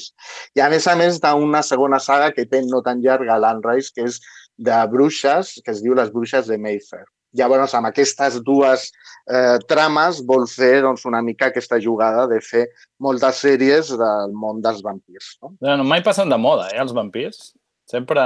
i 0.59 0.65
a 0.65 0.71
més 0.73 0.89
a 0.91 0.97
més 0.99 1.21
d'una 1.23 1.63
segona 1.63 2.03
saga 2.03 2.33
que 2.35 2.49
té 2.51 2.65
no 2.67 2.83
tan 2.83 3.03
llarga 3.05 3.39
l'Unrise, 3.39 3.95
que 3.95 4.09
és 4.11 4.19
de 4.59 4.81
bruixes, 4.91 5.55
que 5.65 5.71
es 5.71 5.83
diu 5.85 5.95
Les 5.95 6.11
bruixes 6.11 6.51
de 6.51 6.59
Mayfair. 6.59 7.07
Llavors, 7.37 7.75
amb 7.77 7.91
aquestes 7.91 8.39
dues 8.41 8.87
eh, 9.29 9.59
trames, 9.69 10.23
vol 10.25 10.47
fer 10.49 10.81
doncs, 10.85 11.05
una 11.09 11.21
mica 11.23 11.51
aquesta 11.51 11.77
jugada 11.83 12.27
de 12.31 12.41
fer 12.41 12.65
moltes 13.05 13.43
sèries 13.45 13.91
del 14.01 14.33
món 14.33 14.63
dels 14.65 14.81
vampirs. 14.85 15.35
No? 15.43 15.53
No, 15.61 15.85
mai 15.85 16.01
passen 16.07 16.33
de 16.33 16.39
moda, 16.41 16.71
eh, 16.73 16.79
els 16.81 16.95
vampirs. 16.97 17.53
Sempre, 17.89 18.25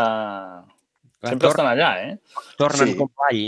sempre 1.23 1.51
estan 1.51 1.69
allà, 1.71 1.91
eh? 2.07 2.17
Tornen 2.59 2.87
Sí. 2.87 2.93
sí. 2.95 2.99
com 2.99 3.11
l'all. 3.25 3.45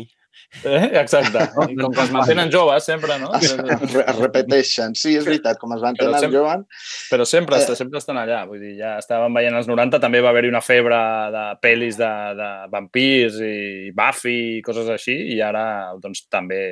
Eh? 0.65 0.91
Exacte. 1.01 1.47
I 1.73 1.77
com 1.79 1.93
que 1.95 2.03
es 2.05 2.11
mantenen 2.15 2.51
joves, 2.53 2.85
sempre, 2.85 3.19
no? 3.19 3.33
Es, 3.39 3.53
es 3.55 4.19
repeteixen. 4.19 4.95
Sí, 4.99 5.17
és 5.19 5.25
veritat, 5.27 5.59
com 5.59 5.73
es 5.77 5.83
tenir 5.85 6.15
sempre- 6.19 6.39
jovent. 6.39 6.65
Però 7.11 7.25
sempre, 7.29 7.59
Eh. 7.63 7.77
sempre 7.79 7.99
estan 8.03 8.19
allà. 8.21 8.45
Vull 8.49 8.61
dir, 8.63 8.75
ja 8.79 8.97
estàvem 9.03 9.35
veient 9.35 9.57
els 9.59 9.69
90, 9.71 10.01
també 10.03 10.21
va 10.25 10.31
haver-hi 10.35 10.53
una 10.53 10.63
febre 10.65 11.01
de 11.35 11.45
pel·lis 11.65 11.97
de, 12.01 12.13
de 12.41 12.51
vampirs 12.73 13.41
i 13.43 13.91
Buffy 13.97 14.39
i 14.59 14.63
coses 14.63 14.89
així, 14.89 15.17
i 15.35 15.41
ara 15.41 15.67
doncs, 16.03 16.27
també 16.33 16.63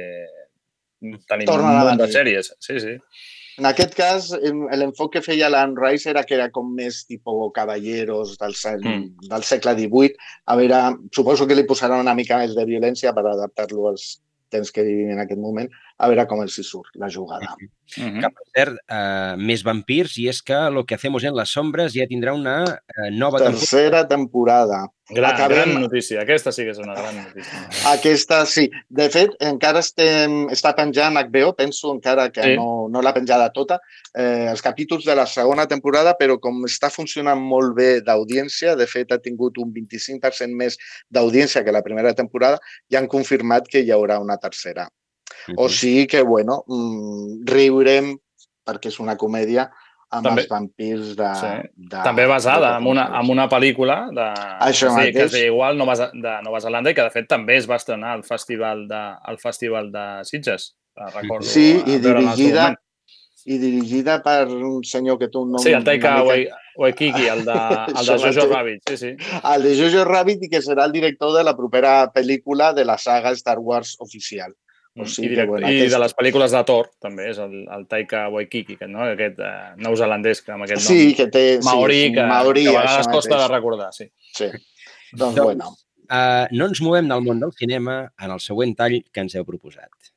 tenim 1.29 1.47
Tornen 1.49 1.75
un 1.75 1.87
munt 1.89 1.99
de 1.99 2.07
sèries. 2.13 2.53
Sí, 2.63 2.79
sí. 2.81 2.97
En 3.61 3.67
aquest 3.69 3.95
cas, 3.95 4.31
l'enfoc 4.81 5.13
que 5.15 5.23
feia 5.25 5.51
l'Unrise 5.53 6.09
era 6.11 6.25
que 6.25 6.35
era 6.39 6.49
com 6.51 6.71
més 6.75 7.03
tipus 7.05 7.53
caballeros 7.55 8.39
del, 8.41 8.55
se 8.55 8.77
Mm. 8.79 9.29
del 9.29 9.43
segle 9.45 9.75
XVIII. 9.77 10.17
A 10.47 10.57
veure, 10.57 10.83
suposo 11.13 11.47
que 11.47 11.55
li 11.55 11.67
posaran 11.69 12.01
una 12.01 12.15
mica 12.15 12.39
més 12.39 12.55
de 12.57 12.65
violència 12.65 13.13
per 13.13 13.27
adaptar-lo 13.27 13.89
als 13.89 14.23
temps 14.53 14.71
que 14.73 14.85
vivim 14.85 15.11
en 15.13 15.21
aquest 15.21 15.41
moment, 15.41 15.69
a 16.03 16.09
veure 16.11 16.27
com 16.27 16.41
els 16.43 16.57
hi 16.59 16.65
surt 16.67 16.97
la 16.99 17.09
jugada. 17.09 17.55
Mm 17.61 17.71
Que, 17.93 18.29
per 18.33 18.45
cert, 18.57 18.77
eh, 18.89 19.35
més 19.37 19.61
vampirs, 19.63 20.15
i 20.17 20.23
és 20.31 20.39
que 20.41 20.57
Lo 20.73 20.87
que 20.87 20.95
hacemos 20.95 21.25
en 21.29 21.35
las 21.37 21.51
sombras 21.53 21.93
ja 21.93 22.07
tindrà 22.09 22.33
una 22.33 22.63
eh, 22.65 23.11
nova 23.13 23.37
temporada. 23.39 23.59
Tercera 23.59 24.09
temporada. 24.09 24.79
Gran, 25.11 25.35
Acabem- 25.35 25.67
gran 25.69 25.81
notícia. 25.83 26.23
Aquesta 26.23 26.53
sí 26.57 26.65
que 26.65 26.71
és 26.73 26.79
una 26.81 26.95
gran 26.95 27.19
notícia. 27.19 27.59
Aquesta 27.91 28.47
sí. 28.47 28.65
De 28.89 29.11
fet, 29.13 29.35
encara 29.45 29.81
estem, 29.85 30.47
està 30.49 30.73
penjant 30.75 31.19
HBO, 31.21 31.53
penso 31.59 31.93
encara 31.93 32.31
que 32.33 32.43
Sí. 32.43 32.57
no, 32.57 32.89
no 32.89 33.03
l'ha 33.03 33.13
penjada 33.13 33.51
tota, 33.53 33.79
eh, 34.15 34.49
els 34.55 34.63
capítols 34.63 35.05
de 35.05 35.15
la 35.15 35.27
segona 35.27 35.67
temporada, 35.67 36.17
però 36.19 36.39
com 36.41 36.65
està 36.65 36.89
funcionant 36.89 37.39
molt 37.39 37.77
bé 37.77 38.01
d'audiència, 38.01 38.75
de 38.75 38.87
fet 38.87 39.13
ha 39.13 39.19
tingut 39.19 39.59
un 39.59 39.71
25% 39.75 40.57
més 40.57 40.79
d'audiència 41.11 41.63
que 41.63 41.73
la 41.77 41.83
primera 41.83 42.15
temporada, 42.15 42.59
ja 42.91 42.99
han 43.01 43.07
confirmat 43.07 43.69
que 43.69 43.81
hi 43.85 43.91
haurà 43.91 44.19
una 44.19 44.39
tercera. 44.39 44.89
O 45.57 45.69
sigui 45.69 46.07
que, 46.07 46.23
bueno, 46.23 46.65
mm, 46.67 47.45
riurem, 47.49 48.13
perquè 48.67 48.89
és 48.93 48.99
una 49.01 49.17
comèdia, 49.17 49.71
amb 50.13 50.27
També- 50.27 50.43
els 50.43 50.49
vampirs 50.51 51.15
de... 51.17 51.29
Sí. 51.41 51.53
de 51.75 52.03
També 52.05 52.27
basada 52.29 52.75
de 52.75 52.83
en 52.83 52.87
una, 52.87 53.07
en 53.21 53.31
una 53.33 53.49
pel·lícula 53.49 54.11
de, 54.13 54.27
Això 54.69 54.91
que, 54.93 54.93
es 54.93 54.97
deia- 55.01 55.13
que 55.13 55.23
es 55.25 55.33
deia 55.33 55.47
igual 55.47 55.79
Nova, 55.79 55.95
de 56.13 56.35
Nova 56.45 56.61
Zelanda 56.61 56.91
i 56.91 56.95
que 56.95 57.03
de 57.07 57.11
fet 57.15 57.27
també 57.31 57.57
es 57.57 57.69
va 57.71 57.77
estrenar 57.81 58.13
al 58.13 58.23
festival 58.23 58.87
de, 58.89 59.01
al 59.33 59.39
festival 59.39 59.91
de 59.91 60.05
Sitges. 60.29 60.75
La 60.97 61.09
Recordo 61.09 61.47
Sí, 61.49 61.71
eh, 61.81 61.95
i 61.95 61.99
dirigida, 61.99 62.75
i 63.47 63.57
dirigida 63.59 64.19
per 64.23 64.47
un 64.53 64.85
senyor 64.85 65.17
que 65.19 65.29
té 65.33 65.39
un 65.41 65.51
nom... 65.57 65.63
Sí, 65.65 65.73
el 65.73 65.83
Taika 65.83 66.19
mica- 66.23 66.59
Waikiki, 66.77 67.27
el 67.33 67.45
de, 67.47 67.57
el 67.99 68.07
de 68.07 68.19
Jojo. 68.21 68.47
Rabbit. 68.53 68.83
Sí, 68.91 68.97
sí. 68.99 69.11
el 69.55 69.63
de 69.65 69.73
Jojo 69.81 70.05
Rabbit 70.05 70.45
i 70.45 70.49
que 70.53 70.61
serà 70.61 70.85
el 70.85 70.93
director 70.93 71.33
de 71.37 71.43
la 71.49 71.57
propera 71.57 72.13
pel·lícula 72.13 72.75
de 72.77 72.85
la 72.85 72.99
saga 72.99 73.33
Star 73.33 73.59
Wars 73.59 73.97
oficial. 73.99 74.53
O 74.93 75.07
I, 75.07 75.09
sigui 75.09 75.29
que, 75.29 75.35
direct, 75.35 75.49
bueno, 75.49 75.69
I 75.71 75.79
aquest... 75.79 75.95
de 75.95 76.01
les 76.03 76.15
pel·lícules 76.19 76.53
de 76.53 76.65
Thor, 76.69 76.91
també, 77.01 77.31
és 77.31 77.39
el, 77.41 77.55
el 77.77 77.87
Taika 77.89 78.27
Waikiki, 78.35 78.77
que, 78.77 78.89
no? 78.93 79.07
aquest 79.15 79.39
eh, 79.41 79.53
neozelandès 79.81 80.43
que 80.45 80.53
amb 80.53 80.67
aquest 80.67 80.83
nom. 80.83 80.89
Sí, 80.91 81.15
que 81.17 81.31
té... 81.33 81.45
Maori, 81.65 82.03
sí, 82.03 82.11
que, 82.19 82.27
Maori, 82.29 82.67
que 82.69 82.75
a 82.75 82.83
vegades 82.83 83.09
costa 83.09 83.39
mateix. 83.39 83.47
de 83.47 83.55
recordar, 83.55 83.89
sí. 83.97 84.11
Sí. 84.37 84.51
Doncs, 84.53 85.17
Doncs, 85.23 85.41
bueno, 85.41 85.73
Uh, 86.13 86.45
no 86.53 86.67
ens 86.69 86.81
movem 86.85 87.07
del 87.09 87.23
món 87.25 87.39
del 87.41 87.55
cinema 87.57 87.95
en 88.21 88.33
el 88.35 88.41
següent 88.45 88.75
tall 88.77 88.99
que 89.01 89.23
ens 89.23 89.33
heu 89.39 89.47
proposat. 89.49 90.12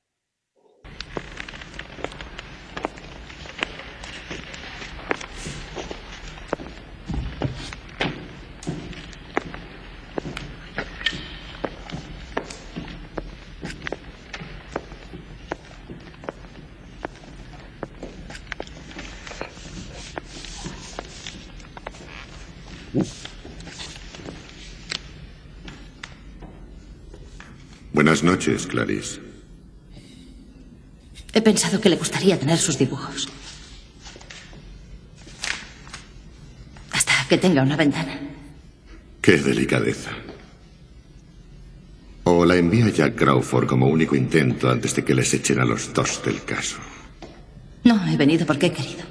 Noches, 28.25 28.67
Clarice. 28.67 29.21
He 31.33 31.41
pensado 31.41 31.79
que 31.79 31.89
le 31.89 31.95
gustaría 31.95 32.39
tener 32.39 32.57
sus 32.57 32.77
dibujos. 32.77 33.29
Hasta 36.91 37.13
que 37.29 37.37
tenga 37.37 37.61
una 37.61 37.75
ventana. 37.75 38.19
Qué 39.21 39.37
delicadeza. 39.37 40.11
O 42.23 42.45
la 42.45 42.55
envía 42.55 42.89
Jack 42.89 43.15
Crawford 43.15 43.67
como 43.67 43.87
único 43.87 44.15
intento 44.15 44.69
antes 44.69 44.95
de 44.95 45.03
que 45.03 45.13
les 45.13 45.33
echen 45.33 45.59
a 45.59 45.65
los 45.65 45.93
dos 45.93 46.23
del 46.23 46.43
caso. 46.43 46.77
No, 47.83 48.07
he 48.07 48.17
venido 48.17 48.45
porque 48.45 48.67
he 48.67 48.71
querido. 48.71 49.05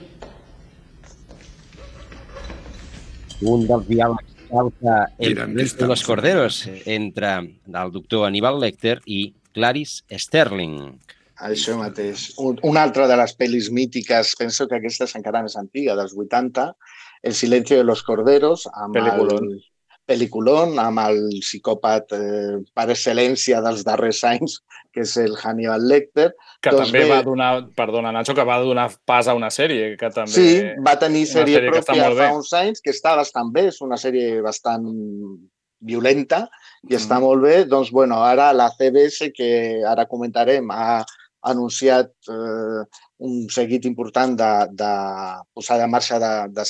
Causa 4.54 4.94
entre 5.18 5.86
los 5.90 6.02
corderos 6.06 6.62
entre 6.86 7.34
el 7.38 7.92
doctor 7.92 8.26
Aníbal 8.28 8.60
Lecter 8.62 9.00
i 9.06 9.34
Clarice 9.52 10.02
Sterling. 10.10 10.78
això 11.44 11.74
mateix. 11.76 12.28
Un, 12.38 12.60
una 12.62 12.82
altra 12.86 13.08
de 13.10 13.16
les 13.18 13.34
pel·lis 13.36 13.70
mítiques, 13.74 14.34
penso 14.38 14.68
que 14.70 14.78
aquesta 14.78 15.04
és 15.08 15.14
encara 15.18 15.42
més 15.42 15.56
antiga, 15.60 15.96
dels 15.98 16.14
80, 16.14 16.70
El 17.24 17.34
silencio 17.34 17.78
de 17.78 17.84
los 17.84 18.02
corderos, 18.04 18.66
amb 18.74 18.94
Peliculón. 18.94 19.44
el 19.48 19.62
peliculón, 20.06 20.78
amb 20.78 21.00
el 21.00 21.40
psicòpat 21.40 22.12
eh, 22.12 22.58
per 22.76 22.84
excel·lència 22.92 23.62
dels 23.64 23.84
darrers 23.86 24.20
anys, 24.28 24.58
que 24.94 25.02
és 25.02 25.16
el 25.18 25.34
Hannibal 25.34 25.82
Lecter. 25.90 26.28
Que 26.62 26.70
Doncs 26.70 26.86
també 26.92 27.02
bé, 27.02 27.08
va 27.10 27.22
donar, 27.26 27.48
perdona 27.76 28.12
Nacho, 28.14 28.34
que 28.38 28.44
va 28.46 28.60
donar 28.62 28.86
pas 29.04 29.26
a 29.28 29.34
una 29.34 29.50
sèrie, 29.50 29.96
que 29.98 30.10
també... 30.14 30.30
Sí, 30.32 30.62
va 30.86 30.94
tenir 31.00 31.24
sèrie, 31.26 31.58
està 31.72 31.92
pròpia 31.96 32.12
fa 32.20 32.30
uns 32.36 32.52
anys, 32.54 32.80
que 32.84 32.94
està 32.94 33.16
bastant 33.18 33.50
bé, 33.54 33.66
és 33.72 33.80
una 33.84 33.98
sèrie 34.00 34.38
bastant 34.44 34.86
violenta 35.84 36.46
i 36.88 36.94
està 36.96 37.18
Mm. 37.18 37.22
molt 37.26 37.42
bé. 37.42 37.56
Doncs, 37.68 37.90
bueno, 37.92 38.22
ara 38.24 38.52
la 38.52 38.70
CBS, 38.70 39.32
que 39.34 39.82
ara 39.84 40.06
comentarem, 40.06 40.70
ha 40.70 41.02
anunciat 41.44 42.08
eh, 42.32 42.84
un 43.18 43.48
seguit 43.52 43.84
important 43.84 44.32
de, 44.38 44.52
de 44.72 44.92
posada 45.52 45.84
en 45.84 45.90
marxa 45.92 46.18
de, 46.18 46.32
de, 46.56 46.64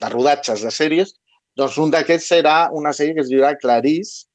de 0.00 0.08
rodatges 0.08 0.62
de 0.64 0.70
sèries. 0.72 1.12
Doncs 1.56 1.76
un 1.82 1.90
d'aquests 1.92 2.30
serà 2.32 2.70
una 2.72 2.94
sèrie 2.96 3.14
que 3.18 3.20
es 3.26 3.28
dirà 3.28 3.56
Clarice 3.60 4.29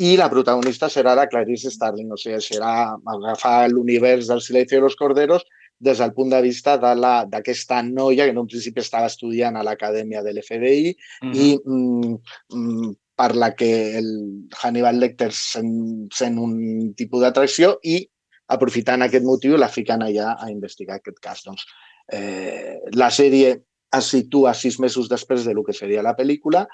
i 0.00 0.14
la 0.16 0.30
protagonista 0.32 0.88
serà 0.88 1.12
la 1.14 1.26
Clarice 1.28 1.70
Starling, 1.70 2.12
o 2.14 2.16
sigui, 2.20 2.40
serà 2.40 2.96
agafar 3.14 3.68
l'univers 3.68 4.30
del 4.30 4.40
Silencio 4.40 4.78
de 4.78 4.86
los 4.86 4.96
Corderos 4.96 5.44
des 5.80 6.00
del 6.00 6.12
punt 6.16 6.32
de 6.32 6.40
vista 6.44 6.76
d'aquesta 6.80 7.82
noia 7.82 8.24
que 8.24 8.32
en 8.34 8.40
un 8.40 8.48
principi 8.48 8.80
estava 8.80 9.08
estudiant 9.08 9.56
a 9.56 9.64
l'acadèmia 9.64 10.22
de 10.24 10.32
l'FBI 10.32 10.96
Mhm. 11.22 11.34
i 11.34 11.48
mm, 11.64 12.14
mm, 12.52 12.90
per 13.16 13.34
la 13.36 13.54
que 13.54 13.98
el 13.98 14.48
Hannibal 14.62 15.00
Lecter 15.00 15.32
sent, 15.32 16.08
sent 16.12 16.38
un 16.38 16.94
tipus 16.96 17.20
d'atracció 17.20 17.78
i 17.82 18.00
aprofitant 18.48 19.02
aquest 19.02 19.24
motiu 19.24 19.56
la 19.56 19.68
fiquen 19.68 20.00
allà 20.02 20.36
a 20.40 20.50
investigar 20.50 20.96
aquest 20.96 21.20
cas. 21.20 21.44
Doncs, 21.44 21.66
eh, 22.08 22.80
la 22.92 23.10
sèrie 23.10 23.58
es 23.92 24.06
situa 24.14 24.54
sis 24.54 24.78
mesos 24.80 25.08
després 25.08 25.44
de 25.44 25.54
lo 25.54 25.64
que 25.64 25.74
seria 25.74 26.02
la 26.02 26.16
pel·lícula 26.16 26.66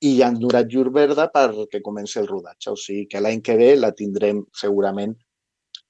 i 0.00 0.16
ja 0.18 0.26
han 0.28 0.38
durat 0.40 0.66
llur 0.68 0.90
verda 0.92 1.28
perquè 1.32 1.80
comenci 1.82 2.18
el 2.20 2.26
rodatge. 2.28 2.70
O 2.72 2.76
sigui 2.76 3.06
que 3.08 3.20
l'any 3.20 3.40
que 3.42 3.56
ve 3.56 3.74
la 3.76 3.92
tindrem 3.92 4.44
segurament 4.52 5.14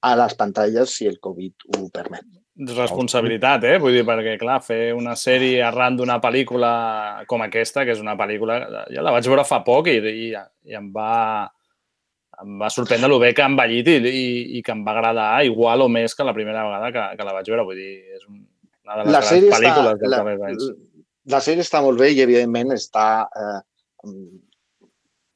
a 0.01 0.15
les 0.15 0.35
pantalles 0.37 0.89
si 0.93 1.07
el 1.07 1.19
Covid 1.19 1.53
ho 1.77 1.89
permet. 1.89 2.25
responsabilitat, 2.55 3.63
eh? 3.67 3.77
Vull 3.83 3.91
dir, 3.97 4.05
perquè, 4.07 4.37
clar, 4.39 4.61
fer 4.63 4.93
una 4.95 5.15
sèrie 5.19 5.59
arran 5.65 5.97
d'una 5.97 6.21
pel·lícula 6.23 7.25
com 7.27 7.41
aquesta, 7.43 7.83
que 7.83 7.91
és 7.91 7.99
una 7.99 8.15
pel·lícula... 8.15 8.85
Ja 8.93 9.01
la 9.03 9.11
vaig 9.11 9.27
veure 9.27 9.43
fa 9.43 9.59
poc 9.65 9.89
i, 9.91 9.97
i, 9.99 10.29
i 10.69 10.77
em 10.77 10.87
va 10.95 11.49
em 12.43 12.57
va 12.59 12.67
sorprendre 12.69 13.07
el 13.11 13.19
bé 13.19 13.33
que 13.33 13.41
ha 13.43 13.47
envellit 13.47 13.87
i, 13.87 13.97
i, 14.07 14.23
i 14.57 14.61
que 14.63 14.71
em 14.71 14.81
va 14.85 14.91
agradar 14.91 15.43
igual 15.47 15.81
o 15.85 15.89
més 15.91 16.15
que 16.15 16.23
la 16.27 16.33
primera 16.35 16.63
vegada 16.67 16.89
que, 16.91 17.03
que 17.17 17.27
la 17.27 17.33
vaig 17.37 17.47
veure. 17.51 17.63
Vull 17.67 17.77
dir, 17.79 17.93
és 18.15 18.25
un- 18.27 18.41
una 18.85 18.97
de 18.99 19.03
les 19.05 19.13
La 19.13 19.21
grans 19.21 19.31
pel·lícules 19.55 19.91
està, 19.91 19.99
dels 19.99 20.11
la, 20.11 20.17
darrers 20.17 20.41
anys. 20.49 20.65
la 21.35 21.39
sèrie 21.41 21.63
està 21.65 21.81
molt 21.81 21.99
bé 21.99 22.09
i, 22.13 22.19
evidentment, 22.21 22.71
està 22.75 23.05
eh, 23.35 23.59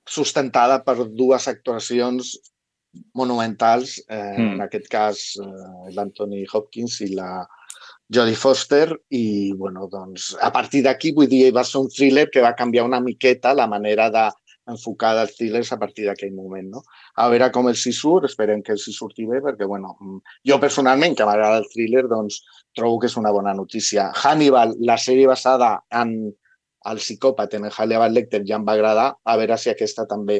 sustentada 0.10 0.80
per 0.84 1.06
dues 1.06 1.48
actuacions 1.48 2.38
monumentals, 3.14 4.00
eh, 4.10 4.36
Mm. 4.38 4.54
en 4.56 4.62
aquest 4.62 4.88
cas 4.90 5.38
eh, 5.38 5.94
l'Anthony 5.94 6.46
Hopkins 6.52 7.02
i 7.02 7.14
la 7.14 7.46
Jodie 8.12 8.36
Foster, 8.36 8.98
i 9.10 9.54
bueno, 9.54 9.88
doncs, 9.88 10.36
a 10.42 10.52
partir 10.52 10.82
d'aquí, 10.84 11.12
vull 11.14 11.28
dir, 11.30 11.54
va 11.54 11.64
ser 11.64 11.80
un 11.82 11.90
thriller 11.90 12.30
que 12.32 12.42
va 12.42 12.56
canviar 12.56 12.86
una 12.86 13.00
miqueta 13.00 13.54
la 13.54 13.68
manera 13.68 14.10
de 14.10 14.32
enfocar 14.70 15.16
els 15.22 15.36
thrillers 15.38 15.72
a 15.74 15.78
partir 15.78 16.06
d'aquell 16.06 16.34
moment, 16.34 16.70
no? 16.70 16.82
A 17.16 17.30
veure 17.30 17.52
com 17.52 17.68
els 17.70 17.86
hi 17.86 17.94
surt, 17.94 18.26
esperem 18.26 18.62
que 18.64 18.72
els 18.72 18.88
hi 18.88 18.94
surti 18.94 19.26
bé, 19.26 19.42
perquè, 19.42 19.68
bueno, 19.68 19.96
mm, 20.00 20.20
jo 20.50 20.60
personalment, 20.60 21.16
que 21.16 21.26
m'agrada 21.26 21.58
el 21.58 21.70
thriller, 21.70 22.08
doncs 22.08 22.42
trobo 22.76 23.00
que 23.00 23.08
és 23.08 23.18
una 23.18 23.32
bona 23.32 23.54
notícia. 23.54 24.12
Hannibal, 24.14 24.76
la 24.80 24.98
sèrie 24.98 25.28
basada 25.28 25.84
en 25.92 26.34
el 26.92 27.02
psicòpata, 27.04 27.58
en 27.58 27.66
el 27.68 27.76
Hannibal 27.76 28.14
Lecter, 28.14 28.44
ja 28.48 28.58
em 28.60 28.66
va 28.68 28.78
agradar, 28.78 29.10
a 29.24 29.38
veure 29.42 29.58
si 29.58 29.72
aquesta 29.72 30.08
també 30.08 30.40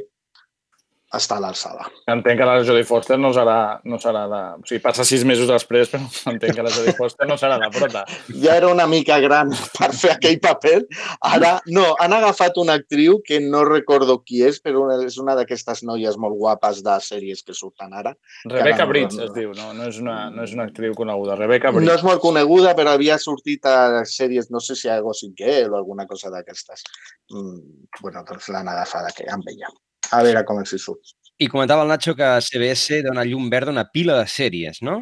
està 1.16 1.40
a 1.40 1.42
l'alçada. 1.42 1.88
Entenc 2.12 2.38
que 2.38 2.46
la 2.46 2.60
Jodie 2.66 2.86
Foster 2.86 3.18
no 3.18 3.32
serà, 3.34 3.80
no 3.90 3.98
serà 4.02 4.28
de... 4.30 4.42
O 4.62 4.68
sigui, 4.70 4.82
passa 4.84 5.06
sis 5.08 5.24
mesos 5.26 5.50
després, 5.50 5.90
però 5.90 6.06
entenc 6.34 6.54
que 6.58 6.66
la 6.66 6.74
Jodie 6.74 6.94
Foster 6.98 7.26
no 7.30 7.38
serà 7.42 7.58
de 7.62 7.70
prota. 7.74 8.04
Ja 8.44 8.58
era 8.60 8.70
una 8.70 8.86
mica 8.90 9.18
gran 9.24 9.50
per 9.80 9.90
fer 9.98 10.14
aquell 10.14 10.38
paper. 10.44 10.84
Ara, 11.32 11.56
no, 11.74 11.88
han 12.04 12.14
agafat 12.14 12.60
una 12.62 12.76
actriu 12.78 13.20
que 13.26 13.40
no 13.42 13.64
recordo 13.66 14.20
qui 14.22 14.44
és, 14.46 14.62
però 14.62 14.86
és 15.00 15.18
una 15.22 15.34
d'aquestes 15.40 15.82
noies 15.90 16.20
molt 16.22 16.38
guapes 16.38 16.84
de 16.86 17.00
sèries 17.08 17.42
que 17.46 17.58
surten 17.58 17.98
ara. 17.98 18.14
Rebecca 18.46 18.84
ara 18.84 18.86
no- 18.86 18.92
Bridge 18.94 19.26
es 19.26 19.34
diu, 19.34 19.58
no? 19.58 19.74
No 19.74 19.90
és 19.90 19.98
una, 20.04 20.20
no 20.30 20.46
és 20.46 20.54
una 20.54 20.70
actriu 20.70 20.94
coneguda. 20.98 21.40
Rebecca 21.42 21.74
Bridge. 21.74 21.90
No 21.90 21.98
és 21.98 22.06
molt 22.06 22.22
coneguda, 22.22 22.76
però 22.78 22.94
havia 22.94 23.18
sortit 23.18 23.66
a 23.66 24.06
sèries, 24.06 24.54
no 24.54 24.62
sé 24.62 24.78
si 24.78 24.94
a 24.94 25.02
Gossip 25.02 25.34
Girl 25.42 25.74
o 25.74 25.82
alguna 25.82 26.06
cosa 26.06 26.30
d'aquestes. 26.30 26.86
Mm, 27.34 27.86
bueno, 28.04 28.26
doncs 28.30 28.54
l'han 28.54 28.70
agafada, 28.70 29.10
que 29.16 29.26
amb 29.34 29.50
ella. 29.50 29.74
A 30.12 30.24
veure 30.26 30.46
com 30.48 30.62
els 30.62 30.74
hi 30.74 30.82
surt. 30.82 31.16
I 31.40 31.48
comentava 31.48 31.86
el 31.86 31.88
Nacho 31.88 32.12
que 32.20 32.28
CBS 32.44 32.98
dona 33.06 33.24
llum 33.24 33.46
verda 33.52 33.72
a 33.72 33.76
una 33.78 33.86
pila 33.94 34.18
de 34.18 34.26
sèries, 34.28 34.82
no? 34.84 34.98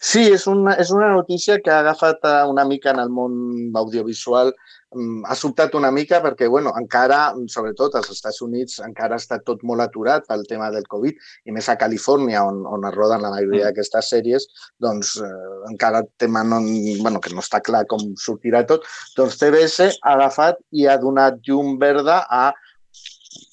Sí, 0.00 0.22
és 0.32 0.46
una, 0.48 0.72
és 0.80 0.88
una 0.94 1.10
notícia 1.12 1.58
que 1.60 1.68
ha 1.74 1.82
agafat 1.82 2.24
eh, 2.24 2.38
una 2.48 2.64
mica 2.64 2.94
en 2.94 3.02
el 3.02 3.12
món 3.12 3.36
audiovisual. 3.76 4.54
Mm, 4.96 5.26
Ha 5.28 5.36
sobtat 5.36 5.76
una 5.76 5.90
mica 5.92 6.22
perquè, 6.24 6.48
bueno, 6.48 6.72
encara, 6.80 7.18
sobretot 7.52 7.98
als 8.00 8.08
Estats 8.14 8.40
Units, 8.40 8.80
encara 8.88 9.20
està 9.20 9.36
tot 9.44 9.60
molt 9.68 9.84
aturat 9.84 10.24
pel 10.24 10.48
tema 10.48 10.70
del 10.72 10.88
Covid, 10.88 11.20
i 11.44 11.52
més 11.52 11.68
a 11.68 11.76
Califòrnia, 11.76 12.46
on, 12.48 12.64
on 12.64 12.88
es 12.88 12.96
roden 12.96 13.26
la 13.26 13.34
majoria 13.36 13.68
d'aquestes 13.68 14.08
sèries, 14.14 14.48
doncs 14.80 15.18
eh, 15.20 15.32
encara 15.74 16.06
el 16.06 16.08
tema 16.16 16.40
no, 16.46 16.62
bueno, 17.02 17.20
que 17.20 17.36
no 17.36 17.44
està 17.44 17.60
clar 17.60 17.84
com 17.90 18.14
sortirà 18.24 18.64
tot, 18.64 18.88
doncs 19.18 19.36
CBS 19.42 19.92
ha 20.00 20.16
agafat 20.16 20.64
i 20.72 20.88
ha 20.88 20.96
donat 21.04 21.42
llum 21.44 21.76
verda 21.82 22.22
a 22.32 22.46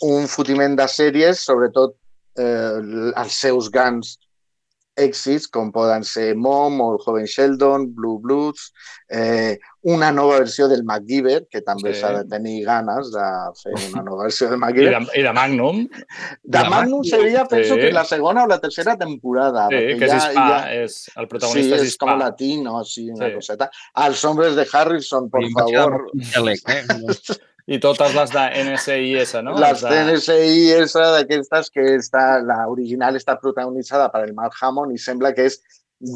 un 0.03 0.27
fotiment 0.27 0.75
de 0.79 0.87
sèries, 0.91 1.39
sobretot 1.47 1.95
eh, 2.35 3.13
els 3.15 3.33
seus 3.45 3.69
grans 3.71 4.17
èxits, 4.93 5.47
com 5.49 5.71
poden 5.73 6.03
ser 6.05 6.35
Mom 6.37 6.75
o 6.83 6.91
el 6.93 6.99
Joven 7.01 7.25
Sheldon, 7.25 7.87
Blue 7.95 8.19
Bloods, 8.21 8.67
eh, 9.09 9.55
una 9.89 10.11
nova 10.13 10.35
versió 10.43 10.67
del 10.69 10.83
MacGyver, 10.85 11.47
que 11.49 11.61
també 11.65 11.95
Sí. 11.95 12.01
s'ha 12.01 12.11
de 12.19 12.25
tenir 12.29 12.59
ganes 12.67 13.09
de 13.11 13.25
fer 13.57 13.73
una 13.91 14.03
nova 14.03 14.27
versió 14.27 14.49
del 14.51 14.57
I 14.59 14.61
MacGyver. 14.61 14.91
de, 14.99 15.19
I 15.19 15.23
de 15.23 15.33
Magnum. 15.33 15.79
De 16.43 16.63
Magnum 16.69 17.03
seria, 17.03 17.45
penso, 17.45 17.73
Sí. 17.73 17.79
que 17.81 17.91
la 17.91 18.05
segona 18.05 18.43
o 18.43 18.47
la 18.47 18.59
tercera 18.61 18.95
temporada. 18.95 19.65
Sí, 19.71 19.75
perquè 19.75 19.97
que 19.97 20.05
és 20.05 20.11
ja- 20.11 20.29
hispà, 20.29 20.45
ja- 20.51 20.73
és, 20.83 20.99
el 21.15 21.27
protagonista 21.27 21.75
sí, 21.75 21.81
és 21.81 21.87
és 21.87 21.95
hispà. 21.95 22.11
com 22.11 22.19
latino, 22.19 22.83
sí, 22.85 23.09
una 23.09 23.29
Sí. 23.29 23.33
coseta. 23.39 23.71
Els 24.05 24.23
hombres 24.25 24.55
de 24.55 24.67
Harrison, 24.71 25.27
por 25.29 25.41
I 25.43 25.51
favor. 25.57 26.11
eh? 26.13 26.43
I 27.67 27.77
totes 27.79 28.11
les 28.15 28.31
de 28.33 28.41
NSIS, 28.65 29.37
no? 29.43 29.53
Les 29.61 29.79
de... 29.81 29.89
CNSIS 29.93 30.97
d'aquestes 31.15 31.69
que 31.71 31.85
està, 31.95 32.41
la 32.43 32.65
original 32.67 33.15
està 33.15 33.37
protagonitzada 33.39 34.09
per 34.11 34.25
el 34.27 34.33
Mark 34.35 34.57
Hammond 34.61 34.91
i 34.91 34.99
sembla 34.99 35.31
que 35.33 35.45
és 35.47 35.61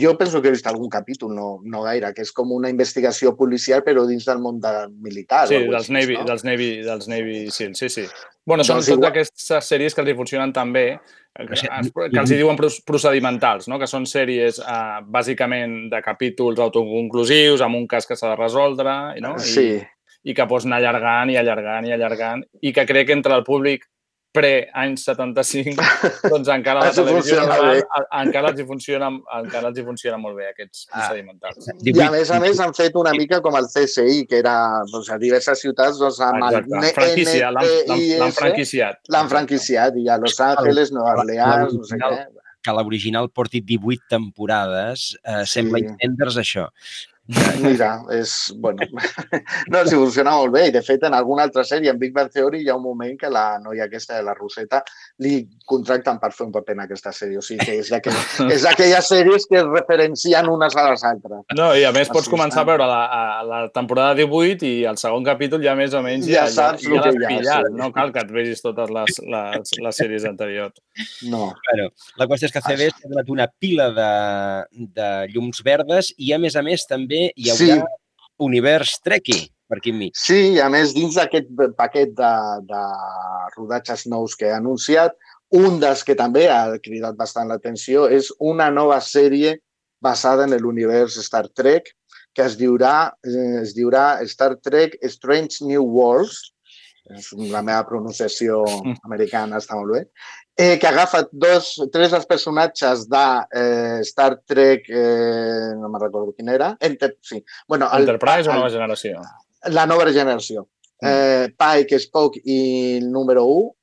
jo 0.02 0.18
penso 0.20 0.42
que 0.44 0.50
he 0.50 0.52
vist 0.52 0.68
algun 0.68 0.90
capítol, 0.92 1.32
no, 1.32 1.62
no 1.64 1.82
gaire, 1.86 2.10
que 2.14 2.26
és 2.26 2.34
com 2.36 2.50
una 2.52 2.68
investigació 2.68 3.32
policial 3.40 3.86
però 3.86 4.04
dins 4.10 4.26
del 4.28 4.42
món 4.44 4.58
de 4.60 4.74
militar. 5.00 5.46
Sí, 5.48 5.62
dels 5.62 5.88
cosa 5.88 5.94
Navy, 5.96 6.18
així, 6.18 6.18
no? 6.20 6.26
dels 6.28 6.44
Navy, 6.44 6.68
dels 6.84 7.08
Navy 7.08 7.38
SEAL, 7.56 7.76
sí, 7.80 7.88
sí. 7.94 8.04
Bueno, 8.48 8.66
són 8.68 8.82
Doncs 8.82 8.90
totes 8.90 8.98
igual- 8.98 9.12
aquestes 9.14 9.70
sèries 9.72 9.96
que 9.96 10.04
els 10.04 10.12
hi 10.12 10.18
funcionen 10.20 10.52
tan 10.52 10.74
bé, 10.76 10.86
que, 11.38 11.56
que 11.56 12.20
els 12.20 12.32
hi 12.34 12.42
diuen 12.42 12.60
procedimentals, 12.60 13.70
no? 13.72 13.80
que 13.80 13.88
són 13.88 14.04
sèries 14.10 14.60
eh, 14.60 15.00
bàsicament 15.08 15.86
de 15.94 16.02
capítols 16.04 16.60
autoconclusius, 16.60 17.64
amb 17.64 17.80
un 17.80 17.88
cas 17.88 18.08
que 18.10 18.20
s'ha 18.20 18.34
de 18.34 18.42
resoldre, 18.44 18.98
no? 19.24 19.38
I, 19.40 19.54
Sí. 19.56 19.70
I 20.28 20.34
que 20.36 20.46
pots 20.50 20.66
anar 20.68 20.82
allargant 20.82 21.32
i 21.32 21.38
allargant 21.40 21.88
i 21.88 21.94
allargant, 21.96 22.42
i 22.62 22.74
que 22.76 22.84
crec 22.90 23.08
que 23.08 23.16
entre 23.16 23.38
el 23.40 23.46
públic 23.48 23.86
pre-anys 24.38 25.06
75, 25.08 25.82
doncs 26.30 26.50
encara 26.54 26.82
la 26.84 26.92
televisió 26.94 27.40
encara 27.42 28.50
els 28.52 28.60
hi 28.62 28.66
funciona, 28.70 29.08
encara 29.40 29.72
els 29.72 29.80
hi 29.80 29.86
funciona 29.88 30.20
molt 30.22 30.36
bé, 30.38 30.50
aquests 30.52 30.84
procedimentals. 30.92 31.70
I 31.88 31.94
a 32.06 32.10
més 32.14 32.30
a 32.36 32.40
més 32.44 32.60
han 32.62 32.76
fet 32.78 33.00
una 33.00 33.14
mica 33.18 33.40
com 33.42 33.56
el 33.58 33.66
CSI, 33.72 34.26
que 34.30 34.42
era 34.44 34.54
doncs, 34.92 35.10
a 35.10 35.18
diverses 35.22 35.64
ciutats 35.64 35.98
doncs, 36.04 36.20
amb 36.28 36.44
Exacte, 36.44 36.76
el 36.84 36.94
franquícia, 37.00 37.50
l'han- 37.56 37.72
l'han- 38.20 38.36
franquiciat. 38.42 39.00
L'han 39.16 39.32
franquiciat, 39.32 39.98
i 40.04 40.06
a 40.12 40.20
Los 40.22 40.38
Angeles, 40.52 40.92
Nova 40.94 41.16
Orleans, 41.24 41.74
no 41.80 41.88
sé 41.88 41.98
què. 42.04 42.12
Que 42.68 42.74
l'original 42.76 43.30
porti 43.32 43.62
18 43.64 44.06
temporades 44.12 45.14
eh, 45.24 45.46
sembla 45.48 45.80
Sí. 45.80 45.88
entendre's 45.96 46.38
això. 46.44 46.68
Mira, 47.28 47.90
és... 48.16 48.54
Bueno, 48.56 48.86
no, 49.74 49.82
si 49.86 49.96
funciona 49.96 50.32
molt 50.38 50.54
bé. 50.54 50.68
I, 50.70 50.72
de 50.72 50.82
fet, 50.86 51.04
en 51.08 51.14
alguna 51.18 51.44
altra 51.48 51.64
sèrie, 51.68 51.92
en 51.92 52.00
Big 52.00 52.14
Bang 52.16 52.30
Theory, 52.32 52.62
hi 52.64 52.70
ha 52.72 52.76
un 52.78 52.84
moment 52.86 53.18
que 53.20 53.30
la 53.32 53.58
noia 53.60 53.86
aquesta 53.88 54.16
de 54.18 54.24
la 54.24 54.34
Roseta 54.38 54.80
li 55.24 55.42
contracten 55.68 56.20
per 56.22 56.32
fer 56.36 56.46
un 56.48 56.54
paper 56.56 56.78
en 56.78 56.84
aquesta 56.86 57.12
sèrie. 57.16 57.40
O 57.42 57.44
sigui, 57.44 57.66
que 57.66 57.76
és 57.82 57.92
d'aquell- 57.92 58.52
és 58.56 58.64
d'aquelles 58.64 59.10
sèries 59.12 59.48
que 59.50 59.60
es 59.60 59.68
referencien 59.68 60.48
unes 60.50 60.78
a 60.80 60.88
les 60.90 61.04
altres. 61.10 61.44
No, 61.58 61.70
i 61.76 61.84
a 61.84 61.92
més 61.96 62.08
pots 62.08 62.28
Així 62.28 62.34
començar 62.36 62.64
a 62.64 62.70
veure 62.72 62.88
la, 62.88 63.02
a 63.12 63.44
la 63.48 63.62
temporada 63.76 64.16
18 64.22 64.64
i 64.68 64.74
el 64.90 64.98
segon 65.02 65.28
capítol 65.28 65.64
ja 65.66 65.76
més 65.76 65.94
o 65.98 66.02
menys 66.06 66.28
Ja 66.30 66.46
ja, 66.46 66.48
saps 66.54 66.86
ja, 66.88 66.94
ja 66.96 67.04
l'has 67.04 67.20
hi 67.20 67.26
ha, 67.26 67.32
pillat. 67.34 67.68
sí. 67.72 67.76
No 67.82 67.92
cal 67.96 68.14
que 68.16 68.24
et 68.24 68.32
vegis 68.34 68.64
totes 68.64 68.94
les, 68.94 69.20
les, 69.36 69.76
les 69.84 70.00
sèries 70.04 70.26
anteriors. 70.30 70.80
No. 71.28 71.52
Bueno, 71.68 71.90
la 72.22 72.28
qüestió 72.32 72.48
és 72.48 72.56
que 72.56 72.64
CBS 72.64 73.04
ha 73.04 73.12
donat 73.12 73.30
una 73.34 73.48
pila 73.60 73.90
de, 73.98 74.10
de 74.96 75.10
llums 75.34 75.60
verdes 75.66 76.14
i, 76.18 76.32
a 76.36 76.40
més 76.40 76.56
a 76.56 76.64
més, 76.66 76.88
també 76.88 77.17
hi 77.36 77.52
haurà 77.54 77.78
Sí. 77.78 77.78
univers 78.48 78.98
Trekkie 79.04 79.48
per 79.68 79.80
aquí 79.82 79.92
enmig. 79.92 80.16
Sí, 80.16 80.40
i 80.56 80.60
a 80.64 80.70
més, 80.72 80.94
dins 80.96 81.18
d'aquest 81.20 81.50
paquet 81.78 82.14
de, 82.16 82.34
de 82.70 82.84
rodatges 83.58 84.06
nous 84.08 84.36
que 84.40 84.52
ha 84.52 84.60
anunciat, 84.62 85.16
un 85.58 85.80
dels 85.80 86.04
que 86.04 86.16
també 86.20 86.48
ha 86.52 86.78
cridat 86.84 87.16
bastant 87.20 87.52
l'atenció 87.52 88.08
és 88.12 88.32
una 88.40 88.70
nova 88.72 89.00
sèrie 89.04 89.58
basada 90.04 90.46
en 90.48 90.56
l'univers 90.62 91.18
Star 91.24 91.48
Trek, 91.56 91.90
que 92.36 92.46
es 92.46 92.58
diurà, 92.60 93.12
eh, 93.26 93.62
es 93.64 93.74
diurà 93.76 94.22
Star 94.30 94.56
Trek 94.62 94.98
Strange 95.10 95.66
New 95.66 95.84
Worlds, 95.84 96.54
és 97.16 97.30
la 97.52 97.62
meva 97.64 97.86
pronunciació 97.88 98.64
americana 99.08 99.58
està 99.62 99.76
molt 99.80 99.94
bé, 99.94 100.02
eh, 100.58 100.78
que 100.82 100.88
agafa 100.90 101.22
dos, 101.32 101.70
tres 101.94 102.12
dels 102.12 102.26
personatges 102.28 103.06
de 103.10 103.26
eh, 103.62 104.00
Star 104.04 104.42
Trek, 104.46 104.90
eh, 104.90 105.72
no 105.80 105.88
me'n 105.90 106.02
recordo 106.02 106.34
quin 106.36 106.50
era, 106.50 106.74
Enter, 106.80 107.14
sí. 107.22 107.44
bueno, 107.68 107.88
el- 107.94 108.02
Enterprise 108.10 108.50
o 108.50 108.52
el- 108.54 108.58
nova 108.60 108.70
generació? 108.70 109.22
la 109.72 109.86
nova 109.86 110.06
generació. 110.12 110.68
Eh, 111.02 111.54
Pike, 111.58 111.96
Spock 112.00 112.38
i 112.44 112.98
el 112.98 113.12
número 113.12 113.44
1, 113.46 113.74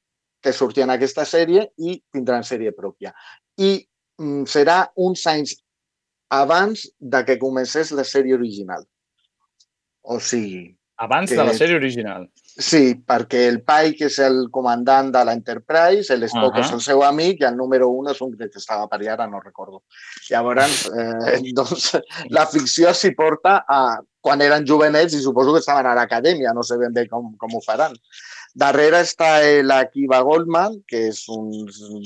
que 0.43 0.53
sortien 0.53 0.91
en 0.91 0.97
aquesta 0.97 1.25
sèrie 1.25 1.71
i 1.79 2.03
tindran 2.13 2.43
sèrie 2.45 2.73
pròpia. 2.77 3.13
I 3.59 3.79
mm, 4.19 4.43
serà 4.51 4.91
uns 4.97 5.23
anys 5.31 5.55
abans 6.31 6.89
de 6.99 7.25
que 7.25 7.39
comencés 7.39 7.93
la 7.93 8.03
sèrie 8.05 8.35
original. 8.35 8.85
O 10.03 10.19
sigui... 10.21 10.67
Abans 10.97 11.31
que- 11.31 11.37
de 11.39 11.45
la 11.45 11.55
sèrie 11.55 11.77
original. 11.77 12.27
Sí, 12.55 12.95
perquè 13.03 13.49
el 13.51 13.57
Pike 13.67 14.07
és 14.07 14.21
el 14.23 14.45
comandant 14.55 15.09
de 15.15 15.25
l'Enterprise, 15.27 16.15
el 16.15 16.23
Spock 16.29 16.61
Ahà. 16.61 16.63
és 16.63 16.73
el 16.77 16.83
seu 16.85 17.03
amic 17.03 17.41
i 17.43 17.49
el 17.49 17.57
número 17.59 17.89
1 17.91 18.13
és 18.13 18.21
un 18.23 18.37
que 18.39 18.47
estava 18.47 18.87
per 18.87 19.01
allà, 19.01 19.17
ara 19.17 19.27
no 19.27 19.41
recordo. 19.43 19.83
Llavors, 20.29 20.85
eh, 20.95 21.41
doncs, 21.59 21.89
la 22.31 22.47
ficció 22.47 22.95
s'hi 22.95 23.11
porta 23.19 23.65
a 23.67 23.81
quan 24.25 24.41
eren 24.41 24.65
jovenets 24.65 25.19
i 25.19 25.25
suposo 25.25 25.53
que 25.53 25.65
estaven 25.65 25.91
a 25.91 25.97
l'acadèmia, 25.99 26.55
no 26.55 26.63
sé 26.63 26.79
ben 26.79 26.95
bé 26.95 27.09
com, 27.11 27.35
com 27.41 27.59
ho 27.59 27.61
faran. 27.65 27.99
Darrere 28.55 29.01
està 29.03 29.33
l'Akiva 29.67 30.21
Goldman, 30.23 30.79
que 30.87 31.09
és 31.11 31.25
un 31.35 31.51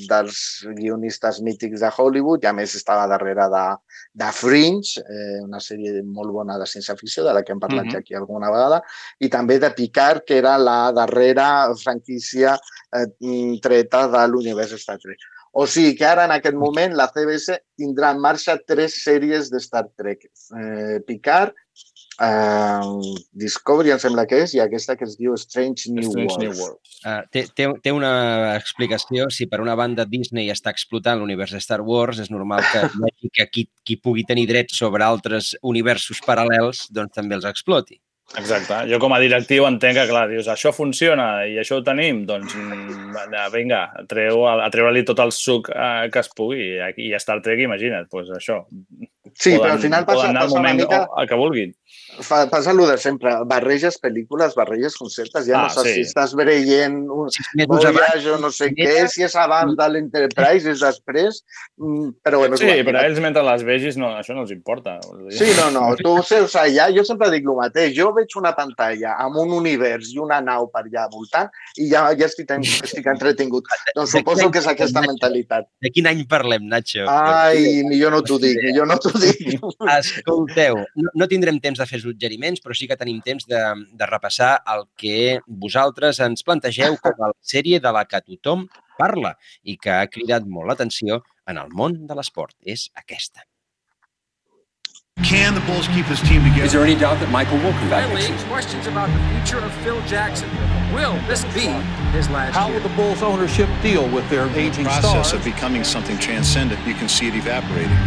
dels 0.08 0.64
guionistes 0.78 1.42
mítics 1.44 1.84
de 1.84 1.92
Hollywood, 1.92 2.40
i 2.42 2.48
a 2.48 2.54
més 2.56 2.72
estava 2.74 3.04
darrere 3.10 3.50
de, 3.52 3.64
de 4.12 4.32
Fringe, 4.32 5.00
eh, 5.00 5.40
una 5.42 5.60
sèrie 5.60 6.02
molt 6.02 6.30
bona 6.32 6.58
de 6.58 6.66
ciència-ficció, 6.66 7.24
de 7.24 7.32
la 7.34 7.42
que 7.42 7.52
hem 7.52 7.60
parlat 7.60 7.86
Mhm. 7.86 7.92
ja 7.92 7.98
aquí 7.98 8.14
alguna 8.14 8.50
vegada, 8.50 8.82
i 9.20 9.28
també 9.28 9.58
de 9.58 9.70
Picard, 9.70 10.24
que 10.24 10.38
era 10.38 10.56
la 10.58 10.92
darrera 10.92 11.74
franquícia 11.76 12.58
eh, 12.92 13.06
mm, 13.20 13.60
treta 13.60 14.08
de 14.08 14.28
l'univers 14.28 14.72
Star 14.72 14.98
Trek. 14.98 15.18
O 15.52 15.66
sigui 15.66 15.96
que 15.96 16.04
ara, 16.04 16.24
en 16.24 16.30
aquest 16.30 16.54
moment, 16.54 16.94
la 16.94 17.08
CBS 17.08 17.56
tindrà 17.76 18.12
en 18.12 18.20
marxa 18.20 18.58
tres 18.66 19.02
sèries 19.04 19.50
de 19.50 19.58
Star 19.58 19.88
Trek. 19.96 20.30
Eh, 20.56 21.00
Picard, 21.06 21.54
eh, 22.20 23.14
Discovery, 23.32 23.92
em 23.94 24.00
sembla 24.02 24.26
que 24.26 24.40
és, 24.44 24.54
i 24.56 24.60
aquesta 24.64 24.96
que 24.98 25.06
es 25.08 25.16
diu 25.18 25.36
Strange 25.38 25.92
New 25.92 26.08
Strange 26.08 26.34
Worlds. 26.34 26.42
New 26.42 26.56
World. 26.58 26.80
Uh, 27.04 27.22
té, 27.30 27.44
té, 27.54 27.68
té 27.84 27.92
una 27.94 28.56
explicació. 28.56 29.28
Si 29.34 29.46
per 29.46 29.60
una 29.62 29.76
banda 29.78 30.06
Disney 30.08 30.50
està 30.54 30.72
explotant 30.74 31.20
l'univers 31.20 31.54
de 31.54 31.62
Star 31.62 31.80
Wars, 31.86 32.18
és 32.24 32.30
normal 32.34 32.64
que, 32.72 32.82
que 33.38 33.48
qui, 33.52 33.68
qui 33.86 33.96
pugui 34.02 34.26
tenir 34.28 34.48
drets 34.50 34.76
sobre 34.82 35.06
altres 35.06 35.54
universos 35.62 36.20
paral·lels 36.26 36.88
doncs 36.90 37.14
també 37.14 37.38
els 37.38 37.48
exploti. 37.48 38.00
Exacte. 38.36 38.82
Jo 38.90 38.98
com 39.00 39.14
a 39.16 39.18
directiu 39.22 39.64
entenc 39.64 39.96
que, 39.96 40.02
clar, 40.10 40.26
dius, 40.28 40.50
això 40.52 40.68
funciona 40.76 41.46
i 41.48 41.54
això 41.62 41.78
ho 41.78 41.84
tenim, 41.86 42.26
doncs 42.28 42.52
mm, 42.52 43.14
vinga, 43.54 43.78
treu, 44.10 44.42
a 44.44 44.66
treure-li 44.68 45.00
tot 45.08 45.22
el 45.24 45.32
suc 45.32 45.70
eh, 45.72 46.10
que 46.12 46.20
es 46.20 46.28
pugui. 46.36 46.66
I, 46.76 47.06
a 47.16 47.20
Star 47.22 47.38
Trek, 47.40 47.62
imagina't, 47.64 48.10
doncs 48.12 48.34
això. 48.36 48.58
Sí, 49.32 49.54
però 49.56 49.72
al 49.78 49.80
final 49.80 50.04
passa- 50.04 50.26
poden 50.26 50.36
passa 50.36 50.52
una 50.52 50.60
moment 50.60 50.82
mica- 50.82 51.06
a 51.08 51.24
que 51.30 51.38
vulguin. 51.40 51.72
Fa, 52.20 52.46
passa 52.50 52.72
el 52.72 52.78
de 52.88 52.96
sempre, 52.98 53.30
barreges 53.48 53.98
pel·lícules, 54.02 54.54
barreges 54.56 54.96
conceptes, 54.96 55.46
ja 55.46 55.58
Ah, 55.58 55.62
no 55.66 55.68
saps 55.72 55.86
sí. 55.88 55.94
si 55.94 56.00
estàs 56.08 56.34
veient 56.36 56.96
un 57.08 57.28
Voyage 57.68 58.30
o 58.32 58.38
no 58.38 58.50
sé 58.52 58.70
què, 58.74 59.06
si 59.08 59.22
és 59.24 59.34
abans 59.36 59.76
de 59.76 59.86
l'Enterprise, 59.88 60.68
és 60.72 60.80
després, 60.80 61.42
mm, 61.78 62.10
però 62.24 62.38
bueno, 62.42 62.56
Sí, 62.56 62.64
igual. 62.66 62.84
però 62.86 62.98
a 63.02 63.06
ells 63.06 63.20
mentre 63.20 63.42
les 63.46 63.62
vegis 63.64 63.96
no, 63.96 64.08
això 64.18 64.34
no 64.34 64.42
els 64.42 64.50
importa. 64.50 64.98
Sí, 65.30 65.46
no, 65.56 65.70
no, 65.70 65.94
tu 65.96 66.16
seus 66.22 66.54
allà, 66.56 66.88
jo 66.94 67.04
sempre 67.04 67.30
dic 67.30 67.44
el 67.46 67.56
mateix, 67.56 67.94
jo 67.96 68.12
veig 68.12 68.36
una 68.36 68.54
pantalla 68.56 69.14
amb 69.18 69.36
un 69.36 69.52
univers 69.52 70.12
i 70.14 70.18
una 70.18 70.40
nau 70.40 70.68
per 70.72 70.84
allà 70.86 71.08
voltant 71.12 71.48
i 71.76 71.88
ja, 71.90 72.06
ja 72.18 72.26
estic, 72.26 72.50
en- 72.50 72.62
estic 72.64 73.06
entretingut. 73.06 73.64
Doncs 73.94 74.10
suposo 74.16 74.50
que 74.50 74.58
és 74.58 74.66
aquesta 74.66 75.00
mentalitat. 75.06 75.68
De 75.80 75.90
quin 75.90 76.06
any 76.06 76.24
parlem, 76.26 76.66
Nacho? 76.68 77.04
Ai, 77.08 77.82
millor 77.88 78.12
no 78.12 78.22
t'ho 78.22 78.38
dic, 78.38 78.58
millor 78.64 78.86
no 78.88 78.98
t'ho 78.98 79.12
dic. 79.18 79.58
Escolteu, 79.98 80.82
no, 80.96 81.10
no 81.14 81.26
tindrem 81.28 81.60
temps 81.60 81.77
de 81.78 81.86
fer 81.86 82.00
suggeriments, 82.02 82.60
però 82.64 82.74
sí 82.76 82.88
que 82.90 82.96
tenim 83.00 83.20
temps 83.24 83.46
de, 83.48 83.62
de 83.98 84.06
repassar 84.10 84.58
el 84.74 84.84
que 84.98 85.38
vosaltres 85.46 86.20
ens 86.24 86.44
plantegeu 86.46 86.96
com 87.02 87.14
a 87.24 87.32
la 87.32 87.38
sèrie 87.40 87.80
de 87.80 87.92
la 87.94 88.04
que 88.04 88.20
tothom 88.26 88.66
parla 88.98 89.36
i 89.62 89.76
que 89.78 89.90
ha 89.94 90.06
cridat 90.10 90.44
molt 90.46 90.68
l'atenció 90.72 91.22
en 91.48 91.58
el 91.62 91.70
món 91.70 92.04
de 92.06 92.14
l'esport. 92.18 92.54
És 92.66 92.88
aquesta. 92.98 93.44
Can 95.24 95.52
the 95.54 95.60
Bulls 95.66 95.88
keep 95.88 96.06
this 96.06 96.20
team 96.22 96.44
together? 96.44 96.64
Is 96.64 96.72
there 96.72 96.82
any 96.84 96.94
doubt 96.94 97.18
that 97.18 97.28
Michael 97.30 97.58
will 97.58 97.72
come 97.72 97.90
back 97.90 98.06
next 98.08 98.26
Finally, 98.26 98.38
season? 98.38 98.48
questions 98.48 98.86
about 98.86 99.08
the 99.10 99.18
future 99.34 99.58
of 99.58 99.72
Phil 99.82 100.00
Jackson. 100.06 100.48
Will 100.94 101.18
this 101.26 101.42
be 101.52 101.66
his 102.14 102.30
last 102.30 102.54
How 102.54 102.68
year? 102.70 102.78
will 102.78 102.88
the 102.88 102.94
Bulls 102.94 103.20
ownership 103.22 103.68
deal 103.82 104.08
with 104.08 104.22
their 104.30 104.46
aging 104.56 104.84
process 104.84 105.28
stars? 105.28 105.32
of 105.32 105.44
becoming 105.44 105.82
something 105.82 106.16
transcendent, 106.18 106.78
you 106.86 106.94
can 106.94 107.08
see 107.08 107.26
it 107.26 107.34
evaporating. 107.34 107.98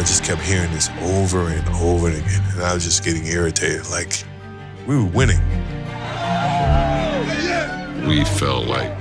I 0.00 0.02
just 0.02 0.24
kept 0.24 0.40
hearing 0.40 0.72
this 0.72 0.88
over 1.02 1.48
and 1.48 1.68
over 1.76 2.08
again, 2.08 2.42
and 2.52 2.62
I 2.62 2.72
was 2.72 2.84
just 2.84 3.04
getting 3.04 3.26
irritated. 3.26 3.86
Like, 3.90 4.24
we 4.86 4.96
were 4.96 5.04
winning. 5.04 5.42
We 8.08 8.24
felt 8.24 8.66
like 8.66 8.96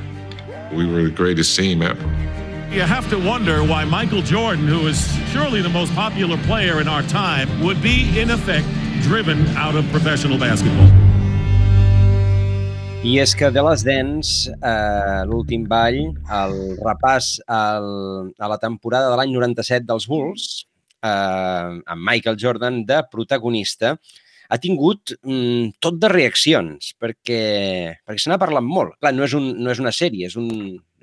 we 0.73 0.85
were 0.85 1.03
the 1.03 1.13
greatest 1.15 1.55
team 1.55 1.83
ever. 1.83 2.03
You 2.69 2.81
have 2.81 3.09
to 3.11 3.17
wonder 3.17 3.63
why 3.63 3.85
Michael 3.85 4.21
Jordan, 4.21 4.67
who 4.67 4.87
is 4.87 4.99
surely 5.31 5.61
the 5.61 5.69
most 5.69 5.95
popular 5.95 6.35
player 6.39 6.81
in 6.81 6.89
our 6.89 7.03
time, 7.03 7.47
would 7.63 7.81
be, 7.81 8.19
in 8.19 8.29
effect, 8.29 8.67
driven 9.01 9.47
out 9.55 9.75
of 9.75 9.89
professional 9.91 10.37
basketball. 10.37 10.91
I 13.01 13.21
és 13.21 13.33
que 13.33 13.47
The 13.49 13.61
Last 13.63 13.85
Dance, 13.85 14.51
eh, 14.51 15.23
l'últim 15.23 15.63
ball, 15.63 16.11
el 16.27 16.75
repàs 16.83 17.39
al, 17.47 18.33
a 18.37 18.49
la 18.51 18.57
temporada 18.59 19.07
de 19.07 19.15
l'any 19.15 19.31
97 19.31 19.87
dels 19.87 20.05
Bulls, 20.05 20.65
eh, 21.03 21.77
amb 21.79 22.03
Michael 22.09 22.39
Jordan 22.41 22.83
de 22.89 23.03
protagonista, 23.11 23.95
ha 24.49 24.57
tingut 24.57 25.13
mm, 25.21 25.79
tot 25.83 25.99
de 26.01 26.09
reaccions, 26.09 26.93
perquè, 26.97 27.41
perquè 28.01 28.21
se 28.23 28.31
n'ha 28.31 28.41
parlat 28.41 28.65
molt. 28.65 28.97
Clar, 28.97 29.13
no 29.13 29.27
és, 29.27 29.35
un, 29.37 29.51
no 29.61 29.69
és 29.69 29.81
una 29.81 29.93
sèrie, 29.93 30.25
és 30.25 30.37
un, 30.41 30.49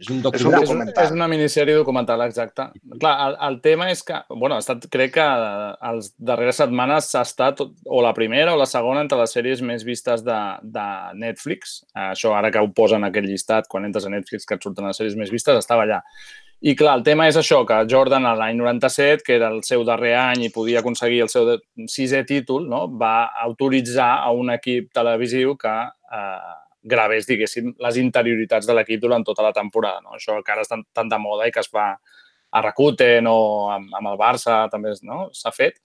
és 0.02 0.08
un 0.10 0.18
documental. 0.24 0.82
És, 0.90 0.98
és 1.06 1.12
una 1.14 1.28
minissèrie 1.30 1.76
documental, 1.78 2.24
exacte. 2.26 2.66
Clar, 2.98 3.12
el, 3.28 3.36
el 3.48 3.58
tema 3.64 3.86
és 3.92 4.02
que, 4.06 4.18
bueno, 4.32 4.56
ha 4.56 4.64
estat, 4.64 4.88
crec 4.92 5.14
que 5.14 5.26
les 5.30 6.10
darreres 6.18 6.58
setmanes 6.58 7.12
s'ha 7.12 7.22
estat, 7.28 7.62
o 7.62 8.02
la 8.04 8.12
primera 8.18 8.56
o 8.56 8.60
la 8.60 8.66
segona, 8.68 9.04
entre 9.06 9.20
les 9.22 9.36
sèries 9.38 9.62
més 9.64 9.86
vistes 9.86 10.26
de, 10.26 10.40
de 10.62 10.88
Netflix. 11.22 11.78
Això 12.08 12.34
ara 12.34 12.50
que 12.50 12.64
ho 12.64 12.72
posen 12.74 13.04
en 13.04 13.12
aquest 13.12 13.30
llistat, 13.30 13.70
quan 13.70 13.86
entres 13.86 14.10
a 14.10 14.12
Netflix, 14.12 14.48
que 14.48 14.58
et 14.58 14.68
surten 14.68 14.90
les 14.90 14.98
sèries 14.98 15.16
més 15.22 15.30
vistes, 15.30 15.62
estava 15.62 15.86
allà. 15.86 16.02
I 16.60 16.72
clar, 16.74 16.94
el 16.98 17.02
tema 17.04 17.26
és 17.28 17.36
això, 17.36 17.58
que 17.68 17.76
Jordan 17.90 18.24
a 18.26 18.32
l'any 18.34 18.56
97, 18.56 19.22
que 19.26 19.34
era 19.36 19.50
el 19.52 19.60
seu 19.62 19.84
darrer 19.84 20.14
any 20.16 20.46
i 20.46 20.52
podia 20.54 20.80
aconseguir 20.80 21.20
el 21.22 21.28
seu 21.28 21.44
de- 21.44 21.58
sisè 21.92 22.24
títol, 22.26 22.64
no? 22.68 22.86
va 22.88 23.26
autoritzar 23.44 24.22
a 24.24 24.30
un 24.32 24.50
equip 24.54 24.88
televisiu 24.92 25.56
que 25.60 25.68
eh, 25.68 26.54
gravés, 26.82 27.26
diguéssim, 27.28 27.74
les 27.82 27.96
interioritats 28.00 28.66
de 28.66 28.72
l'equip 28.74 29.00
durant 29.02 29.24
tota 29.26 29.42
la 29.44 29.52
temporada. 29.52 30.00
No? 30.00 30.16
Això 30.16 30.38
que 30.42 30.52
ara 30.54 30.62
està 30.64 30.80
tan 30.94 31.08
de 31.12 31.18
moda 31.18 31.46
i 31.46 31.52
que 31.52 31.60
es 31.60 31.68
fa 31.68 31.90
a 32.56 32.62
Rakuten 32.62 33.26
o 33.28 33.36
amb, 33.74 33.92
amb 34.00 34.08
el 34.14 34.18
Barça 34.18 34.62
també 34.72 34.94
és- 34.96 35.02
no? 35.04 35.28
s'ha 35.36 35.52
fet. 35.52 35.76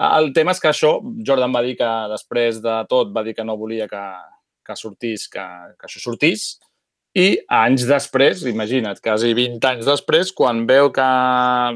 El 0.00 0.32
tema 0.36 0.52
és 0.52 0.60
que 0.60 0.68
això, 0.68 0.98
Jordan 1.26 1.52
va 1.52 1.62
dir 1.62 1.76
que 1.76 1.88
després 2.12 2.60
de 2.62 2.84
tot 2.88 3.10
va 3.12 3.22
dir 3.24 3.34
que 3.34 3.44
no 3.44 3.56
volia 3.56 3.88
que, 3.88 4.04
que 4.64 4.76
sortís, 4.76 5.28
que, 5.28 5.40
que 5.80 5.86
això 5.88 6.00
sortís, 6.00 6.58
i 7.18 7.40
anys 7.50 7.86
després, 7.88 8.44
imagina't, 8.46 9.00
quasi 9.02 9.32
20 9.34 9.66
anys 9.66 9.86
després, 9.88 10.30
quan 10.36 10.62
veu 10.68 10.92
que, 10.94 11.06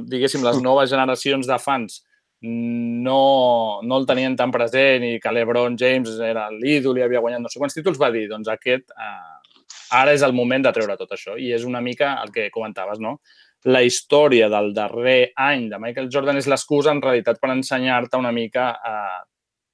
diguéssim, 0.06 0.44
les 0.46 0.60
noves 0.68 0.92
generacions 0.92 1.48
de 1.50 1.58
fans 1.58 2.02
no, 2.44 3.80
no 3.82 3.98
el 3.98 4.06
tenien 4.06 4.36
tan 4.36 4.52
present 4.52 5.04
i 5.06 5.16
que 5.20 5.32
l'Ebron 5.32 5.78
James 5.80 6.18
era 6.20 6.50
l'ídol 6.52 7.00
i 7.00 7.04
havia 7.06 7.22
guanyat 7.24 7.40
no 7.40 7.50
sé 7.50 7.58
quants 7.58 7.74
títols, 7.74 7.98
va 8.00 8.12
dir, 8.14 8.26
doncs 8.28 8.50
aquest, 8.52 8.92
eh, 8.92 9.74
ara 9.96 10.12
és 10.12 10.22
el 10.26 10.36
moment 10.36 10.66
de 10.66 10.72
treure 10.76 10.98
tot 11.00 11.16
això. 11.16 11.38
I 11.40 11.54
és 11.56 11.64
una 11.64 11.80
mica 11.80 12.18
el 12.22 12.30
que 12.34 12.50
comentaves, 12.52 13.00
no? 13.00 13.18
La 13.64 13.80
història 13.82 14.50
del 14.52 14.74
darrer 14.76 15.32
any 15.40 15.70
de 15.70 15.80
Michael 15.80 16.10
Jordan 16.12 16.36
és 16.36 16.50
l'excusa, 16.50 16.92
en 16.92 17.00
realitat, 17.00 17.40
per 17.40 17.54
ensenyar-te 17.54 18.20
una 18.20 18.32
mica 18.32 18.70
eh, 18.76 19.20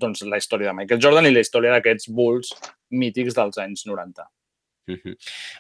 doncs, 0.01 0.23
la 0.31 0.39
història 0.39 0.71
de 0.71 0.79
Michael 0.79 1.03
Jordan 1.03 1.27
i 1.27 1.35
la 1.35 1.43
història 1.43 1.75
d'aquests 1.75 2.13
Bulls 2.15 2.55
mítics 2.95 3.35
dels 3.35 3.59
anys 3.59 3.85
90. 3.91 4.31
Mhm. 4.89 5.13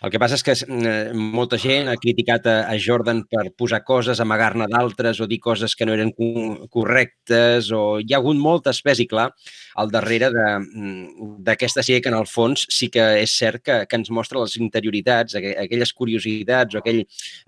El 0.03 0.11
que 0.11 0.19
passa 0.19 0.35
és 0.35 0.43
que 0.43 0.55
eh, 0.57 1.13
molta 1.15 1.59
gent 1.61 1.91
ha 1.93 1.97
criticat 2.01 2.47
a, 2.51 2.55
Jordan 2.81 3.21
per 3.31 3.45
posar 3.57 3.83
coses, 3.87 4.19
amagar-ne 4.25 4.67
d'altres 4.73 5.21
o 5.21 5.29
dir 5.31 5.39
coses 5.45 5.77
que 5.77 5.87
no 5.87 5.93
eren 5.95 6.11
co- 6.17 6.67
correctes 6.73 7.71
o 7.77 8.01
hi 8.01 8.15
ha 8.15 8.19
hagut 8.19 8.41
molt 8.41 8.67
espès 8.73 8.99
i 9.05 9.07
clar 9.07 9.29
al 9.77 9.93
darrere 9.95 10.31
mm, 10.33 11.39
d'aquesta 11.47 11.85
sèrie 11.87 12.01
que 12.03 12.11
en 12.11 12.19
el 12.19 12.27
fons 12.27 12.67
sí 12.73 12.89
que 12.91 13.07
és 13.23 13.37
cert 13.39 13.63
que, 13.63 13.79
que 13.87 14.01
ens 14.01 14.11
mostra 14.11 14.41
les 14.43 14.57
interioritats, 14.59 15.37
aqu 15.39 15.55
aquelles 15.67 15.93
curiositats 15.95 16.75
o 16.75 16.83
aquell, 16.83 17.05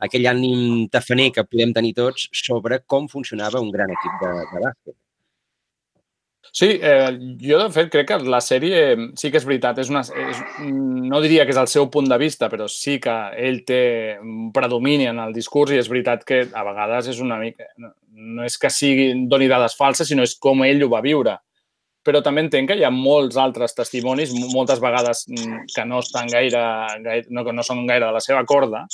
aquell 0.07 0.29
ànim 0.31 0.87
tafaner 0.93 1.31
que 1.35 1.49
podem 1.49 1.73
tenir 1.75 1.95
tots 1.99 2.29
sobre 2.45 2.83
com 2.87 3.09
funcionava 3.09 3.61
un 3.65 3.73
gran 3.75 3.91
equip 3.91 4.21
de, 4.23 4.35
de 4.53 4.67
bàsquet. 4.69 5.02
Sí, 6.53 6.67
eh, 6.85 7.09
jo 7.41 7.57
de 7.63 7.71
fet 7.73 7.89
crec 7.89 8.11
que 8.11 8.19
la 8.29 8.43
sèrie 8.45 8.81
sí 9.17 9.31
que 9.33 9.39
és 9.41 9.47
veritat, 9.49 9.79
és 9.81 9.89
una, 9.89 10.03
és, 10.05 10.41
no 10.69 11.21
diria 11.25 11.47
que 11.49 11.55
és 11.55 11.61
el 11.63 11.71
seu 11.73 11.87
punt 11.91 12.11
de 12.11 12.19
vista, 12.21 12.51
però 12.53 12.67
sí 12.69 12.99
que 13.01 13.15
ell 13.41 13.63
té 13.65 14.19
un 14.21 14.51
predomini 14.53 15.07
en 15.09 15.19
el 15.23 15.33
discurs 15.33 15.73
i 15.73 15.79
és 15.81 15.89
veritat 15.89 16.27
que 16.29 16.43
a 16.53 16.65
vegades 16.69 17.09
és 17.09 17.23
una 17.25 17.39
mica... 17.41 17.65
No, 17.81 17.95
no 18.13 18.45
és 18.45 18.59
que 18.61 18.69
sigui, 18.71 19.09
doni 19.33 19.49
dades 19.49 19.73
falses, 19.79 20.11
sinó 20.13 20.23
és 20.29 20.37
com 20.37 20.61
ell 20.67 20.85
ho 20.85 20.91
va 20.93 21.01
viure. 21.01 21.39
Però 22.05 22.19
també 22.21 22.43
entenc 22.45 22.69
que 22.69 22.77
hi 22.77 22.85
ha 22.85 22.91
molts 22.93 23.39
altres 23.41 23.73
testimonis, 23.79 24.33
mo- 24.37 24.51
moltes 24.53 24.81
vegades 24.83 25.25
mm, 25.31 25.61
que 25.73 25.85
no 25.89 26.01
estan 26.03 26.29
gaire, 26.29 26.61
gaire 27.07 27.25
no, 27.31 27.45
que 27.47 27.53
no 27.57 27.63
són 27.65 27.87
gaire 27.89 28.05
de 28.11 28.13
la 28.13 28.21
seva 28.21 28.45
corda. 28.45 28.85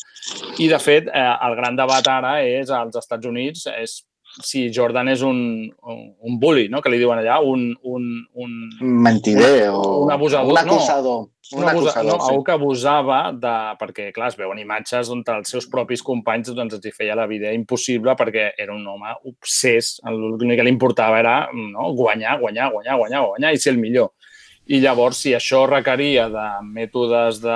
I, 0.60 0.68
de 0.70 0.78
fet, 0.78 1.08
eh, 1.10 1.26
el 1.48 1.56
gran 1.58 1.74
debat 1.80 2.06
ara 2.12 2.36
és 2.44 2.70
als 2.70 3.00
Estats 3.02 3.26
Units 3.26 3.66
és 3.74 3.98
si 4.44 4.68
Jordan 4.74 5.08
és 5.12 5.22
un, 5.26 5.40
un, 5.82 6.04
un 6.20 6.38
bully, 6.40 6.68
no? 6.72 6.82
que 6.82 6.92
li 6.92 7.00
diuen 7.00 7.20
allà, 7.20 7.40
un, 7.44 7.72
un, 7.82 8.06
un, 8.34 8.54
Mentider 8.80 9.68
o 9.72 10.04
un 10.04 10.12
abusador. 10.14 10.52
un 10.52 10.62
acusador. 10.62 11.26
No, 11.26 11.34
Un 11.50 11.62
un 11.62 11.68
abusa, 11.70 11.90
acusador, 11.90 12.18
no, 12.18 12.24
sí. 12.24 12.30
algú 12.30 12.42
que 12.44 12.52
abusava 12.52 13.18
de... 13.32 13.52
Perquè, 13.80 14.10
clar, 14.12 14.28
es 14.28 14.36
veuen 14.36 14.58
imatges 14.60 15.08
on 15.14 15.22
els 15.32 15.48
seus 15.48 15.64
propis 15.72 16.02
companys 16.04 16.50
doncs, 16.52 16.76
els 16.76 16.84
hi 16.84 16.92
feia 16.92 17.16
la 17.16 17.24
vida 17.30 17.54
impossible 17.56 18.12
perquè 18.18 18.50
era 18.60 18.74
un 18.74 18.84
home 18.84 19.14
obsès. 19.30 19.94
L'únic 20.12 20.60
que 20.60 20.66
li 20.66 20.74
importava 20.74 21.16
era 21.22 21.36
no, 21.54 21.88
guanyar, 21.96 22.36
guanyar, 22.42 22.68
guanyar, 22.74 22.98
guanyar, 23.00 23.22
guanyar 23.30 23.54
i 23.54 23.62
ser 23.62 23.72
el 23.72 23.80
millor. 23.80 24.12
I 24.68 24.82
llavors, 24.82 25.22
si 25.24 25.32
això 25.32 25.62
requeria 25.64 26.26
de 26.28 26.46
mètodes 26.68 27.38
de 27.40 27.54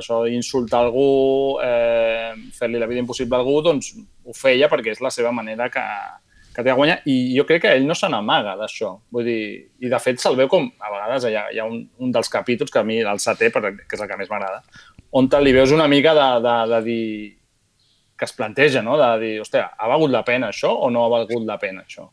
això, 0.00 0.24
insultar 0.26 0.80
algú, 0.82 1.58
eh, 1.62 2.32
fer-li 2.56 2.80
la 2.82 2.88
vida 2.90 3.04
impossible 3.04 3.36
a 3.36 3.38
algú, 3.38 3.60
doncs 3.62 3.92
ho 4.26 4.34
feia 4.34 4.66
perquè 4.70 4.96
és 4.96 5.02
la 5.04 5.12
seva 5.14 5.30
manera 5.30 5.68
que, 5.70 5.84
que 6.50 6.64
té 6.64 6.66
de 6.66 6.74
guanyar. 6.74 6.98
I 7.06 7.36
jo 7.36 7.46
crec 7.46 7.62
que 7.62 7.76
ell 7.78 7.86
no 7.86 7.94
se 7.94 8.10
n'amaga 8.10 8.56
d'això. 8.58 8.96
Vull 9.14 9.30
dir, 9.30 9.40
i 9.78 9.92
de 9.92 10.02
fet 10.02 10.18
se'l 10.18 10.38
veu 10.40 10.50
com, 10.50 10.66
a 10.82 10.92
vegades 10.96 11.28
hi 11.30 11.38
ha, 11.38 11.46
hi 11.54 11.62
ha 11.62 11.68
un, 11.70 11.84
un 12.02 12.12
dels 12.12 12.32
capítols 12.32 12.74
que 12.74 12.82
a 12.82 12.86
mi, 12.90 12.98
el 13.06 13.22
setè, 13.22 13.52
que 13.54 13.94
és 13.94 14.02
el 14.02 14.10
que 14.10 14.18
més 14.18 14.30
m'agrada, 14.32 14.64
on 15.14 15.30
li 15.44 15.54
veus 15.54 15.70
una 15.72 15.86
mica 15.86 16.12
de, 16.18 16.28
de, 16.42 16.56
de 16.74 16.84
dir 16.90 17.04
que 18.18 18.26
es 18.26 18.34
planteja, 18.34 18.82
no? 18.82 18.98
De 18.98 19.12
dir, 19.22 19.34
hòstia, 19.40 19.68
ha 19.78 19.88
valgut 19.94 20.10
la 20.10 20.24
pena 20.26 20.50
això 20.50 20.74
o 20.74 20.90
no 20.90 21.06
ha 21.06 21.12
valgut 21.20 21.46
la 21.46 21.56
pena 21.62 21.86
això? 21.86 22.10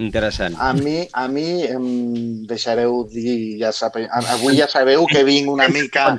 Interessant. 0.00 0.56
A 0.58 0.72
mi, 0.72 1.04
a 1.12 1.26
mi 1.28 1.62
em 1.68 1.86
deixareu 2.48 3.02
dir, 3.12 3.58
ja 3.60 3.68
sabe, 3.76 4.06
avui 4.08 4.56
ja 4.56 4.68
sabeu 4.70 5.04
que 5.10 5.20
vinc 5.28 5.50
una 5.52 5.68
mica 5.68 6.14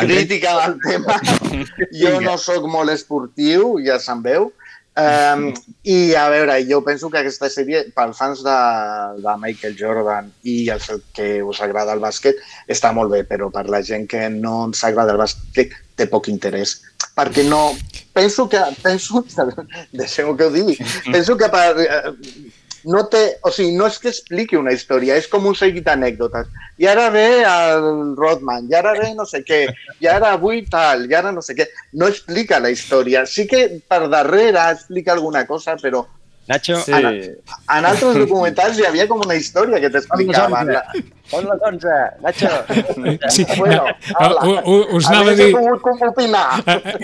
crítica 0.00 0.54
del 0.62 0.78
tema. 0.80 1.20
Jo 2.00 2.16
no 2.24 2.38
sóc 2.40 2.64
molt 2.70 2.92
esportiu, 2.94 3.76
ja 3.84 4.00
se'n 4.00 4.24
veu. 4.24 4.48
Um, 4.96 5.50
I 5.84 6.14
a 6.16 6.30
veure, 6.32 6.54
jo 6.64 6.80
penso 6.80 7.10
que 7.12 7.20
aquesta 7.20 7.50
sèrie, 7.52 7.82
pels 7.92 8.16
fans 8.16 8.40
de, 8.44 8.56
de 9.20 9.34
Michael 9.42 9.76
Jordan 9.76 10.30
i 10.48 10.70
els 10.72 10.88
que 11.12 11.42
us 11.44 11.60
agrada 11.60 11.92
el 11.92 12.00
bàsquet, 12.00 12.40
està 12.72 12.94
molt 12.96 13.12
bé, 13.12 13.20
però 13.28 13.50
per 13.52 13.66
la 13.68 13.82
gent 13.84 14.08
que 14.08 14.30
no 14.32 14.62
ens 14.70 14.80
agrada 14.88 15.12
el 15.12 15.20
bàsquet 15.20 15.76
té 16.00 16.08
poc 16.08 16.32
interès. 16.32 16.78
Perquè 17.16 17.44
no... 17.44 17.74
Penso 18.16 18.48
que... 18.48 18.62
Penso, 18.80 19.20
deixeu 20.00 20.32
que 20.32 20.48
ho 20.48 20.54
digui. 20.54 20.80
Penso 21.12 21.36
que 21.36 21.52
per, 21.52 21.68
eh, 21.84 22.16
no 22.86 23.02
té, 23.10 23.22
o 23.42 23.50
sigui, 23.50 23.74
no 23.76 23.88
és 23.90 23.98
que 24.02 24.10
expliqui 24.12 24.58
una 24.58 24.74
història, 24.74 25.16
és 25.18 25.26
com 25.30 25.46
un 25.50 25.56
seguit 25.58 25.84
d'anècdotes. 25.86 26.50
I 26.78 26.86
ara 26.90 27.08
ve 27.10 27.26
el 27.42 27.88
Rodman, 28.18 28.68
i 28.70 28.76
ara 28.78 28.94
ve 28.98 29.12
no 29.18 29.26
sé 29.26 29.42
què, 29.46 29.62
i 30.02 30.10
ara 30.10 30.34
avui 30.36 30.62
tal, 30.70 31.06
i 31.10 31.16
ara 31.18 31.32
no 31.34 31.42
sé 31.42 31.56
què. 31.58 31.66
No 31.98 32.10
explica 32.12 32.60
la 32.62 32.70
història. 32.70 33.24
Sí 33.26 33.46
que 33.50 33.66
per 33.88 34.04
darrere 34.12 34.68
explica 34.70 35.16
alguna 35.16 35.46
cosa, 35.48 35.74
però 35.82 36.04
Nacho, 36.46 36.76
sí. 36.80 36.92
en, 36.94 37.06
en 37.74 37.86
altres 37.88 38.20
documentals 38.20 38.78
hi 38.78 38.86
havia 38.86 39.08
com 39.10 39.22
una 39.24 39.34
història 39.34 39.80
que 39.82 39.90
t'explicaven. 39.90 40.70
Pon 41.30 41.48
la 41.48 41.56
11, 41.58 41.96
Nacho. 42.22 42.52
Sí, 43.34 43.46
Bueno, 43.58 43.82
uh, 44.14 44.30
uh, 44.46 44.60
uh, 44.62 44.96
us 44.96 45.08
anava 45.10 45.34
a 45.34 45.38
dir... 45.38 45.50
Uh, 45.50 45.74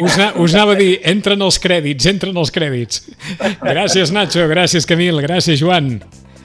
us, 0.07 0.15
us 0.15 0.55
anava 0.55 0.77
a 0.77 0.79
dir, 0.79 0.93
entren 1.11 1.43
els 1.43 1.59
crèdits, 1.59 2.07
entren 2.13 2.39
els 2.39 2.55
crèdits. 2.55 3.03
Gràcies, 3.65 4.15
Nacho, 4.15 4.47
gràcies, 4.53 4.87
Camil, 4.87 5.19
gràcies, 5.27 5.59
Joan. 5.59 5.97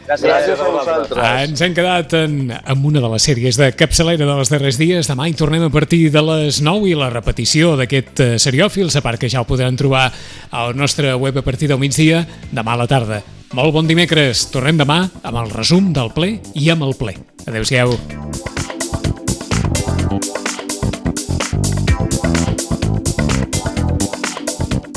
Gràcies 0.08 0.56
a 0.56 0.68
vosaltres. 0.72 1.20
Ah, 1.20 1.44
ens 1.44 1.62
hem 1.62 1.74
quedat 1.76 2.14
en, 2.16 2.52
en 2.56 2.86
una 2.88 3.02
de 3.04 3.10
les 3.12 3.26
sèries 3.28 3.58
de 3.60 3.68
capçalera 3.76 4.28
dels 4.30 4.52
darrers 4.52 4.80
dies. 4.80 5.10
Demà 5.12 5.28
hi 5.28 5.36
tornem 5.36 5.66
a 5.68 5.72
partir 5.74 6.08
de 6.14 6.24
les 6.24 6.62
9 6.64 6.88
i 6.88 6.96
la 6.96 7.10
repetició 7.12 7.74
d'aquest 7.80 8.22
eh, 8.24 8.30
seriòfils, 8.40 8.96
a 8.96 9.04
part 9.04 9.20
que 9.20 9.28
ja 9.32 9.44
el 9.44 9.50
podran 9.50 9.76
trobar 9.80 10.08
al 10.56 10.78
nostre 10.80 11.12
web 11.20 11.42
a 11.42 11.44
partir 11.44 11.68
del 11.68 11.82
migdia, 11.84 12.24
demà 12.56 12.78
a 12.78 12.82
la 12.84 12.88
tarda. 12.88 13.20
Molt 13.58 13.76
bon 13.76 13.88
dimecres. 13.88 14.48
Tornem 14.52 14.80
demà 14.80 15.02
amb 15.24 15.44
el 15.44 15.52
resum 15.52 15.92
del 15.96 16.14
ple 16.16 16.38
i 16.56 16.72
amb 16.72 16.88
el 16.88 16.96
ple. 17.00 17.18
Adéu-siau. 17.48 17.96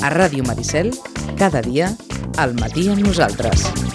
A 0.01 0.09
Ràdio 0.15 0.47
Maricel, 0.47 0.95
cada 1.39 1.63
dia, 1.67 1.91
al 2.39 2.55
matí 2.55 2.89
amb 2.89 3.03
nosaltres. 3.05 3.90